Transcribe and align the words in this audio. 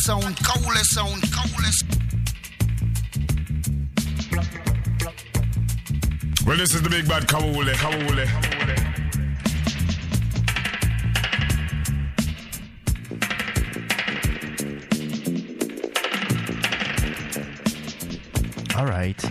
sound, 0.00 0.36
sound. 0.82 1.22
Well, 6.46 6.56
this 6.56 6.74
is 6.74 6.82
the 6.82 6.88
big 6.88 7.06
bad 7.06 7.26
Kawule, 7.28 7.72
Kawule. 7.74 8.26
All 18.76 18.86
right. 18.86 19.22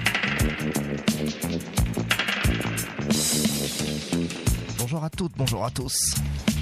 Bonjour 4.78 5.04
à 5.04 5.10
toutes, 5.10 5.34
bonjour 5.36 5.66
à 5.66 5.72
tous. 5.72 6.16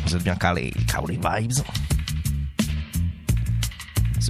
Vous 0.06 0.16
êtes 0.16 0.24
bien 0.24 0.36
calés, 0.36 0.74
Cowley 0.88 1.18
Vibes. 1.18 1.64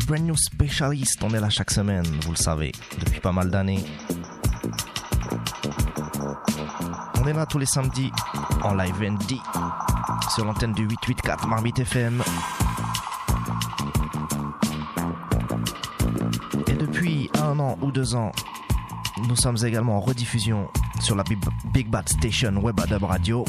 Brand 0.07 0.23
New 0.23 0.37
Specialist, 0.37 1.21
on 1.21 1.33
est 1.33 1.39
là 1.41 1.49
chaque 1.49 1.69
semaine, 1.69 2.05
vous 2.23 2.31
le 2.31 2.37
savez, 2.37 2.71
depuis 3.03 3.19
pas 3.19 3.33
mal 3.33 3.51
d'années. 3.51 3.83
On 7.21 7.27
est 7.27 7.33
là 7.33 7.45
tous 7.45 7.59
les 7.59 7.65
samedis 7.65 8.09
en 8.63 8.73
live 8.75 9.01
ND 9.01 9.33
sur 10.33 10.45
l'antenne 10.45 10.71
du 10.71 10.83
884 10.83 11.47
Marmite 11.47 11.79
FM. 11.79 12.23
Et 16.67 16.73
depuis 16.73 17.29
un 17.41 17.59
an 17.59 17.77
ou 17.81 17.91
deux 17.91 18.15
ans, 18.15 18.31
nous 19.27 19.35
sommes 19.35 19.57
également 19.65 19.97
en 19.97 20.01
rediffusion 20.01 20.69
sur 21.01 21.17
la 21.17 21.23
Big, 21.73 21.89
Bad 21.89 22.07
Station 22.07 22.55
Web 22.55 22.79
Adab 22.79 23.03
Radio. 23.03 23.43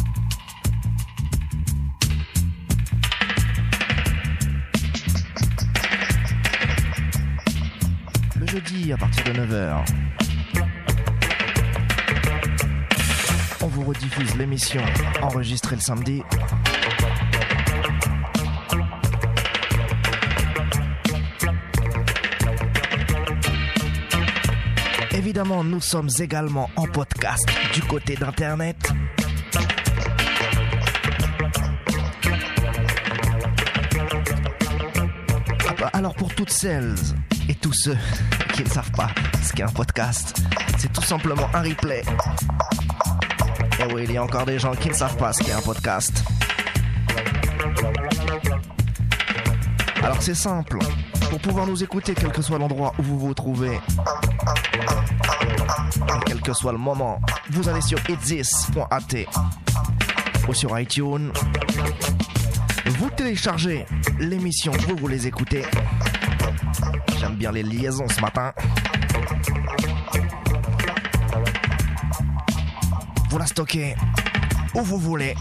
À 8.93 8.97
partir 8.97 9.23
de 9.25 9.33
9h. 9.33 9.85
On 13.61 13.67
vous 13.67 13.85
rediffuse 13.85 14.35
l'émission 14.37 14.81
enregistrée 15.21 15.77
le 15.77 15.83
samedi. 15.83 16.23
Évidemment, 25.13 25.63
nous 25.63 25.83
sommes 25.83 26.09
également 26.19 26.71
en 26.77 26.87
podcast 26.87 27.47
du 27.75 27.83
côté 27.83 28.15
d'Internet. 28.17 28.91
Ah 35.69 35.75
bah, 35.79 35.91
Alors 35.93 36.15
pour 36.15 36.35
toutes 36.35 36.51
celles 36.51 36.95
et 37.51 37.55
tous 37.55 37.75
ceux 37.75 37.97
qui 38.59 38.65
ne 38.65 38.71
savent 38.71 38.91
pas 38.91 39.11
ce 39.41 39.53
qu'est 39.53 39.63
un 39.63 39.69
podcast, 39.69 40.43
c'est 40.79 40.93
tout 40.93 41.03
simplement 41.03 41.49
un 41.55 41.63
replay. 41.63 42.03
Et 43.79 43.95
oui, 43.95 44.03
il 44.03 44.13
y 44.13 44.17
a 44.17 44.25
encore 44.25 44.47
des 44.47 44.59
gens 44.59 44.75
qui 44.75 44.89
ne 44.89 44.95
savent 44.95 45.17
pas 45.17 45.33
ce 45.33 45.45
qu'est 45.45 45.53
un 45.53 45.61
podcast. 45.61 46.25
Alors 50.03 50.21
c'est 50.21 50.35
simple. 50.35 50.79
Pour 51.31 51.39
pouvoir 51.39 51.69
nous 51.69 51.85
écouter, 51.85 52.15
quel 52.17 52.33
que 52.33 52.43
soit 52.43 52.59
l'endroit 52.59 52.95
où 52.99 53.03
vous 53.03 53.19
vous 53.21 53.35
trouvez, 53.35 53.79
quel 56.27 56.41
que 56.41 56.53
soit 56.53 56.73
le 56.73 56.79
moment, 56.79 57.21
vous 57.51 57.69
allez 57.69 57.81
sur 57.81 58.01
itzis.at 58.11 59.15
ou 60.49 60.55
sur 60.55 60.77
iTunes. 60.77 61.31
Vous 62.87 63.11
téléchargez 63.11 63.87
l'émission, 64.19 64.73
vous 64.73 64.97
vous 64.97 65.07
les 65.07 65.29
écoutez. 65.29 65.63
J'aime 67.21 67.35
bien 67.35 67.53
les 67.53 67.63
liaisons 67.63 68.09
ce 68.09 68.21
matin. 68.21 68.53
Vous 73.31 73.39
la 73.39 73.47
stockez 73.47 73.95
où 74.75 74.83
vous 74.83 74.99
voulez, 74.99 75.35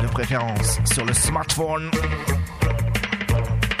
de 0.00 0.06
préférence 0.08 0.78
sur 0.92 1.04
le 1.04 1.12
smartphone. 1.12 1.90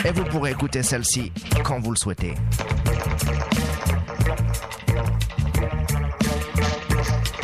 Et 0.04 0.10
vous 0.12 0.24
pourrez 0.24 0.52
écouter 0.52 0.82
celle-ci 0.82 1.32
quand 1.64 1.80
vous 1.80 1.90
le 1.90 1.96
souhaitez. 1.96 2.34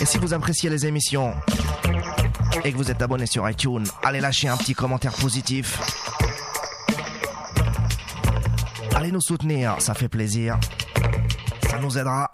Et 0.01 0.05
si 0.05 0.19
vous 0.19 0.33
appréciez 0.33 0.71
les 0.71 0.87
émissions 0.87 1.35
et 2.65 2.73
que 2.73 2.77
vous 2.77 2.91
êtes 2.91 3.03
abonné 3.03 3.27
sur 3.27 3.49
iTunes, 3.49 3.87
allez 4.03 4.21
lâcher 4.21 4.49
un 4.49 4.57
petit 4.57 4.75
commentaire 4.75 5.13
positif. 5.13 5.98
Allez 9.09 9.15
nous 9.15 9.23
soutenir, 9.23 9.77
ça 9.79 9.95
fait 9.95 10.11
plaisir. 10.11 10.61
Ça 11.71 11.79
nous 11.79 11.97
aidera. 11.97 12.31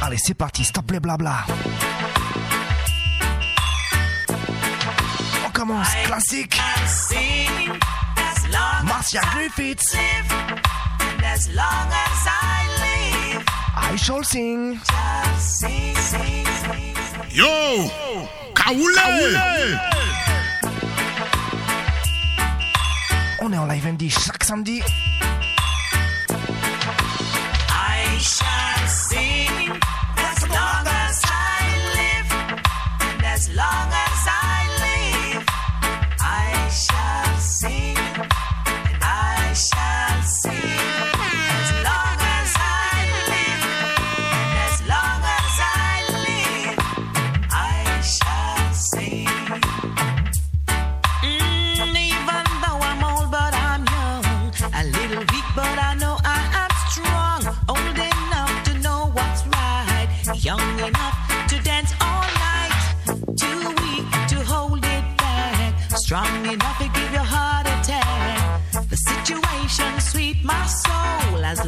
Allez, 0.00 0.16
c'est 0.16 0.34
parti, 0.34 0.62
stop 0.62 0.88
les 0.92 1.00
blabla. 1.00 1.44
On 5.44 5.50
commence, 5.50 5.88
classique. 6.04 6.56
Marcia 8.84 9.22
Griffiths. 9.32 9.96
As 11.24 11.48
long 11.48 11.90
as 11.90 12.28
I 12.28 13.34
live, 13.34 13.44
I 13.74 13.96
shall 13.96 14.22
sing. 14.22 14.78
just 14.78 15.58
sing, 15.58 15.96
sing, 15.96 16.46
sing. 16.46 17.06
Yo! 17.34 17.90
Kawule! 18.54 20.05
On 23.56 23.58
est 23.58 23.62
en 23.62 23.66
live 23.66 23.86
MD 23.86 24.10
chaque 24.10 24.44
samedi. 24.44 24.82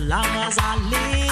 Long 0.09 0.25
as 0.25 0.57
I 0.59 0.77
live. 0.91 1.28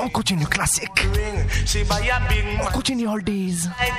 On 0.00 0.08
continue 0.08 0.46
classique. 0.46 0.88
Ring, 1.14 1.48
she 1.66 1.82
buy 1.84 1.98
a 2.00 2.28
big 2.28 2.44
On 2.60 2.70
continue 2.72 3.08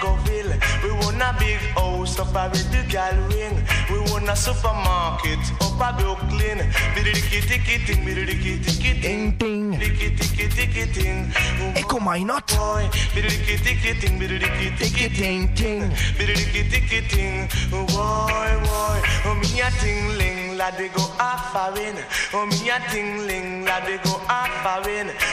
go 0.01 0.15
Ville, 0.23 0.53
we 0.83 0.91
want 0.91 1.21
a 1.21 1.35
big 1.37 1.59
house 1.75 2.17
up 2.19 2.33
a 2.33 2.49
gal 2.89 3.15
ring. 3.29 3.55
We 3.89 3.99
want 4.11 4.29
a 4.29 4.35
supermarket 4.35 5.39
up 5.61 5.81
a 5.81 5.93
Brooklyn. 6.01 6.59
Biddy 6.95 7.11
kitty 7.29 7.57
kitty, 7.59 7.95
biddy 8.05 8.37
kitty 8.37 8.71
kitty. 8.81 9.01
Ding 9.01 9.31
ding. 9.37 9.73
bididiki 9.73 10.17
tiki 10.17 10.47
tiki 10.47 10.85
ting. 10.93 11.31
Echo 11.75 11.99
Minott. 11.99 12.47
Bididiki 13.13 13.57
tiki 13.63 13.99
ting, 13.99 14.19
bididiki 14.19 14.77
tiki 14.77 15.09
ting 15.09 15.53
ting, 15.55 15.89
bididiki 16.17 16.69
tiki 16.71 17.01
ting. 17.09 17.47
Boy, 17.69 17.87
boy, 17.87 18.99
oh 19.25 19.35
me 19.41 19.61
a 19.61 19.69
tingling, 19.79 20.50
la 20.61 20.69
they 20.77 20.89
go 20.89 21.01
a. 21.19 21.31
Oh 22.33 22.45
me 22.45 22.69
a 22.69 22.77
tingling, 22.91 23.65
la 23.65 23.79
they 23.83 23.97
go 24.05 24.21
a. 24.29 24.41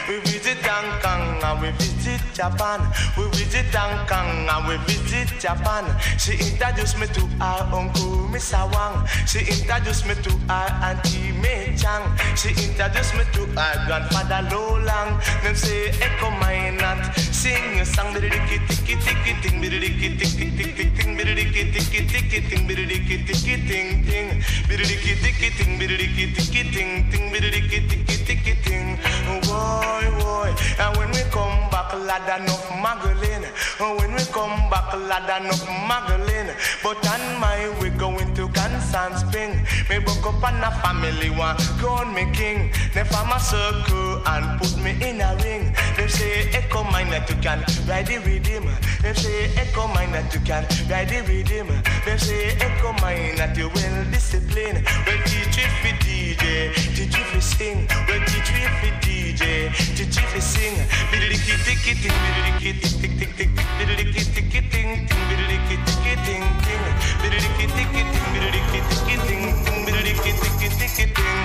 We 0.08 0.20
visit 0.24 0.64
Hong 0.64 0.88
Kong 1.02 1.42
and 1.44 1.60
we 1.60 1.70
visit 1.72 2.20
Japan. 2.32 2.80
We 3.16 3.24
visit 3.36 3.68
Hong 3.74 4.06
Kong 4.08 4.48
and 4.48 4.66
we 4.66 4.76
visit 4.88 5.28
Japan. 5.38 5.84
She 6.18 6.32
introduced 6.32 6.98
me 6.98 7.06
to 7.08 7.20
her 7.44 7.60
uncle, 7.76 8.28
Miss 8.28 8.52
Wang. 8.52 9.06
She 9.26 9.40
introduced 9.40 10.06
me 10.06 10.14
to 10.14 10.30
her 10.48 10.68
auntie 10.88 11.32
Mei 11.42 11.76
Chang. 11.76 12.04
She 12.34 12.48
introduced 12.64 13.14
me 13.14 13.24
to 13.36 13.44
her 13.52 13.74
grandfather 13.86 14.48
Lo 14.50 14.80
Lang. 14.80 15.20
Them 15.42 15.54
say 15.54 15.90
echo 16.00 16.30
my 16.40 16.70
not 16.70 17.04
sing 17.14 17.80
a 17.80 17.84
song 17.84 18.14
bididiki 18.14 18.58
tiki 18.68 18.94
tiki 19.04 19.32
ting 19.42 19.60
bididiki 19.62 20.08
tiki 20.18 20.46
tiki 20.56 20.84
ting 20.96 21.16
bididiki 21.18 21.62
tiki 21.74 22.00
tiki 22.06 22.40
ting 22.48 22.62
bididiki 22.68 23.16
tiki 23.26 23.54
ting 23.68 24.04
ting 24.08 24.28
bididiki 24.68 25.17
tiki 25.22 25.50
ting 25.56 25.78
bididiki 25.78 26.34
tiki 26.34 26.62
ting 26.70 27.10
ting 27.10 27.30
bididiki 27.32 27.88
tiki 27.88 28.16
tiki 28.24 28.54
ting. 28.64 28.98
Boy, 29.46 30.06
boy, 30.20 30.50
and 30.78 30.96
when 30.96 31.10
we 31.10 31.22
come 31.30 31.58
back, 31.70 31.92
lad 31.94 32.28
enough 32.40 32.68
muggling. 32.82 33.44
When 33.78 34.14
we 34.14 34.24
come 34.32 34.70
back, 34.70 34.92
lad 34.94 35.28
enough 35.42 35.66
muggling. 35.88 36.50
But 36.82 36.98
on 37.08 37.40
my 37.40 37.68
way 37.80 37.90
going 37.90 38.34
to 38.34 38.48
Gansan 38.48 39.16
Spring, 39.18 39.54
me 39.90 39.98
book 40.04 40.24
up 40.26 40.42
on 40.42 40.62
a 40.62 40.70
family 40.82 41.30
one, 41.30 41.56
crown 41.78 42.14
me 42.14 42.26
king. 42.32 42.72
They 42.94 43.04
form 43.04 43.30
a 43.30 43.40
circle 43.40 44.22
and 44.26 44.58
put 44.60 44.76
me 44.78 44.92
in 45.02 45.20
a 45.20 45.36
ring. 45.42 45.74
They 45.96 46.08
say, 46.08 46.50
Echo 46.52 46.84
mine 46.84 47.10
that 47.10 47.28
you 47.28 47.36
can 47.36 47.60
ride 47.88 48.06
the 48.06 48.18
rhythm. 48.18 48.68
They 49.02 49.14
say, 49.14 49.50
Echo 49.56 49.86
mine 49.88 50.12
that 50.12 50.32
you 50.34 50.40
can 50.40 50.64
ride 50.90 51.08
the 51.08 51.22
rhythm. 51.22 51.68
They 52.04 52.16
say, 52.16 52.56
Echo 52.60 52.92
mine 53.00 53.36
that 53.36 53.56
you 53.56 53.68
will 53.68 54.04
discipline. 54.10 54.84
Well, 55.08 55.16
teach 55.24 55.56
it 55.56 55.72
for 55.80 55.88
DJ, 56.04 56.68
teach 56.92 57.16
it 57.16 57.26
for 57.32 57.40
sing. 57.40 57.88
Well, 58.04 58.20
teach 58.28 58.52
it 58.52 58.68
for 58.76 58.92
DJ, 59.00 59.72
teach 59.96 60.20
it 60.20 60.28
for 60.28 60.40
sing. 60.42 60.76
Bididiki 61.08 61.56
tiki 61.64 61.96
ting, 61.96 62.12
bididiki 62.12 62.70
tik 62.76 62.92
tik 63.00 63.12
tik 63.16 63.32
tik, 63.40 63.50
bididiki 63.80 64.20
tiki 64.36 64.60
ting 64.68 65.08
ting, 65.08 65.24
bididiki 65.32 65.76
tiki 65.88 66.12
ting 66.28 66.44
ting, 66.60 66.84
bididiki 67.24 67.64
tiki 67.72 68.02
ting, 68.04 68.20
bididiki 68.36 68.80
tiki 68.84 69.16
ting 69.24 69.44
ting, 69.64 69.78
bididiki 69.88 70.32
tiki 70.44 70.68
tiki 70.76 71.04
ting. 71.16 71.40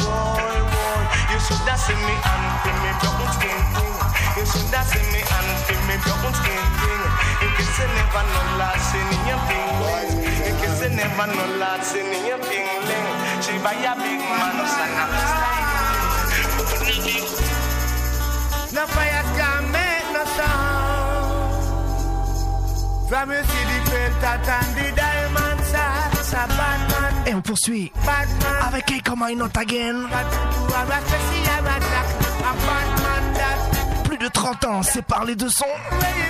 Boy, 0.00 0.56
boy, 0.72 1.04
you 1.28 1.38
should 1.44 1.68
have 1.68 1.76
seen 1.84 2.00
me 2.08 2.16
and 2.16 2.44
feel 2.64 2.78
me 2.80 2.92
broken 2.96 3.28
skin 3.36 3.60
ting. 3.76 3.92
You 4.40 4.44
should 4.48 4.72
have 4.72 4.88
seen 4.88 5.04
me 5.12 5.20
and 5.20 5.48
feel 5.68 5.82
me 5.84 6.00
broken 6.00 6.32
skin 6.32 6.64
ting. 6.80 7.02
In 7.44 7.50
case 7.60 7.76
you 7.76 7.88
never 7.92 8.24
know 8.24 8.56
last 8.56 8.96
in 8.96 9.04
your 9.28 9.40
fingling. 9.44 10.16
In 10.48 10.54
case 10.64 10.80
you 10.80 10.90
never 10.96 11.26
know 11.28 11.58
last 11.60 11.92
in 11.92 12.08
your 12.24 12.40
fingling. 12.40 13.01
She 13.42 13.58
buy 13.58 13.74
a 13.74 13.94
big 13.96 14.20
man, 14.20 14.56
no 14.56 14.64
stand 14.66 14.98
up, 15.02 15.10
No 18.72 18.86
fire 18.86 19.24
can 19.36 19.62
make 19.72 20.08
no 20.14 20.24
sound. 20.36 21.52
From 23.08 23.30
you 23.30 23.42
see 23.50 23.64
the 23.70 23.78
pentat 23.90 24.48
and 24.48 24.70
the 24.76 24.86
diamond 24.96 25.60
sats, 25.72 26.32
a 26.32 26.46
bad 26.48 26.80
man, 26.90 27.14
Et 27.26 27.34
on 27.34 27.42
poursuit 27.42 27.92
bad 28.06 28.28
man. 28.42 28.62
avec 28.68 28.90
Echo 28.90 29.16
Minott 29.16 29.56
again. 29.56 30.06
But 30.08 30.30
to 30.30 30.62
a 30.74 31.00
special 31.02 31.66
attack, 31.76 32.08
a 32.40 32.52
bad 32.66 32.88
man 33.02 33.24
that. 33.34 33.58
Plus 34.04 34.18
de 34.18 34.28
30 34.28 34.64
ans 34.64 34.82
séparent 34.82 35.24
les 35.24 35.36
deux 35.36 35.50
sons. 35.50 35.66
Where 35.90 36.22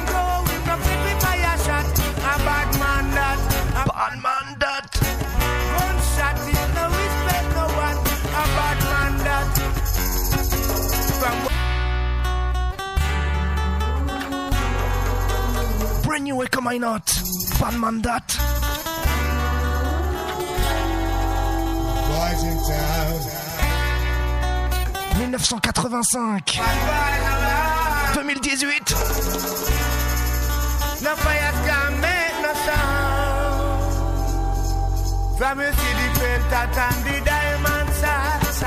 Brand 16.13 16.25
new 16.25 16.43
Echo 16.43 16.61
Minott. 16.61 17.07
Bad 17.59 17.75
man 17.81 18.03
that. 18.03 18.29
Boys 22.07 22.43
in 22.45 22.59
town. 22.69 23.21
1985. 25.17 28.13
2018. 28.13 28.97
No 31.03 31.17
fire 31.17 31.53
can 31.65 31.93
make 32.05 32.37
no 32.45 32.53
sound. 32.69 33.81
From 35.39 35.61
you 35.61 35.73
see 35.73 35.95
the 35.97 36.09
pentat 36.21 36.77
and 36.77 37.05
the 37.07 37.17
diamond 37.25 37.89
sats, 37.89 38.61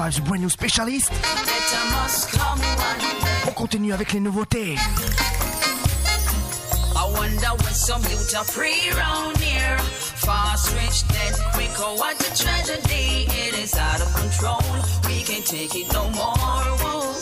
Vibes, 0.00 0.18
brand 0.24 0.40
new 0.40 0.48
day. 0.48 1.00
On 3.46 3.52
continue 3.52 3.92
avec 3.92 4.14
les 4.14 4.20
nouveautés. 4.20 4.76
I 6.96 7.04
wonder 7.12 7.52
when 7.62 7.74
some 7.74 8.02
youth 8.04 8.34
are 8.34 8.44
free 8.44 8.90
round 8.96 9.36
here. 9.36 9.76
Fast, 10.24 10.74
rich, 10.74 11.06
dead, 11.08 11.34
quick, 11.52 11.72
oh 11.80 11.96
what 11.96 12.18
a 12.18 12.34
tragedy. 12.34 13.26
It 13.28 13.58
is 13.62 13.74
out 13.74 14.00
of 14.00 14.10
control. 14.14 14.64
We 15.06 15.22
can't 15.22 15.44
take 15.44 15.74
it 15.74 15.92
no 15.92 16.08
more. 16.08 16.64
Whoa. 16.80 17.12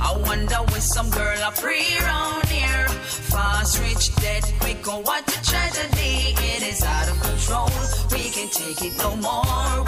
I 0.00 0.16
wonder 0.26 0.56
when 0.70 0.82
some 0.82 1.08
girl 1.08 1.42
are 1.44 1.52
free 1.52 1.96
round 2.02 2.44
here. 2.44 2.88
Fast, 3.32 3.80
rich, 3.80 4.14
dead, 4.16 4.44
quick, 4.60 4.86
oh 4.86 5.00
what 5.00 5.26
a 5.34 5.42
tragedy. 5.42 6.34
It 6.36 6.62
is 6.62 6.82
out 6.82 7.08
of 7.08 7.18
control. 7.22 7.37
We 7.48 8.28
can't 8.28 8.52
take 8.52 8.82
it 8.82 8.98
no 8.98 9.16
more. 9.16 9.86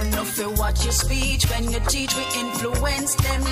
Enough 0.00 0.36
to 0.36 0.48
watch 0.56 0.82
your 0.84 0.92
speech 0.92 1.44
when 1.50 1.70
you 1.70 1.80
teach, 1.88 2.14
we 2.16 2.24
influence 2.40 3.14
them. 3.16 3.44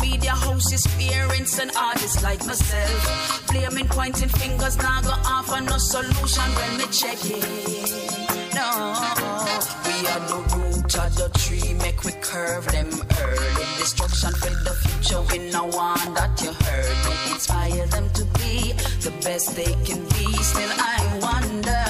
Media 0.00 0.30
houses, 0.30 0.86
parents, 0.98 1.58
and 1.58 1.70
artists 1.76 2.22
like 2.22 2.46
myself. 2.46 3.46
Blaming, 3.48 3.88
pointing 3.88 4.30
fingers, 4.30 4.78
now 4.78 5.02
go 5.02 5.12
offer 5.26 5.60
no 5.60 5.76
solution 5.76 6.50
when 6.54 6.78
me 6.78 6.86
check 6.90 7.18
it. 7.22 8.54
No, 8.54 8.96
we 9.84 10.06
are 10.08 10.20
the 10.28 10.56
root 10.56 10.65
of 10.94 11.16
the 11.16 11.28
tree, 11.40 11.74
make 11.74 12.04
we 12.04 12.12
curve 12.22 12.64
them 12.66 12.88
early. 13.20 13.64
Destruction 13.78 14.30
for 14.34 14.50
the 14.62 14.74
future, 14.86 15.20
we 15.32 15.50
no 15.50 15.64
want 15.64 16.14
that 16.14 16.40
you 16.40 16.52
heard. 16.52 16.96
Me 17.06 17.32
inspire 17.32 17.86
them 17.86 18.08
to 18.10 18.24
be 18.38 18.72
the 19.02 19.12
best 19.24 19.56
they 19.56 19.74
can 19.84 20.04
be. 20.14 20.32
Still, 20.44 20.70
I 20.70 21.18
wonder. 21.20 21.84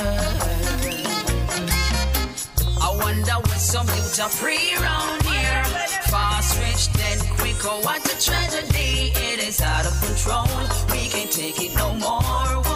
I 2.80 2.96
wonder 3.04 3.32
what 3.32 3.60
some 3.60 3.86
youth 3.88 4.18
are 4.18 4.30
free 4.30 4.74
around 4.80 5.22
here. 5.24 5.64
Fast, 6.08 6.58
rich, 6.60 6.90
then 6.94 7.18
quick. 7.36 7.56
Oh, 7.64 7.80
what 7.80 8.00
a 8.00 8.16
tragedy! 8.24 9.12
It 9.14 9.40
is 9.46 9.60
out 9.60 9.84
of 9.84 9.94
control. 10.00 10.48
We 10.90 11.08
can't 11.08 11.30
take 11.30 11.60
it 11.60 11.74
no 11.76 11.92
more. 11.94 12.75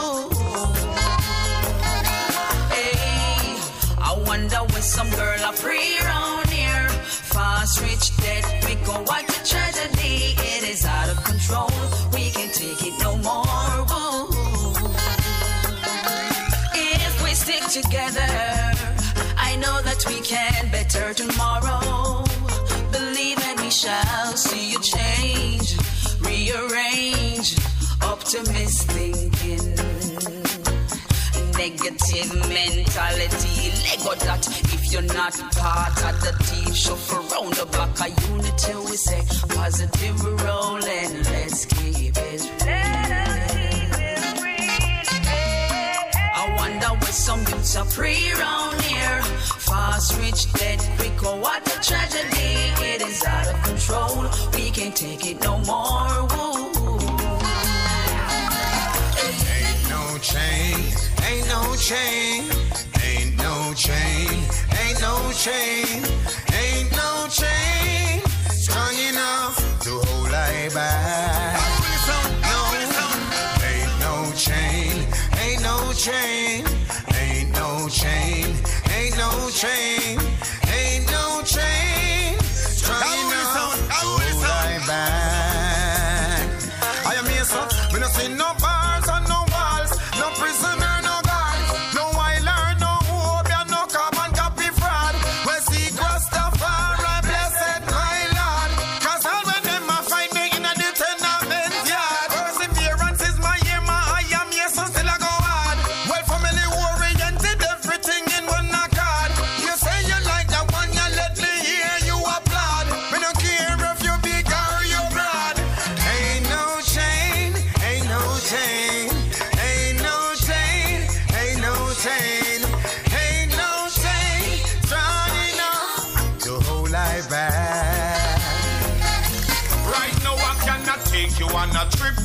Some 5.00 5.18
girl 5.18 5.44
are 5.46 5.54
free 5.54 5.98
around 6.02 6.46
here. 6.50 6.86
Fast, 7.32 7.80
rich, 7.80 8.14
dead, 8.18 8.44
quick. 8.62 8.78
Oh, 8.86 9.02
what 9.08 9.24
a 9.36 9.40
tragedy! 9.50 10.34
It 10.52 10.62
is 10.72 10.84
out 10.84 11.08
of 11.08 11.18
control. 11.24 11.72
We 12.12 12.24
can't 12.36 12.52
take 12.52 12.82
it 12.88 12.96
no 13.00 13.16
more. 13.28 13.76
Whoa. 13.90 14.28
If 17.06 17.14
we 17.24 17.32
stick 17.44 17.64
together, 17.80 18.32
I 19.48 19.56
know 19.62 19.76
that 19.88 20.04
we 20.06 20.20
can 20.20 20.70
better 20.70 21.14
tomorrow. 21.14 22.24
Believe 22.92 23.38
and 23.48 23.58
we 23.60 23.70
shall 23.70 24.32
see 24.36 24.74
a 24.74 24.80
change, 24.94 25.68
rearrange, 26.20 27.56
optimist 28.02 28.82
thinking 28.90 29.79
negative 31.60 32.32
mentality. 32.48 33.70
Lego 33.84 34.14
that 34.24 34.44
if 34.72 34.90
you're 34.90 35.02
not 35.02 35.34
part 35.60 35.98
of 36.08 36.16
the 36.24 36.32
team, 36.48 36.72
shuffle 36.72 37.22
round 37.30 37.52
the 37.52 37.66
back 37.66 38.00
of 38.00 38.30
unity. 38.30 38.74
We 38.88 38.96
say 38.96 39.22
positive 39.54 40.24
rolling. 40.42 41.12
Let's 41.32 41.66
keep 41.66 42.16
it 42.16 42.42
I 46.40 46.54
wonder 46.56 46.90
where 47.00 47.16
some 47.28 47.40
youths 47.40 47.76
are 47.76 47.84
free 47.84 48.32
around 48.32 48.80
here. 48.80 49.20
Fast, 49.68 50.18
rich, 50.18 50.50
dead, 50.54 50.80
quick. 50.96 51.12
Oh, 51.24 51.36
what 51.36 51.60
a 51.66 51.76
tragedy! 51.86 52.52
It 52.90 53.02
is 53.02 53.22
out 53.24 53.48
of 53.52 53.62
control. 53.62 54.16
We 54.54 54.70
can't 54.70 54.96
take 54.96 55.26
it 55.26 55.42
no 55.42 55.58
more. 55.58 56.26
Woo. 56.32 56.79
Chain, 60.22 60.76
ain't 61.24 61.48
no 61.48 61.74
chain, 61.76 62.44
ain't 63.02 63.36
no 63.38 63.72
chain, 63.74 64.44
ain't 64.78 65.00
no 65.00 65.32
chain, 65.32 66.04
ain't 66.52 66.90
no 66.92 67.26
chain. 67.30 68.20
Strong 68.50 68.94
enough 69.08 69.56
to 69.84 69.90
hold 69.90 70.32
I 70.32 70.68
back. 70.74 71.60
No, 72.48 72.58
ain't 73.70 73.94
no 74.00 74.32
chain, 74.36 75.06
ain't 75.40 75.62
no 75.62 75.92
chain, 75.94 76.66
ain't 77.14 77.50
no 77.54 77.88
chain, 77.88 78.54
ain't 78.94 79.16
no 79.16 79.48
chain, 79.50 79.99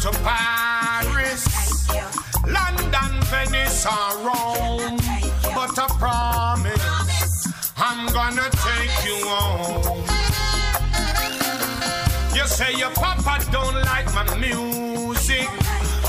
to 0.05 0.12
Paris, 0.19 1.89
London, 2.45 3.12
Venice, 3.24 3.88
or 3.88 4.17
Rome. 4.17 5.00
But 5.55 5.79
I 5.79 5.88
promise 5.97 7.47
I'm 7.75 8.13
gonna 8.13 8.47
take 8.51 8.95
you 9.03 9.17
home. 9.25 10.05
You 12.35 12.45
say 12.45 12.75
your 12.77 12.91
papa 12.91 13.43
don't 13.51 13.81
like 13.85 14.05
my 14.13 14.25
music. 14.38 15.50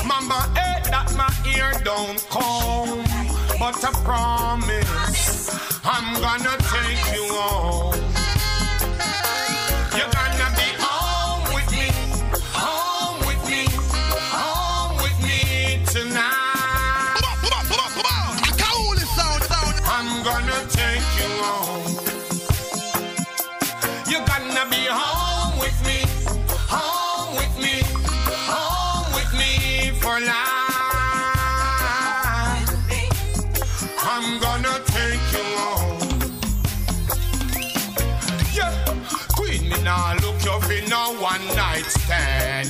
Mama 0.05 0.45
hate 0.53 0.83
that 0.91 1.11
my 1.17 1.33
ear 1.55 1.71
don't 1.83 2.23
come. 2.29 3.03
But 3.57 3.83
I 3.83 3.91
promise 4.05 5.49
I'm 5.83 6.21
gonna 6.21 6.55
take 6.69 7.15
you 7.15 7.33
home. 7.33 8.16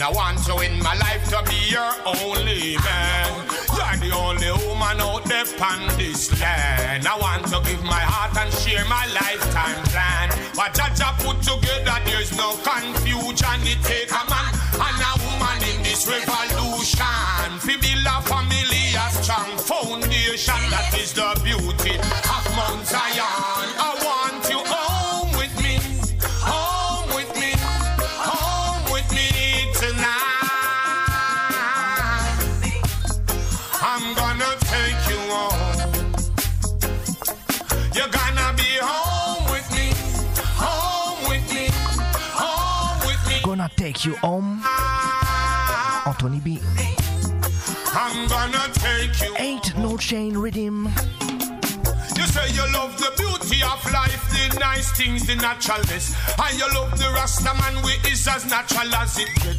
I 0.08 0.12
want 0.12 0.40
you 0.48 0.56
in 0.64 0.80
my 0.82 0.96
life 0.96 1.28
to 1.36 1.44
be 1.52 1.68
your 1.68 1.92
only 2.08 2.80
man. 2.80 3.28
You're 3.76 4.00
the 4.00 4.16
only 4.16 4.52
woman 4.64 5.04
out 5.04 5.26
there 5.26 5.44
on 5.60 5.84
this 6.00 6.32
land. 6.40 7.06
I 7.06 7.18
want 7.20 7.44
to 7.52 7.60
give 7.68 7.84
my 7.84 8.00
heart 8.00 8.32
and 8.40 8.48
share 8.56 8.86
my 8.86 9.04
lifetime 9.12 9.84
plan. 9.92 10.32
What 10.56 10.72
Jaja 10.72 11.12
put 11.20 11.44
together, 11.44 12.00
there's 12.08 12.32
no 12.38 12.56
confusion. 12.64 13.60
It 13.68 13.84
take 13.84 14.08
a 14.16 14.24
man 14.32 14.56
and 14.80 15.04
a 15.04 15.12
woman 15.28 15.60
in 15.76 15.84
this 15.84 16.08
revolution. 16.08 17.60
Fi 17.60 17.76
build 17.76 18.08
a 18.08 18.24
family, 18.24 18.96
a 18.96 19.12
strong 19.12 19.60
foundation. 19.60 20.64
That 20.72 20.96
is 20.96 21.12
the 21.12 21.36
beauty 21.44 22.00
of 22.00 22.44
Mount 22.56 22.88
Zion. 22.88 23.57
Gonna 43.68 43.76
take 43.76 44.06
you 44.06 44.16
home. 44.18 44.62
Anthony 46.06 46.40
B. 46.40 46.60
I'm 47.92 48.28
gonna 48.30 48.70
take 48.74 49.20
you. 49.22 49.36
Ain't 49.38 49.78
no 49.78 49.98
chain 49.98 50.38
rhythm. 50.38 50.86
You 52.16 52.24
say 52.24 52.50
you 52.54 52.64
love 52.74 52.98
the 52.98 53.12
beauty 53.18 53.62
of 53.64 53.92
life, 53.92 54.30
the 54.32 54.58
nice 54.60 54.92
things, 54.94 55.28
the 55.28 55.36
naturalness. 55.36 56.16
And 56.40 56.58
you 56.58 56.66
love 56.74 56.98
the 56.98 57.12
Rasta 57.14 57.54
man, 57.56 57.84
we 57.84 57.92
is 58.10 58.26
as 58.28 58.46
natural 58.50 58.94
as 58.96 59.18
it 59.20 59.28
get. 59.44 59.58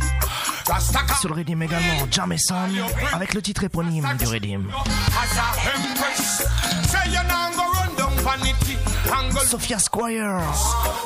Rasta 0.66 1.00
Sur 1.20 1.28
le 1.28 1.34
rythme 1.34 1.62
également, 1.62 2.06
Jameson, 2.10 2.68
avec 3.12 3.34
le 3.34 3.42
titre 3.42 3.64
éponyme 3.64 4.08
du 4.18 4.26
rythme. 4.26 4.70
as 4.70 5.36
a 5.36 5.76
empress. 5.76 6.46
Say 6.88 7.10
you 7.10 7.22
now 7.24 7.50
go 7.54 7.70
run 7.72 7.94
down 7.96 8.12
vanity 8.24 8.76
go 9.08 9.40
Sophia 9.44 9.78
Squire, 9.78 10.40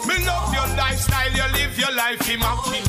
Me 0.06 0.24
love 0.24 0.52
your 0.54 0.66
lifestyle, 0.76 1.30
you 1.32 1.42
live 1.52 1.78
your 1.78 1.92
life 1.94 2.28
immaculate. 2.28 2.84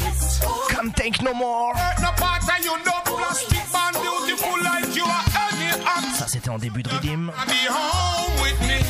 Can't 0.69 0.95
Take 0.95 1.21
No 1.21 1.33
More. 1.33 1.73
No 2.01 2.09
part 2.17 2.43
of 2.43 2.63
you, 2.65 2.71
no 2.85 2.91
plastic 3.05 3.63
man, 3.71 3.93
beautiful 4.01 4.57
like 4.63 4.95
you 4.95 5.03
are 5.03 5.23
any 5.51 5.69
act. 5.85 6.15
Ça, 6.17 6.27
c'était 6.27 6.49
en 6.49 6.57
début 6.57 6.83
de 6.83 6.89
rythme. 6.89 7.31
Be 7.47 7.67
home 7.69 8.41
with 8.41 8.59
me, 8.61 8.81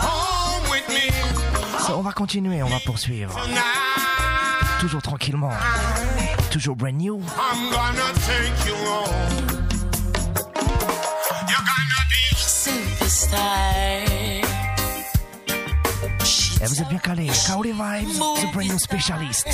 home 0.00 0.70
with 0.70 0.88
me 0.88 1.10
Ça, 1.80 1.96
on 1.96 2.02
va 2.02 2.12
continuer, 2.12 2.62
on 2.62 2.68
va 2.68 2.80
poursuivre. 2.84 3.34
tonight. 3.34 3.60
Toujours 4.80 5.02
tranquillement. 5.02 5.50
Toujours 6.50 6.76
brand 6.76 6.96
new. 6.98 7.16
I'm 7.16 7.70
gonna 7.70 8.12
take 8.26 8.66
you 8.66 8.74
home. 8.74 9.46
You're 11.48 11.64
gonna 11.64 12.04
be 12.10 12.36
superstar. 12.36 14.04
Et 16.60 16.66
vous 16.66 16.80
êtes 16.80 16.88
bien. 16.88 16.98
Kaouli 16.98 17.72
Vibes, 17.72 18.18
the 18.52 18.64
new 18.64 18.78
specialist. 18.78 19.46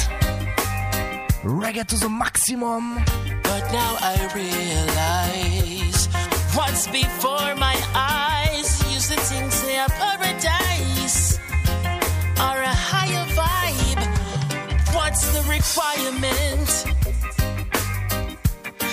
Reggae 1.43 1.85
to 1.87 1.97
the 1.97 2.09
maximum. 2.09 2.97
But 3.43 3.73
now 3.73 3.97
I 4.01 4.17
realize 4.35 6.09
what's 6.55 6.87
before 6.89 7.55
my 7.57 7.77
eyes. 7.95 8.81
Used 8.93 9.11
to 9.11 9.19
think 9.21 9.51
say 9.51 9.79
a 9.79 9.89
paradise 9.89 11.39
or 12.39 12.57
a 12.63 12.75
higher 12.91 13.27
vibe. 13.35 14.03
What's 14.95 15.33
the 15.33 15.43
requirement? 15.49 16.69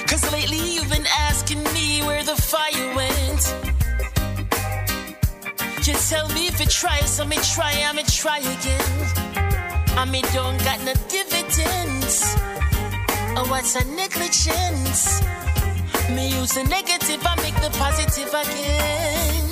Cause 0.07 0.31
lately 0.31 0.61
you've 0.73 0.89
been 0.89 1.07
asking 1.29 1.63
me 1.73 2.01
where 2.03 2.23
the 2.23 2.35
fire 2.35 2.95
went. 2.95 3.53
You 5.87 5.93
tell 5.93 6.27
me 6.33 6.47
if 6.47 6.59
you 6.59 6.65
try, 6.65 6.99
so 6.99 7.23
me 7.23 7.37
try, 7.37 7.71
I 7.71 7.93
me 7.93 8.03
try 8.03 8.39
again. 8.39 8.91
I 9.97 10.03
me 10.03 10.21
don't 10.33 10.61
got 10.65 10.83
no 10.83 10.91
dividends. 11.07 12.35
Oh, 13.37 13.45
what's 13.47 13.73
a 13.77 13.85
negligence? 13.95 15.21
Me 16.09 16.27
use 16.27 16.51
the 16.55 16.65
negative, 16.65 17.21
I 17.25 17.35
make 17.41 17.55
the 17.61 17.69
positive 17.79 18.27
again. 18.27 19.47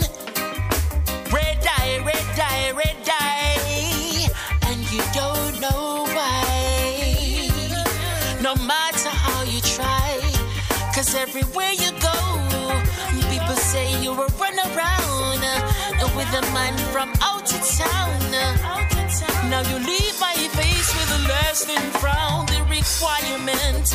Red 1.31 1.61
dye, 1.61 2.03
red 2.03 2.27
dye, 2.35 2.71
red 2.75 2.97
dye. 3.05 4.27
And 4.67 4.91
you 4.91 5.03
don't 5.13 5.61
know 5.61 6.03
why. 6.15 7.47
No 8.41 8.55
matter 8.55 9.07
how 9.07 9.43
you 9.43 9.61
try. 9.61 10.19
Cause 10.93 11.15
everywhere 11.15 11.71
you 11.71 11.91
go, 12.01 12.15
people 13.31 13.55
say 13.55 14.01
you 14.03 14.11
were 14.11 14.27
run 14.37 14.59
around 14.59 14.95
uh, 14.95 15.04
with 16.25 16.43
a 16.43 16.53
man 16.53 16.77
from 16.91 17.09
out 17.21 17.51
of 17.53 17.61
town. 17.77 18.31
Now 19.49 19.61
you 19.61 19.77
leave 19.77 20.19
my 20.19 20.35
face 20.59 20.89
with 20.97 21.19
a 21.19 21.21
lasting 21.27 21.85
frown, 21.99 22.45
the 22.47 22.61
requirement. 22.69 23.85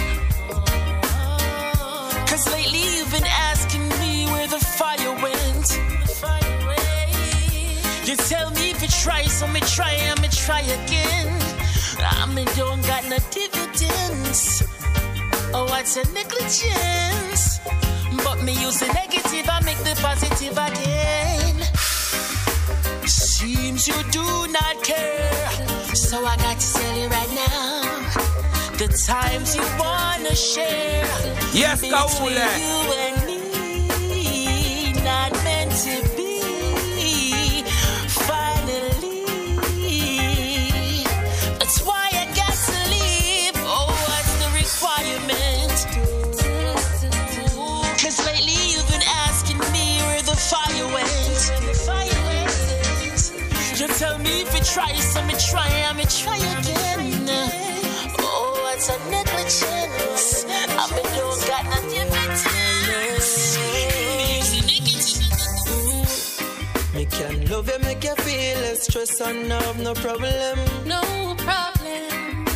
Cause 2.28 2.46
lately 2.52 2.84
you've 2.96 3.10
been 3.10 3.26
asking 3.26 3.88
me 4.00 4.26
where 4.26 4.46
the 4.46 4.58
fire 4.58 5.14
went. 5.22 5.68
You 8.06 8.16
tell 8.16 8.50
me 8.50 8.70
if 8.70 8.82
you 8.82 8.88
try, 8.88 9.25
so 9.25 9.46
me 9.49 9.60
try, 9.60 9.92
I 10.10 10.20
me 10.20 10.28
try 10.28 10.60
again. 10.60 11.38
I 11.99 12.26
me 12.34 12.44
don't 12.56 12.82
got 12.87 13.04
no 13.08 13.18
dividends. 13.30 14.62
Oh, 15.52 15.64
what's 15.70 15.96
a 15.96 16.04
negligence? 16.12 17.60
But 18.25 18.43
me 18.43 18.52
use 18.52 18.80
the 18.80 18.86
negative, 18.93 19.49
I 19.49 19.60
make 19.64 19.78
the 19.78 19.99
positive 20.02 20.52
again. 20.52 21.59
Seems 23.41 23.89
you 23.89 23.95
do 24.11 24.26
not 24.53 24.85
care. 24.85 25.50
So 25.95 26.26
I 26.26 26.37
got 26.37 26.61
to 26.61 26.73
tell 26.75 26.97
you 26.99 27.09
right 27.09 27.33
now. 27.35 27.81
The 28.76 28.89
times 29.07 29.57
you 29.57 29.63
wanna 29.79 30.35
share. 30.35 31.07
Yes, 31.55 31.81
Kaule. 31.81 32.49
You 32.61 32.79
and 33.07 33.17
me, 33.26 34.93
not 35.03 35.33
meant 35.43 35.73
to 35.85 36.09
try, 54.73 54.95
so 54.95 55.23
me 55.25 55.35
try, 55.35 55.69
I 55.89 55.93
me 55.95 56.04
try 56.04 56.37
again. 56.37 57.39
Oh, 58.19 58.61
what's 58.63 58.89
a 58.89 58.99
negligence? 59.11 60.45
I 60.49 60.87
me 60.95 61.02
don't 61.17 61.41
got 61.50 61.65
nothing 61.65 62.11
Me 66.95 67.04
can 67.06 67.47
love 67.50 67.69
you, 67.69 67.78
make 67.80 68.04
you 68.04 68.15
feel 68.17 68.59
less 68.61 68.83
stress 68.85 69.21
and 69.21 69.50
have 69.50 69.78
no 69.80 69.95
problem. 69.95 70.59
No 70.87 71.00
problem. 71.39 72.47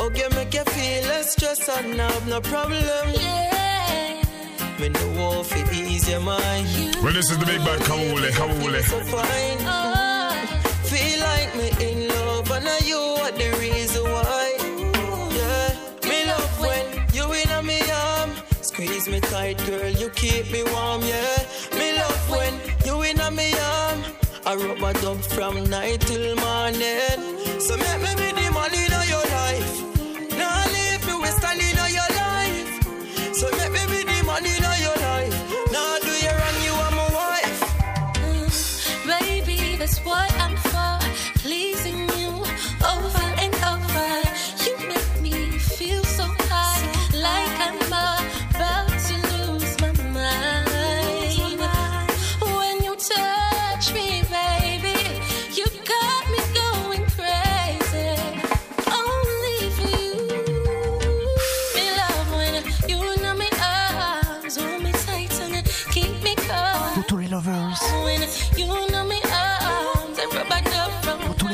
Okay, 0.00 0.28
make 0.34 0.54
you 0.54 0.64
feel 0.64 1.02
less 1.08 1.32
stress 1.32 1.68
and 1.68 2.00
have 2.00 2.28
no 2.28 2.40
problem. 2.40 3.12
Yeah. 3.14 4.22
Me 4.80 4.88
know 4.90 5.40
if 5.40 5.52
it 5.56 5.72
ease 5.74 6.08
your 6.10 6.20
mind. 6.20 6.96
Well, 7.02 7.12
this 7.12 7.30
is 7.30 7.38
the 7.38 7.46
big 7.46 7.58
bad 7.64 7.80
Kawule, 7.80 8.30
Kawule. 8.30 8.82
So 8.82 9.00
fine. 9.00 9.58
Feel 9.58 9.66
like 9.66 9.97
me 11.58 11.70
in 11.80 12.08
love, 12.08 12.50
and 12.52 12.64
now 12.64 12.78
you 12.84 12.96
are 12.96 13.32
the 13.32 13.50
reason 13.58 14.04
why. 14.04 14.46
Yeah, 15.38 16.08
me 16.08 16.18
love 16.26 16.60
when 16.60 16.84
you 17.12 17.24
in 17.40 17.66
me 17.66 17.80
arm. 17.90 18.30
Squeeze 18.62 19.08
me 19.08 19.20
tight, 19.20 19.58
girl, 19.66 19.90
you 19.90 20.08
keep 20.10 20.50
me 20.52 20.62
warm. 20.72 21.02
Yeah, 21.02 21.36
me 21.78 21.98
love 21.98 22.30
when 22.30 22.54
you 22.86 23.02
in 23.02 23.18
me 23.34 23.52
arm. 23.58 23.98
I 24.46 24.54
rub 24.54 24.82
a 24.82 24.92
dub 25.02 25.18
from 25.18 25.68
night 25.68 26.00
till 26.02 26.36
morning. 26.36 27.60
So 27.60 27.76
make 27.76 28.00
me 28.04 28.32
be 28.32 28.37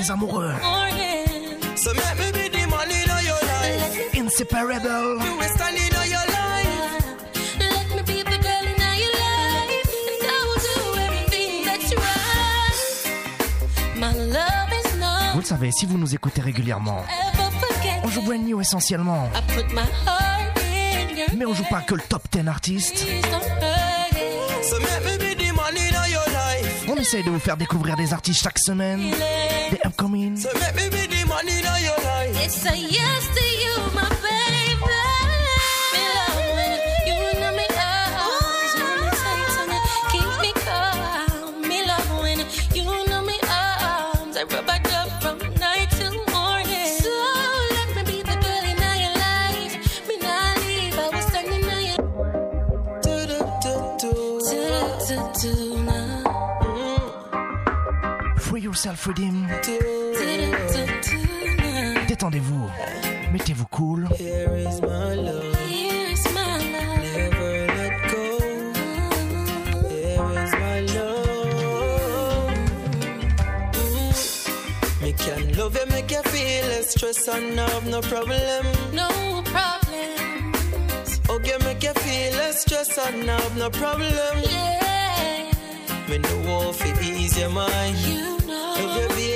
les 0.04 0.10
amoureux. 0.10 0.52
morning. 0.62 1.76
So 1.76 1.92
make 1.94 2.18
me 2.18 2.32
be 2.32 2.48
the 2.48 2.66
man 2.68 2.90
in 2.90 3.08
your 3.24 3.40
life. 3.52 4.14
Inseparable. 4.14 5.24
You 5.24 5.36
will 5.38 5.48
stand 5.56 5.76
in 5.76 5.92
your 6.10 6.26
life. 6.38 7.04
Let 7.58 7.88
me 7.96 8.02
be 8.02 8.22
the 8.22 8.38
girl 8.46 8.66
in 8.72 8.78
your 9.02 9.12
life, 9.24 9.90
and 10.20 10.28
I 10.28 10.40
will 10.48 10.62
do 10.68 10.76
everything 11.06 11.64
that's 11.64 11.90
right. 11.94 12.78
My 13.96 14.12
love 14.12 14.72
is 14.72 14.98
not 14.98 15.32
Vous 15.34 15.40
le 15.40 15.46
savez, 15.46 15.70
si 15.72 15.86
vous 15.86 15.98
nous 15.98 16.14
écoutez 16.14 16.42
régulièrement, 16.42 17.02
on 18.02 18.08
joue 18.08 18.22
brand 18.22 18.44
new 18.44 18.60
essentiellement. 18.60 19.30
I 19.34 19.40
put 19.54 19.72
my 19.72 19.82
heart 20.06 20.58
in 20.58 21.16
your 21.16 21.28
Mais 21.36 21.46
on 21.46 21.54
joue 21.54 21.64
pas 21.70 21.80
que 21.80 21.94
le 21.94 22.02
top 22.02 22.22
10 22.30 22.48
artistes. 22.48 23.06
Essaye 27.04 27.22
de 27.22 27.28
vous 27.30 27.38
faire 27.38 27.58
découvrir 27.58 27.96
des 27.96 28.14
artistes 28.14 28.42
chaque 28.42 28.58
semaine, 28.58 29.10
des 29.70 29.78
upcoming. 29.84 30.38
So 30.38 30.48
make 30.54 30.74
me 30.74 30.88
be 30.88 31.06
the 31.06 31.28
man 31.28 31.46
in 31.46 31.62
your 31.84 31.98
life. 31.98 32.42
It's 32.42 32.64
a 32.64 32.74
yes 32.74 33.28
to 33.34 33.44
you, 33.44 33.92
my 33.94 34.08
baby. 34.22 34.63
yourself 58.84 59.06
redeem. 59.06 59.48
Détendez-vous, 62.06 62.68
mettez-vous 63.32 63.66
cool. 63.70 64.08
Can 75.16 75.56
love 75.56 75.56
Love 75.56 75.78
you 75.78 75.86
make 75.86 76.10
you 76.10 76.22
feel 76.24 76.66
less 76.66 76.90
stress 76.90 77.28
and 77.28 77.58
have 77.58 77.86
no 77.86 78.00
problem. 78.02 78.66
No 78.92 79.08
problems. 79.44 81.20
Hug 81.28 81.46
you 81.46 81.58
make 81.60 81.82
you 81.82 81.94
feel 81.94 82.52
stress 82.52 82.98
and 82.98 83.30
have 83.30 83.56
no 83.56 83.70
problem. 83.70 84.42
Yeah. 84.42 85.50
Me 86.10 86.18
know 86.18 86.42
how 86.42 86.72
to 86.72 87.02
ease 87.02 87.38
your 87.38 87.48
mind. 87.48 87.96
You 87.98 88.33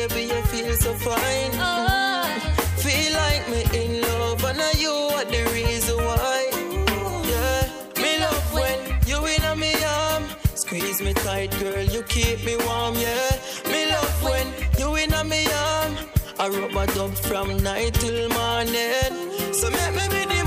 baby, 0.09 0.33
you 0.33 0.43
feel 0.43 0.73
so 0.77 0.95
fine. 0.95 1.51
Oh. 1.55 2.29
Feel 2.77 3.13
like 3.13 3.49
me 3.49 3.63
in 3.85 4.03
love, 4.03 4.45
and 4.45 4.59
now 4.59 4.71
you 4.77 4.91
are 4.91 5.25
the 5.25 5.45
reason 5.53 5.97
why. 5.97 6.51
Ooh. 6.55 7.29
Yeah, 7.29 8.03
me 8.03 8.19
love 8.21 8.55
when 8.55 8.79
you 9.07 9.25
in 9.27 9.43
a 9.45 9.57
me 9.57 9.75
arm, 9.85 10.25
squeeze 10.55 11.01
me 11.03 11.15
tight, 11.15 11.51
girl, 11.59 11.83
you 11.83 12.03
keep 12.05 12.45
me 12.45 12.57
warm. 12.67 12.95
Yeah, 12.95 13.31
me 13.67 13.87
love 13.91 14.23
when 14.23 14.47
you 14.79 14.95
in 14.97 15.13
a 15.13 15.25
me 15.25 15.47
arm, 15.47 15.97
I 16.39 16.49
rub 16.49 16.73
my 16.73 16.87
dub 16.87 17.13
from 17.15 17.57
night 17.63 17.95
till 17.95 18.29
morning. 18.31 19.53
So 19.53 19.71
make 19.71 19.95
me 19.95 20.27
be 20.27 20.38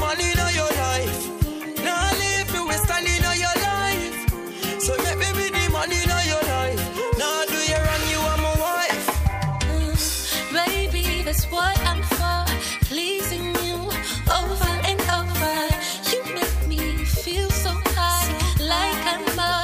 so 17.50 17.72
high, 17.96 18.30
like 18.60 19.06
I'm. 19.06 19.61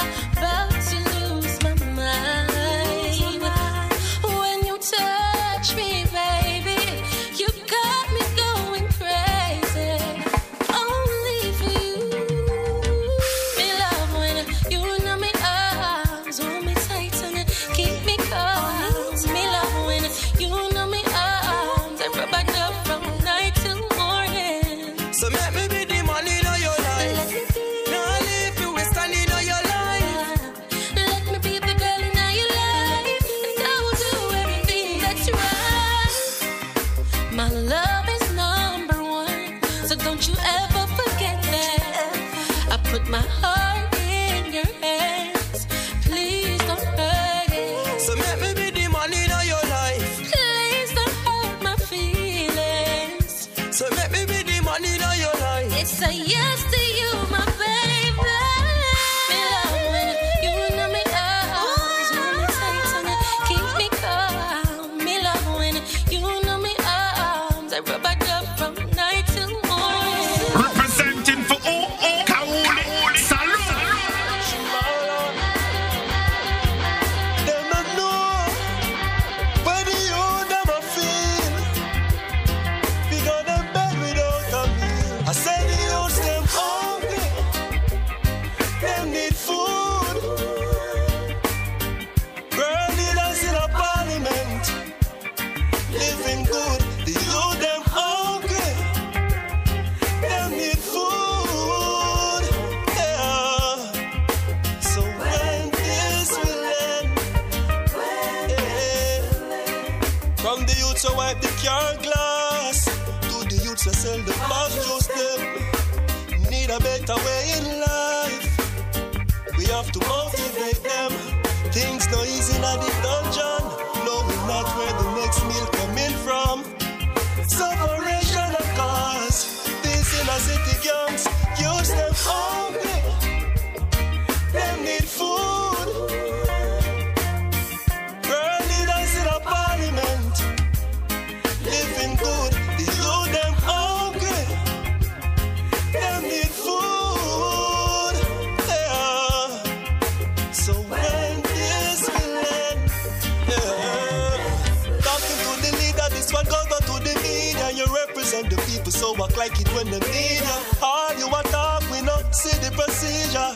when 159.78 159.92
them 159.92 160.02
need 160.10 160.42
ya. 160.42 160.58
Uh, 160.82 160.86
all 160.90 161.14
you 161.20 161.28
a 161.28 161.42
talk, 161.54 161.84
we 161.92 162.02
no 162.02 162.16
see 162.32 162.58
the 162.66 162.72
procedure. 162.74 163.52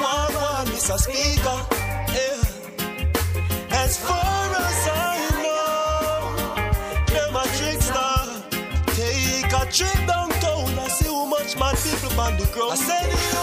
One, 0.00 0.32
one, 0.48 0.66
Mr. 0.72 0.96
Speaker. 1.04 1.58
Yeah. 2.16 3.82
As 3.84 3.92
far 4.00 4.46
as 4.68 4.80
I 4.88 5.16
know, 5.44 6.32
them 7.12 7.36
a 7.36 7.44
trickster. 7.56 8.16
Take 8.96 9.52
a 9.52 9.64
trip 9.76 10.00
downtown 10.08 10.78
and 10.80 10.92
see 10.96 11.08
how 11.08 11.26
much 11.26 11.58
mad 11.60 11.76
people 11.84 12.20
on 12.20 12.36
the 12.38 12.46
ground. 12.54 12.72
I 12.72 12.76
said 12.76 13.35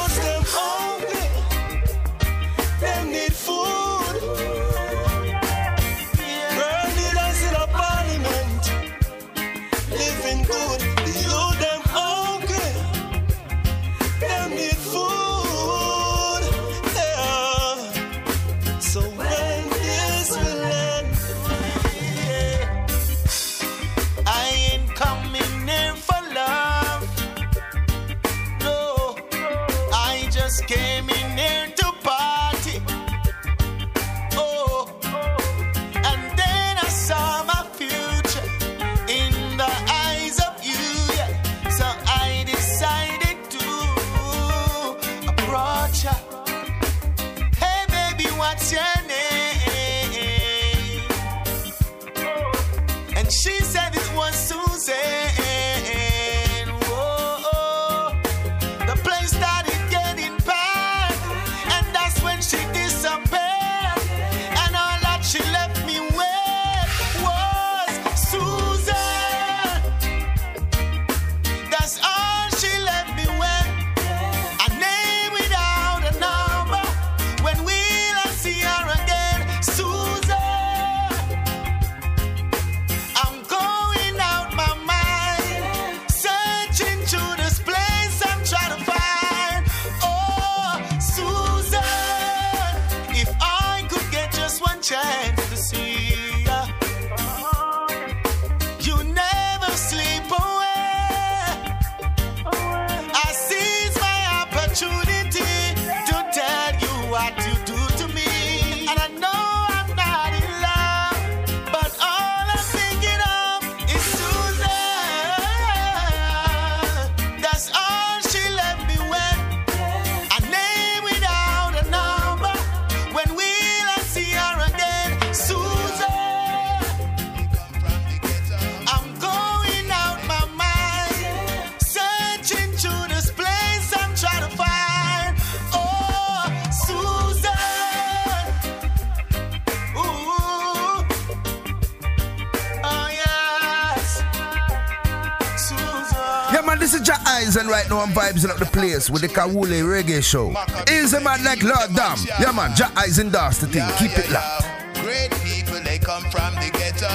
right 148.34 148.44
now 148.46 148.54
up 148.54 148.60
the 148.60 148.66
place 148.66 149.10
with 149.10 149.22
the 149.22 149.28
Kawule 149.28 149.84
Reggae 149.84 150.24
Show. 150.24 150.54
Easy 150.92 151.20
man 151.24 151.44
like 151.44 151.62
Lord 151.64 151.94
Dam. 151.96 152.18
Yeah 152.40 152.52
man, 152.52 152.76
Jack 152.76 152.96
Eyes 152.98 153.20
endorse 153.20 153.60
the 153.60 153.68
thing. 153.68 153.88
Keep 153.98 154.18
it 154.18 154.32
locked. 154.32 154.66
Great 155.02 155.32
people, 155.44 155.80
they 155.84 156.00
come 156.00 156.24
from 156.32 156.56
the 156.56 156.70
ghetto. 156.74 157.10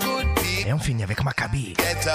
Good 0.00 0.26
people. 0.36 0.68
Et 0.68 0.72
on 0.72 0.78
finit 0.78 1.02
avec 1.02 1.22
Maccabi. 1.24 1.74
Ghetto. 1.76 2.10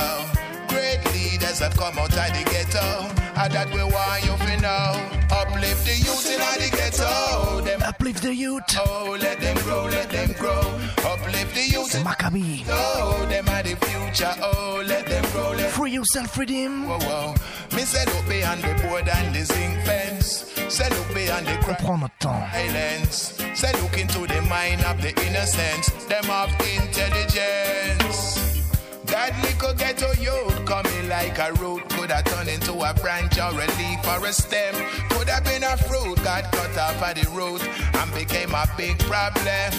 Great 0.67 0.99
leaders 1.13 1.59
have 1.59 1.75
come 1.75 1.97
out 1.97 2.09
of 2.09 2.33
the 2.33 2.43
ghetto. 2.49 3.09
And 3.35 3.53
that 3.53 3.73
we 3.73 3.83
want 3.83 4.23
you 4.23 4.35
to 4.37 4.61
know. 4.61 5.19
Uplift 5.31 5.85
the 5.85 5.95
youth 5.95 6.31
in 6.31 6.39
the 6.39 6.77
ghetto. 6.77 7.61
Them 7.61 7.81
Uplift 7.81 8.23
the 8.23 8.33
youth. 8.33 8.63
Oh, 8.77 9.17
let 9.19 9.39
them 9.39 9.57
grow, 9.63 9.85
let 9.85 10.09
them 10.09 10.31
grow. 10.33 10.61
Uplift 11.05 11.55
the 11.55 11.67
youth. 11.71 11.91
C'est 11.91 12.03
Maccabi. 12.03 12.65
Oh, 12.69 13.25
them 13.29 13.47
are 13.49 13.63
the 13.63 13.75
future. 13.85 14.33
Oh, 14.41 14.83
let 14.85 15.05
them 15.07 15.23
grow, 15.31 15.51
let 15.51 15.71
Free 15.71 15.91
yourself, 15.91 16.31
freedom. 16.31 16.87
Whoa, 16.87 16.99
whoa. 16.99 17.35
Me 17.79 17.85
say 17.85 18.03
look 18.07 18.27
behind 18.27 18.61
the 18.61 18.73
board 18.83 19.07
and 19.07 19.33
the 19.33 19.45
zinc 19.45 19.73
fence. 19.85 20.51
Say 20.67 20.89
look 20.89 21.13
behind 21.13 21.47
the 21.47 21.53
On 21.53 21.63
prend 21.63 22.01
notre 22.01 22.11
temps. 22.19 22.51
silence. 22.51 23.41
Say 23.57 23.71
look 23.81 23.97
into 23.97 24.27
the 24.27 24.41
mind 24.49 24.83
of 24.83 25.01
the 25.01 25.15
innocent. 25.25 25.85
Them 26.09 26.25
have 26.25 26.51
intelligence. 26.59 28.67
That 29.05 29.31
little 29.41 29.73
ghetto 29.75 30.11
youth 30.19 30.65
coming 30.65 31.07
like 31.07 31.39
a 31.39 31.53
root 31.53 31.87
could 31.91 32.11
have 32.11 32.25
turned 32.25 32.49
into 32.49 32.73
a 32.73 32.93
branch 32.95 33.39
or 33.39 33.55
a 33.55 33.67
leaf 33.79 34.03
or 34.11 34.25
a 34.27 34.33
stem. 34.33 34.75
Could 35.11 35.29
have 35.29 35.45
been 35.45 35.63
a 35.63 35.77
fruit 35.77 36.21
got 36.21 36.51
cut 36.51 36.77
off 36.77 37.01
at 37.01 37.15
the 37.15 37.29
root 37.29 37.63
and 37.95 38.13
became 38.13 38.53
a 38.53 38.67
big 38.75 38.99
problem. 39.07 39.71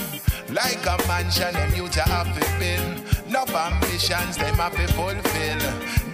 Like 0.48 0.86
a 0.86 0.96
mansion, 1.06 1.52
them 1.52 1.74
youth 1.74 1.98
a 1.98 2.08
have 2.08 2.32
to 2.32 2.40
build. 2.58 3.19
Enough 3.30 3.54
ambitions, 3.54 4.36
them 4.38 4.56
have 4.56 4.74
to 4.74 4.88
fulfill. 4.88 5.62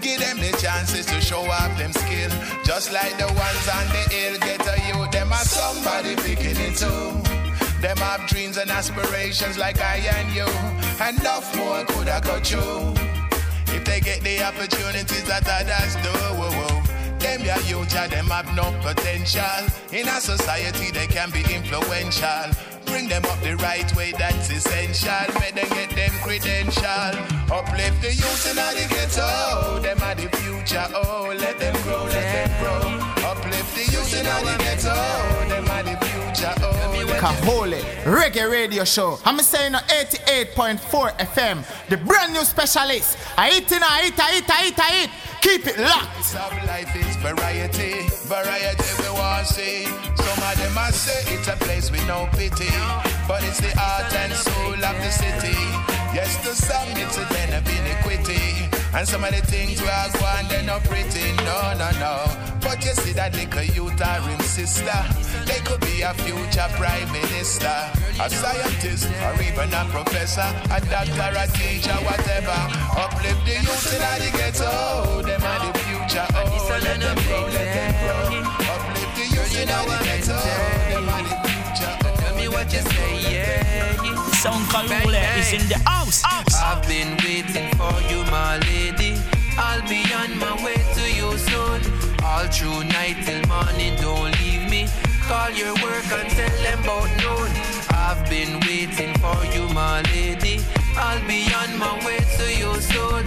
Give 0.02 0.20
them 0.20 0.36
the 0.36 0.54
chances 0.60 1.06
to 1.06 1.18
show 1.18 1.40
off 1.50 1.72
them 1.78 1.90
skill. 1.90 2.28
Just 2.62 2.92
like 2.92 3.16
the 3.16 3.24
ones 3.24 3.68
on 3.72 3.86
the 3.88 4.04
hill, 4.12 4.36
ghetto 4.38 4.76
youth, 4.84 5.10
them 5.12 5.32
are 5.32 5.48
somebody 5.48 6.14
picking 6.16 6.60
it 6.60 6.76
too. 6.76 7.16
Them 7.80 7.96
have 8.04 8.28
dreams 8.28 8.58
and 8.58 8.70
aspirations 8.70 9.56
like 9.56 9.80
I 9.80 9.96
and 9.96 10.28
you. 10.36 10.44
Enough 11.00 11.56
more 11.56 11.86
could 11.86 12.08
have 12.08 12.22
got 12.22 12.50
you. 12.52 12.60
If 13.74 13.86
they 13.86 14.00
get 14.00 14.20
the 14.20 14.42
opportunities 14.44 15.24
that 15.24 15.48
others 15.48 15.96
do, 16.04 16.12
whoa, 16.36 16.50
whoa. 16.52 17.16
them 17.16 17.40
your 17.40 17.60
youth, 17.60 17.94
yeah, 17.94 18.08
them 18.08 18.26
have 18.26 18.54
no 18.54 18.78
potential. 18.82 19.64
In 19.90 20.06
a 20.06 20.20
society, 20.20 20.90
they 20.90 21.06
can 21.06 21.30
be 21.30 21.40
influential. 21.40 22.75
Bring 22.96 23.08
them 23.08 23.26
up 23.26 23.38
the 23.42 23.54
right 23.56 23.94
way, 23.94 24.12
that's 24.12 24.48
essential. 24.48 25.12
Make 25.38 25.54
them 25.54 25.68
get 25.68 25.90
them 25.90 26.12
credential. 26.24 27.12
Uplift 27.52 28.00
the 28.00 28.08
youth 28.08 28.48
in 28.48 28.56
the 28.56 28.86
ghetto. 28.88 29.80
Them 29.80 30.00
are 30.00 30.14
the 30.14 30.34
future. 30.38 30.88
Oh, 30.94 31.30
let 31.36 31.58
them 31.58 31.76
grow, 31.82 32.04
let 32.04 32.24
them 32.32 32.50
grow. 32.58 32.80
Uplift 33.28 33.74
the 33.76 33.84
youth 33.92 34.14
in 34.16 34.24
the 34.24 34.56
ghetto. 34.64 34.96
Them 35.46 35.68
are 35.68 35.82
the 35.82 35.94
future. 36.06 36.54
Oh, 36.62 36.75
Kahole 37.14 37.80
Reggae 38.04 38.50
Radio 38.50 38.84
Show. 38.84 39.18
I'm 39.24 39.38
saying 39.38 39.74
on 39.74 39.82
88.4 39.82 41.18
FM, 41.18 41.88
the 41.88 41.96
brand 41.96 42.32
new 42.32 42.44
specialist. 42.44 43.18
I 43.36 43.50
eat 43.58 43.70
in, 43.72 43.82
I 43.82 44.06
eat, 44.08 44.18
I 44.18 44.38
eat, 44.38 44.50
I 44.50 44.66
eat, 44.68 44.78
I 44.78 45.04
eat. 45.04 45.10
Keep 45.40 45.66
it 45.68 45.78
locked. 45.78 46.24
Some 46.24 46.56
life 46.66 46.94
is 46.96 47.16
variety, 47.16 48.08
variety 48.26 49.02
we 49.02 49.08
want 49.10 49.46
to 49.46 49.54
see. 49.54 49.84
Some 49.84 50.42
of 50.42 50.56
them 50.58 50.92
say 50.92 51.34
it's 51.34 51.48
a 51.48 51.56
place 51.56 51.90
with 51.90 52.06
no 52.06 52.28
pity, 52.32 52.68
but 53.28 53.42
it's 53.44 53.60
the 53.60 53.72
heart 53.78 54.12
and 54.14 54.32
soul 54.32 54.74
of 54.74 54.96
the 54.96 55.10
city. 55.10 55.95
Yes, 56.16 56.40
to 56.48 56.54
some 56.56 56.96
it's 56.96 57.18
a 57.18 57.28
den 57.28 57.52
of 57.52 57.68
iniquity, 57.68 58.40
and 58.96 59.06
some 59.06 59.22
of 59.22 59.36
the 59.36 59.44
things 59.44 59.82
we 59.82 59.86
are 59.86 60.08
going 60.16 60.48
they're 60.48 60.64
not 60.64 60.82
pretty. 60.88 61.36
No, 61.44 61.76
no, 61.76 61.92
no. 62.00 62.24
But 62.64 62.80
you 62.80 62.96
see 62.96 63.12
that 63.20 63.36
little 63.36 63.68
youth 63.76 64.00
or 64.00 64.24
him 64.24 64.40
sister, 64.40 64.96
they 65.44 65.60
could 65.68 65.84
be 65.84 66.00
a 66.00 66.16
future 66.24 66.72
prime 66.80 67.12
minister, 67.12 67.68
a 68.16 68.32
scientist, 68.32 69.12
or 69.28 69.36
even 69.44 69.68
a 69.68 69.84
professor, 69.92 70.48
a 70.72 70.80
doctor, 70.88 71.36
a 71.36 71.44
teacher, 71.52 71.92
whatever. 72.08 72.64
Uplift 72.96 73.44
the 73.44 73.60
youth 73.60 73.92
in 73.92 74.00
the 74.00 74.28
ghetto, 74.40 75.20
them 75.20 75.44
are 75.44 75.68
the 75.68 75.70
future. 75.84 76.24
Oh, 76.32 76.80
let 76.80 76.96
them 76.96 77.18
grow, 77.28 77.44
let 77.52 77.68
them 77.76 77.92
grow. 78.00 78.40
Uplift 78.72 79.12
the 79.20 79.24
youth 79.36 79.52
in 79.52 79.68
the 79.68 79.96
ghetto, 80.00 80.85
Sound 84.46 84.66
Karule 84.66 85.38
is 85.40 85.52
in 85.54 85.68
the 85.68 85.78
house. 85.90 86.22
I've 86.24 86.80
been 86.86 87.16
waiting 87.24 87.68
for 87.74 87.94
you, 88.08 88.22
my 88.30 88.58
lady. 88.58 89.18
I'll 89.58 89.82
be 89.88 90.06
on 90.14 90.38
my 90.38 90.54
way 90.64 90.78
to 90.94 91.04
you 91.18 91.36
soon. 91.36 91.80
All 92.22 92.46
through 92.46 92.84
night 92.84 93.16
till 93.26 93.42
morning, 93.48 93.96
don't 94.00 94.30
leave 94.38 94.70
me. 94.70 94.86
Call 95.26 95.50
your 95.50 95.74
work 95.82 96.06
and 96.12 96.30
tell 96.30 96.56
them 96.62 96.78
about 96.84 97.10
noon. 97.22 97.50
I've 97.90 98.22
been 98.30 98.60
waiting 98.60 99.14
for 99.18 99.38
you, 99.52 99.68
my 99.74 100.02
lady. 100.14 100.64
I'll 100.96 101.26
be 101.26 101.42
on 101.52 101.76
my 101.76 101.98
way 102.06 102.20
to 102.38 102.46
you 102.60 102.72
soon. 102.80 103.24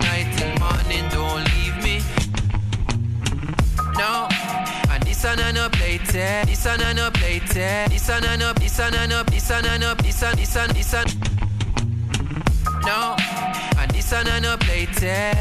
Night 0.00 0.32
till 0.38 0.54
morning, 0.64 1.04
don't 1.12 1.44
leave 1.52 1.76
me. 1.84 2.00
No. 3.98 4.28
One 5.26 5.40
and 5.40 5.58
up 5.58 5.80
later, 5.80 6.44
this 6.46 6.64
one 6.64 6.80
and 6.82 7.00
up 7.00 7.20
later, 7.20 7.88
this 7.90 8.08
one 8.08 8.24
and 8.26 8.44
up, 8.44 8.60
this 8.60 8.78
one 8.78 8.94
and 8.94 9.12
up, 9.12 9.28
this 9.28 9.50
one 9.50 9.66
and 9.66 9.82
up, 9.82 9.98
this 10.00 10.22
one, 10.22 10.36
this 10.36 10.54
one, 10.54 10.68
this 10.70 10.92
one. 10.92 11.06
No, 12.84 13.16
and 13.76 13.90
this 13.90 14.12
one 14.12 14.28
and 14.28 14.46
up 14.46 14.64
later. 14.68 15.34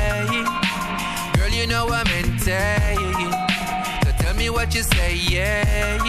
Girl, 1.37 1.49
you 1.51 1.67
know 1.67 1.87
I'm 1.87 2.07
into 2.17 2.57
So 4.03 4.11
tell 4.17 4.33
me 4.33 4.49
what 4.49 4.73
you 4.73 4.81
say, 4.81 5.17
yeah. 5.17 5.99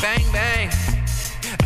Bang, 0.00 0.24
bang. 0.32 0.70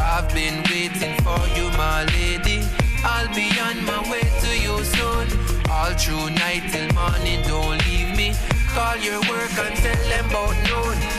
I've 0.00 0.28
been 0.34 0.64
waiting 0.68 1.14
for 1.22 1.38
you, 1.56 1.70
my 1.78 2.06
lady. 2.06 2.66
I'll 3.04 3.32
be 3.32 3.48
on 3.60 3.84
my 3.84 4.02
way 4.10 4.26
to 4.40 4.58
you 4.58 4.82
soon. 4.82 5.28
All 5.70 5.92
through 5.92 6.30
night 6.30 6.64
till 6.72 6.92
morning, 6.92 7.40
don't 7.46 7.78
leave 7.86 8.16
me. 8.16 8.34
Call 8.74 8.96
your 8.96 9.20
work 9.30 9.56
and 9.58 9.76
tell 9.76 10.08
them 10.08 10.26
about 10.28 10.56
noon. 10.68 11.09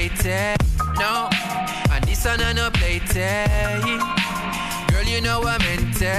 One 0.00 0.08
and 0.08 0.18
up 0.18 0.24
later. 0.24 0.56
No, 0.98 1.28
and 1.92 2.04
this 2.04 2.24
one 2.24 2.40
and 2.40 2.58
up 2.58 2.80
later. 2.80 3.46
Girl, 4.90 5.04
you 5.04 5.20
know 5.20 5.42
I'm 5.44 5.60
into 5.62 6.12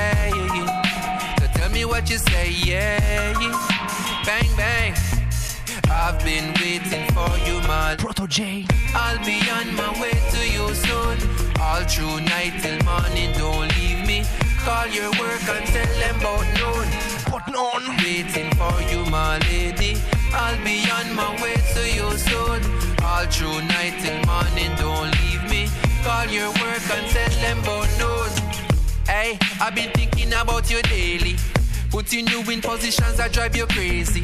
So 1.40 1.48
tell 1.54 1.70
me 1.72 1.86
what 1.86 2.10
you 2.10 2.18
say, 2.18 2.52
yeah. 2.52 3.34
Bang, 4.26 4.50
bang. 4.56 4.94
I've 5.90 6.24
been 6.24 6.54
waiting 6.62 7.08
for 7.12 7.38
you, 7.46 7.60
my 7.68 7.96
Proto 7.98 8.28
J. 8.28 8.66
I'll 8.94 9.18
be 9.26 9.40
on 9.50 9.76
my 9.76 9.92
way 10.02 10.14
to 10.32 10.42
you 10.50 10.74
soon. 10.76 11.18
All 11.60 11.84
through 11.84 12.22
night 12.22 12.54
till 12.62 12.80
morning, 12.86 13.34
don't 13.38 13.76
leave 13.78 14.06
me. 14.06 14.24
Call 14.60 14.88
your 14.88 15.10
work 15.12 15.44
and 15.50 15.66
tell 15.66 15.94
them 16.00 16.20
about 16.20 16.46
noon. 16.60 16.88
Put 17.26 17.56
on. 17.56 17.98
Waiting 17.98 18.52
for 18.56 18.82
you, 18.92 19.06
my 19.10 19.40
lady. 19.40 19.98
I'll 20.34 20.58
be 20.64 20.90
on 20.90 21.16
my 21.16 21.32
way 21.42 21.56
to 21.74 21.84
you 21.90 22.10
soon. 22.18 22.62
All 23.04 23.26
through 23.26 23.62
night 23.68 23.96
till 24.02 24.20
morning, 24.26 24.72
don't 24.78 25.12
leave 25.22 25.44
me. 25.50 25.68
Call 26.04 26.26
your 26.28 26.50
work 26.50 26.84
and 26.96 27.08
tell 27.12 27.30
them 27.42 27.60
about 27.60 27.90
noon. 28.00 28.32
Hey, 29.08 29.38
I've 29.60 29.76
been 29.76 29.92
thinking 29.92 30.34
about 30.34 30.70
you 30.72 30.82
daily. 30.84 31.36
Putting 31.90 32.28
you 32.28 32.40
in 32.50 32.62
positions 32.62 33.18
that 33.18 33.34
drive 33.34 33.56
you 33.56 33.66
crazy. 33.68 34.24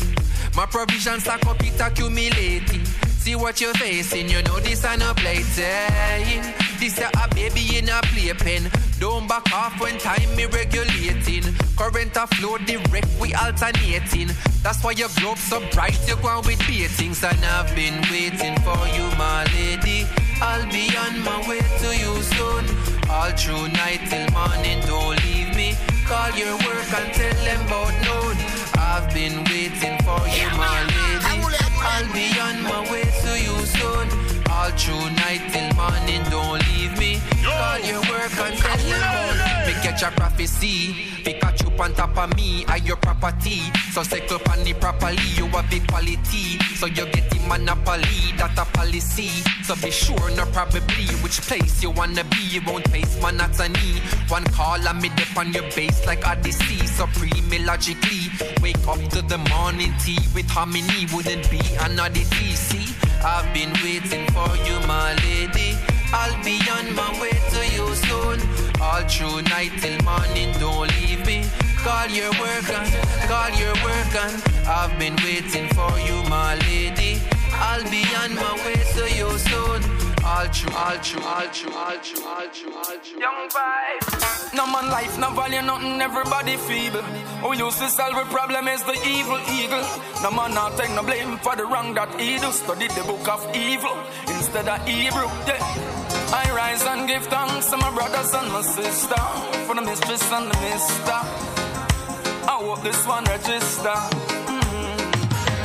My 0.56 0.65
provisions 0.65 1.24
stack 1.24 1.46
up, 1.46 1.62
it 1.63 1.80
accumulating. 1.80 2.86
See 3.20 3.36
what 3.36 3.60
you're 3.60 3.74
facing, 3.74 4.30
you 4.30 4.41
know 4.43 4.60
this 4.60 4.86
ain't 4.86 5.04
a 5.04 5.13
plaything. 5.13 6.41
This 6.80 6.98
a 7.00 7.28
baby 7.36 7.78
in 7.78 7.89
a 7.89 8.00
playpen. 8.04 8.72
Don't 8.99 9.27
back 9.27 9.51
off 9.53 9.79
when 9.79 9.97
time 9.99 10.36
me 10.36 10.45
regulating. 10.45 11.43
Current 11.77 12.15
a 12.15 12.25
flow 12.27 12.57
direct, 12.57 13.07
we 13.21 13.33
alternating. 13.36 14.29
That's 14.63 14.83
why 14.83 14.91
your 14.91 15.10
globe 15.19 15.38
so 15.38 15.62
bright, 15.71 15.97
you 16.07 16.15
go 16.15 16.29
on 16.29 16.45
with 16.45 16.60
beatings. 16.65 17.23
And 17.23 17.38
I've 17.45 17.73
been 17.75 18.01
waiting 18.10 18.57
for 18.65 18.81
you, 18.97 19.05
my 19.17 19.45
lady. 19.53 20.07
I'll 20.41 20.65
be 20.71 20.89
on 20.97 21.21
my 21.23 21.47
way 21.47 21.62
to 21.62 21.89
you 21.93 22.21
soon. 22.23 22.65
All 23.10 23.31
through 23.31 23.69
night 23.77 24.01
till 24.10 24.27
morning, 24.33 24.81
don't 24.88 25.17
leave 25.25 25.55
me. 25.55 25.75
Call 26.05 26.31
your 26.31 26.57
work 26.65 26.89
and 26.97 27.13
tell 27.13 27.38
them 27.45 27.65
about 27.67 27.93
noon. 28.01 28.36
I've 28.77 29.13
been 29.13 29.43
waiting 29.45 29.97
for 30.01 30.21
you, 30.25 30.49
my 30.57 30.81
lady. 30.81 31.57
I'll 31.79 32.13
be 32.13 32.27
on 32.39 32.63
my 32.63 32.91
way 32.91 33.03
to 33.03 33.31
you 33.39 33.57
soon. 33.77 34.07
All 34.49 34.71
through 34.71 35.10
night 35.21 35.41
till 35.53 35.69
morning, 35.75 36.23
don't 36.29 36.66
me. 37.58 37.88
Your 37.89 38.02
work 38.02 38.38
and 38.38 38.60
about 38.60 39.67
Me 39.67 39.74
catch 39.82 40.04
a 40.04 40.12
prophecy. 40.15 40.93
Pikachu 41.24 41.67
up 41.78 41.80
on 41.80 41.93
top 41.93 42.17
of 42.17 42.36
me, 42.36 42.65
I 42.67 42.78
your 42.78 42.98
property. 42.98 43.62
So 43.91 44.04
circle 44.04 44.39
on 44.52 44.63
the 44.63 44.74
properly, 44.74 45.28
you 45.36 45.48
have 45.48 45.70
the 45.70 45.80
quality. 45.88 46.58
So 46.76 46.86
you 46.88 47.06
get 47.06 47.30
the 47.30 47.39
monopoly, 47.48 48.34
that 48.38 48.58
a 48.58 48.65
policy. 48.78 49.30
So 49.63 49.76
be 49.76 49.91
sure, 49.91 50.30
no 50.36 50.46
probably, 50.48 51.08
which 51.22 51.41
place 51.41 51.84
you 51.84 51.91
wanna 51.91 52.24
be. 52.24 52.43
You 52.50 52.62
won't 52.65 52.88
face 52.89 53.22
monotony. 53.22 54.00
One 54.30 54.46
call 54.46 54.88
and 54.88 55.02
me 55.02 55.10
dip 55.15 55.38
on 55.38 55.54
your 55.54 55.70
base 55.76 56.06
like 56.06 56.26
Odyssey. 56.28 56.86
Supreme 56.88 57.65
logically. 57.65 58.32
Wake 58.62 58.88
up 58.88 59.00
to 59.13 59.22
the 59.22 59.38
morning 59.50 59.93
tea 60.00 60.20
with 60.34 60.50
harmony. 60.50 61.08
Wouldn't 61.13 61.50
be 61.52 61.62
an 61.82 62.00
oddity. 62.00 62.56
See, 62.56 62.96
I've 63.24 63.54
been 63.54 63.74
waiting 63.84 64.26
for 64.32 64.50
you, 64.65 64.80
my 64.88 65.13
lady. 65.26 65.96
I'll 66.13 66.43
be 66.43 66.60
on 66.72 66.96
my 66.96 67.12
way 67.22 67.32
to 67.32 67.62
you 67.76 67.93
soon. 67.96 68.39
All 68.82 69.04
through 69.08 69.41
night 69.43 69.72
till 69.80 69.98
morning, 70.04 70.54
don't 70.60 70.88
leave 71.00 71.26
me. 71.26 71.43
Call 71.84 72.08
your 72.10 72.32
work 72.39 72.67
on, 72.78 72.88
call 73.28 73.50
your 73.58 73.74
work 73.84 74.13
on. 74.24 74.34
I've 74.67 74.98
been 75.00 75.15
waiting 75.17 75.67
for 75.70 75.91
you, 76.00 76.24
my 76.30 76.56
lady. 76.67 77.22
I'll 77.54 77.84
be 77.89 78.04
on 78.24 78.36
my 78.36 78.54
way 78.65 78.76
to 78.96 79.15
you 79.15 79.30
soon. 79.38 79.82
All 80.24 80.48
true, 80.50 80.74
all 80.76 80.98
true, 81.00 81.22
all 81.24 81.48
true, 81.54 81.74
all 81.74 81.98
true, 82.04 82.24
all 82.26 82.48
true, 82.52 82.74
all 82.76 82.98
true. 83.04 83.20
Young 83.20 83.50
vibe. 83.50 84.54
No 84.56 84.65
man 84.67 84.89
life, 84.89 85.17
no 85.17 85.32
value, 85.32 85.62
nothing, 85.62 86.02
everybody 86.02 86.58
feeble. 86.58 87.02
Oh, 87.43 87.54
Who 87.54 87.65
used 87.65 87.80
to 87.80 87.89
solve 87.89 88.17
a 88.17 88.26
problem 88.26 88.67
is 88.67 88.84
the 88.84 88.98
evil 89.08 89.39
eagle. 89.52 89.86
No 90.24 90.32
man 90.32 90.54
not 90.54 90.78
take 90.78 90.91
no 90.91 91.04
blame 91.04 91.38
for 91.38 91.56
the 91.56 91.63
wrong 91.65 91.93
that 91.93 92.20
he 92.20 92.38
do. 92.39 92.52
Study 92.52 92.88
the 92.89 93.04
book 93.04 93.28
of 93.28 93.56
evil 93.56 93.96
instead 94.28 94.67
of 94.67 94.86
Hebrew. 94.86 95.30
Yeah. 95.48 95.96
I 96.34 96.52
rise 96.52 96.84
and 96.84 97.08
give 97.08 97.26
thanks 97.28 97.70
to 97.72 97.78
my 97.78 97.90
brothers 97.92 98.34
and 98.34 98.52
my 98.52 98.62
sister 98.62 99.22
for 99.66 99.76
the 99.76 99.82
mistress 99.82 100.32
and 100.32 100.52
the 100.52 100.58
mister. 100.60 101.20
I 102.48 102.56
hope 102.60 102.82
this 102.84 103.06
one 103.08 103.24
register. 103.26 103.98
Mm. 104.52 104.98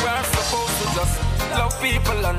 We're 0.02 0.24
supposed 0.34 0.76
to 0.80 0.86
just 0.94 1.14
love 1.58 1.74
people 1.82 2.26
and 2.26 2.38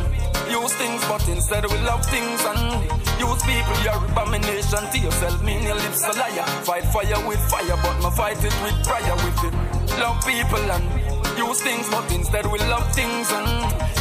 use 0.50 0.74
things, 0.76 1.04
but 1.08 1.28
instead 1.28 1.66
we 1.66 1.78
love 1.84 2.06
things 2.06 2.40
and 2.46 2.84
use 3.20 3.42
people. 3.44 3.76
You're 3.84 4.00
abomination 4.00 4.84
to 4.92 4.98
yourself, 5.00 5.44
mean 5.44 5.64
your 5.64 5.76
lips 5.76 6.04
a 6.08 6.14
liar. 6.18 6.48
Fight 6.64 6.86
fire 6.96 7.28
with 7.28 7.44
fire, 7.52 7.78
but 7.84 8.00
my 8.02 8.10
fight 8.10 8.38
it 8.40 8.56
with 8.64 8.78
prayer 8.88 9.16
with 9.20 9.44
it. 9.48 9.54
Love 10.00 10.24
people 10.26 10.64
and 10.72 11.03
use 11.38 11.62
things, 11.62 11.90
but 11.90 12.12
instead 12.14 12.46
we 12.46 12.60
love 12.60 12.86
things 12.94 13.32
and 13.32 13.48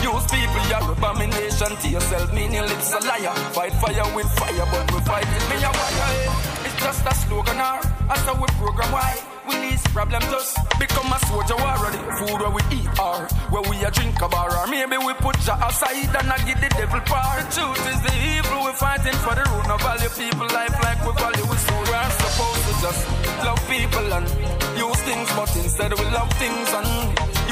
use 0.02 0.24
people. 0.30 0.62
You're 0.68 0.92
abomination 0.92 1.76
to 1.76 1.88
yourself, 1.88 2.32
mean 2.32 2.52
your 2.52 2.66
lips 2.66 2.92
a 2.92 3.00
liar. 3.06 3.34
Fight 3.52 3.72
fire 3.74 4.08
with 4.14 4.30
fire, 4.38 4.66
but 4.70 4.92
we 4.92 5.00
fight 5.00 5.26
it. 5.26 5.42
Me 5.50 5.56
a 5.62 5.70
wire, 5.70 6.08
eh? 6.12 6.66
it's 6.66 6.76
just 6.82 7.06
a 7.06 7.14
slogan 7.14 7.56
or 7.56 7.80
that's 8.08 8.22
how 8.22 8.34
we 8.34 8.46
program 8.58 8.92
why. 8.92 9.31
Least 9.60 9.86
problem 9.92 10.22
just 10.32 10.56
become 10.78 11.12
a 11.12 11.18
soldier 11.26 11.56
war 11.56 11.90
the 11.92 12.00
food 12.18 12.40
where 12.40 12.50
we 12.50 12.62
eat 12.72 12.88
or 12.98 13.20
where 13.52 13.64
we 13.68 13.76
a 13.84 13.90
drink 13.90 14.20
a 14.22 14.28
bar 14.28 14.48
or 14.48 14.66
maybe 14.66 14.96
we 14.96 15.12
put 15.20 15.36
ya 15.46 15.54
aside 15.68 16.14
and 16.16 16.32
I 16.32 16.38
give 16.46 16.60
the 16.60 16.68
devil 16.80 17.00
power. 17.04 17.42
The 17.42 17.48
truth 17.52 17.84
is 17.92 18.00
the 18.00 18.14
evil 18.32 18.64
we're 18.64 18.72
fighting 18.72 19.18
for 19.24 19.34
the 19.34 19.44
root. 19.52 19.66
No 19.68 19.76
value 19.78 20.12
people 20.16 20.48
life 20.48 20.76
like 20.82 21.00
we 21.04 21.12
value 21.20 21.46
we 21.50 21.56
soul. 21.56 21.84
We're 21.84 22.10
supposed 22.22 22.64
to 22.68 22.72
just 22.84 23.02
love 23.44 23.60
people 23.68 24.06
and 24.16 24.26
use 24.78 25.00
things, 25.04 25.28
but 25.36 25.50
instead 25.56 25.92
we 25.92 26.06
love 26.16 26.30
things 26.40 26.68
and 26.72 26.88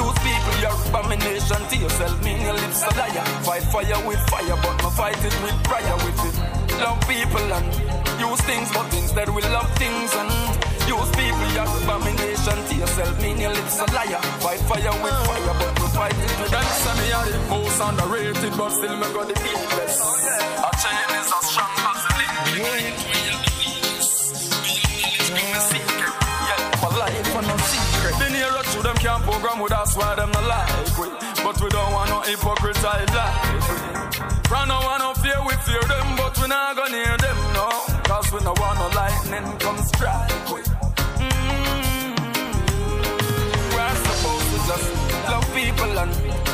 use 0.00 0.18
people. 0.24 0.54
You're 0.62 0.78
abomination 0.88 1.60
to 1.70 1.76
yourself, 1.76 2.16
mean 2.24 2.40
your 2.40 2.54
lips 2.54 2.82
a 2.82 2.90
liar. 2.96 3.24
Fight 3.44 3.64
fire 3.72 4.00
with 4.08 4.22
fire, 4.32 4.56
but 4.64 4.76
no 4.82 4.90
fight 4.90 5.20
it 5.20 5.36
with 5.44 5.58
prayer 5.68 5.96
with 6.04 6.20
it. 6.28 6.36
Love 6.80 7.00
people 7.06 7.46
and 7.52 7.68
use 8.18 8.40
things, 8.48 8.68
but 8.72 8.88
instead 8.96 9.28
we 9.28 9.42
love 9.42 9.68
things 9.76 10.10
and 10.16 10.69
use 10.90 11.10
people. 11.14 11.48
You're 11.54 11.70
abomination 11.78 12.58
to 12.66 12.74
yourself, 12.74 13.14
mean 13.22 13.38
your 13.40 13.54
lips 13.54 13.78
a 13.78 13.86
liar. 13.94 14.20
Fight 14.42 14.60
fire 14.68 14.94
with 15.02 15.18
fire, 15.26 15.54
but 15.60 15.72
we 15.78 15.86
fight 15.94 16.18
it 16.18 16.32
with 16.40 16.50
Them 16.50 16.68
say 16.82 16.94
me 16.98 17.06
are 17.14 17.28
the 17.30 17.38
most 17.50 17.80
underrated, 17.80 18.52
but 18.58 18.70
still 18.74 18.96
me 18.98 19.08
got 19.14 19.26
the 19.30 19.36
beat 19.44 19.62
best. 19.76 20.00
Oh, 20.02 20.66
a 20.66 20.70
chain 20.82 21.10
is 21.18 21.28
as 21.30 21.44
strong 21.50 21.74
as 21.90 22.00
the 22.06 22.14
link. 22.18 22.96
Yeah, 26.48 26.60
my 26.82 26.90
life 26.98 27.36
are 27.38 27.46
no 27.46 27.56
secret. 27.70 28.14
The 28.18 28.28
nearer 28.34 28.64
to 28.72 28.78
them 28.82 28.96
can't 29.04 29.22
program 29.22 29.58
with 29.60 29.72
us, 29.72 29.96
why 29.96 30.14
them 30.16 30.30
not 30.32 30.46
like 30.52 30.98
we. 30.98 31.08
But 31.44 31.56
we 31.62 31.68
don't 31.70 31.92
want 31.92 32.10
no 32.10 32.20
hypocrite 32.20 32.82
we. 32.82 32.90
Run 34.50 34.66
no 34.66 34.78
want 34.82 35.00
no 35.06 35.14
fear, 35.22 35.38
we 35.46 35.54
fear 35.62 35.84
them, 35.86 36.16
but 36.16 36.34
we 36.40 36.48
not 36.48 36.74
gonna 36.76 36.90
hear 36.90 37.16
them, 37.16 37.38
no. 37.54 37.68
Cause 38.10 38.32
we 38.32 38.40
no 38.42 38.52
want 38.58 38.78
no 38.80 38.88
lightning 38.98 39.46
come 39.58 39.78
strike 39.78 40.50
we. 40.52 40.69
People 45.70 45.98
and 45.98 46.12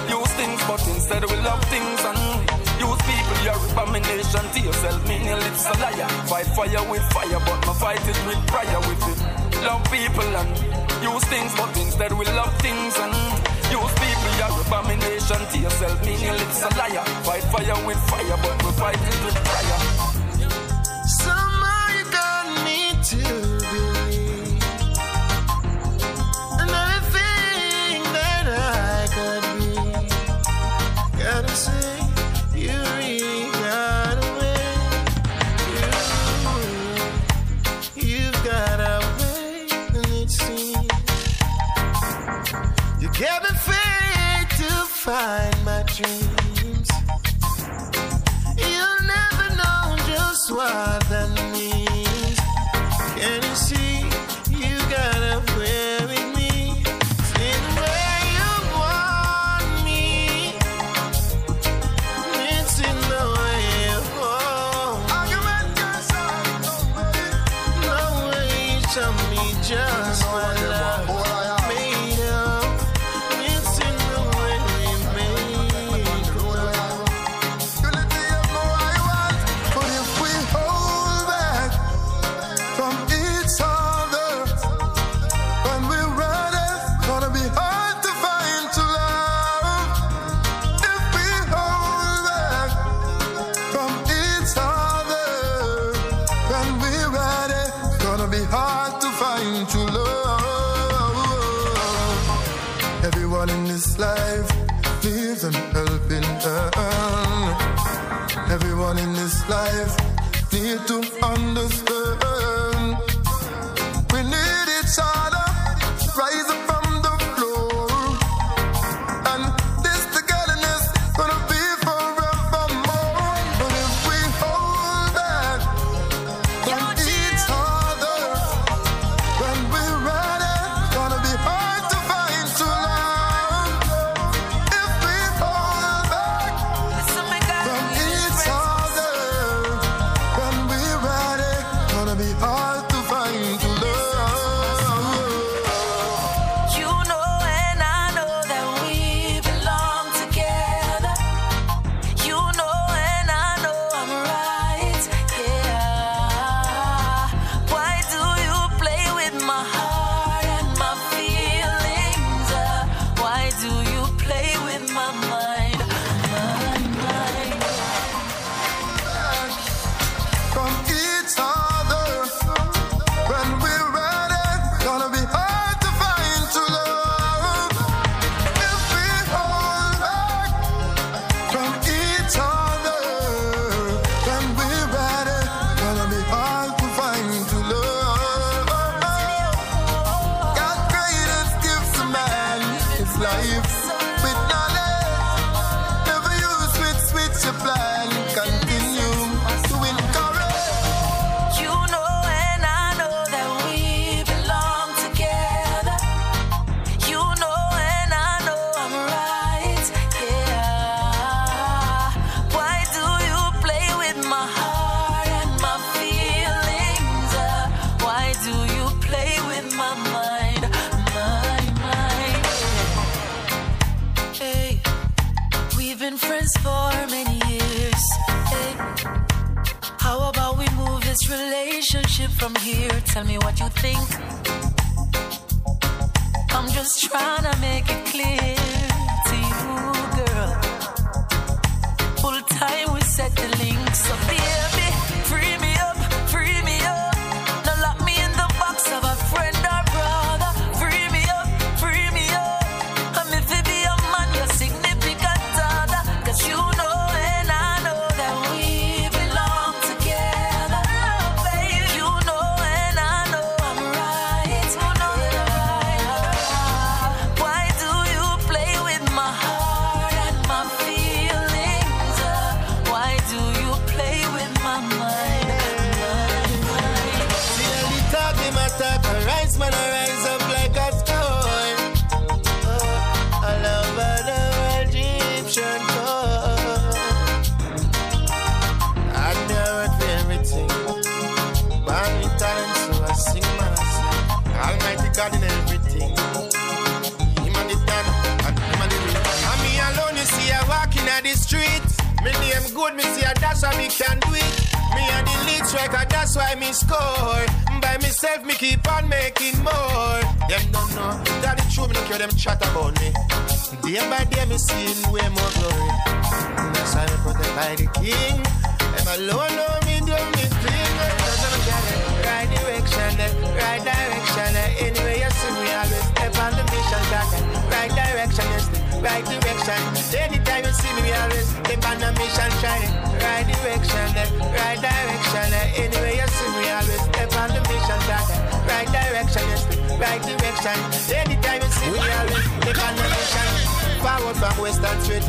use 0.09 0.33
things, 0.37 0.61
but 0.67 0.83
instead 0.89 1.25
we 1.25 1.37
love 1.41 1.63
things 1.73 2.01
and 2.05 2.19
use 2.81 3.01
people. 3.09 3.37
You're 3.45 3.61
abomination 3.73 4.45
to 4.53 4.61
yourself, 4.61 5.01
mean 5.09 5.25
your 5.25 5.39
lips 5.39 5.65
a 5.67 5.75
liar. 5.81 6.09
Fight 6.29 6.47
fire 6.57 6.85
with 6.91 7.05
fire, 7.13 7.41
but 7.47 7.61
no 7.67 7.73
fight 7.73 8.01
it 8.01 8.19
with 8.27 8.41
prayer 8.47 8.81
with 8.89 9.03
it. 9.13 9.19
Love 9.65 9.83
people 9.91 10.31
and 10.41 10.51
use 11.03 11.25
things, 11.33 11.53
but 11.57 11.73
instead 11.77 12.13
we 12.13 12.25
love 12.37 12.53
things 12.61 12.95
and 12.99 13.15
use 13.73 13.95
people. 14.05 14.31
You're 14.39 14.61
abomination 14.67 15.41
to 15.53 15.59
yourself, 15.59 15.97
your 16.05 16.37
a 16.37 16.71
liar. 16.77 17.05
Fight 17.25 17.45
fire 17.53 17.87
with 17.87 18.01
fire, 18.11 18.37
but 18.43 18.57
we 18.65 18.71
fight 18.73 19.01
it 19.01 19.19
with 19.25 19.39
prayer. 19.45 19.96
Find 45.07 45.65
my 45.65 45.85
dreams. 45.85 46.36
Life. 109.49 109.97
Need 110.53 110.87
to 110.89 111.16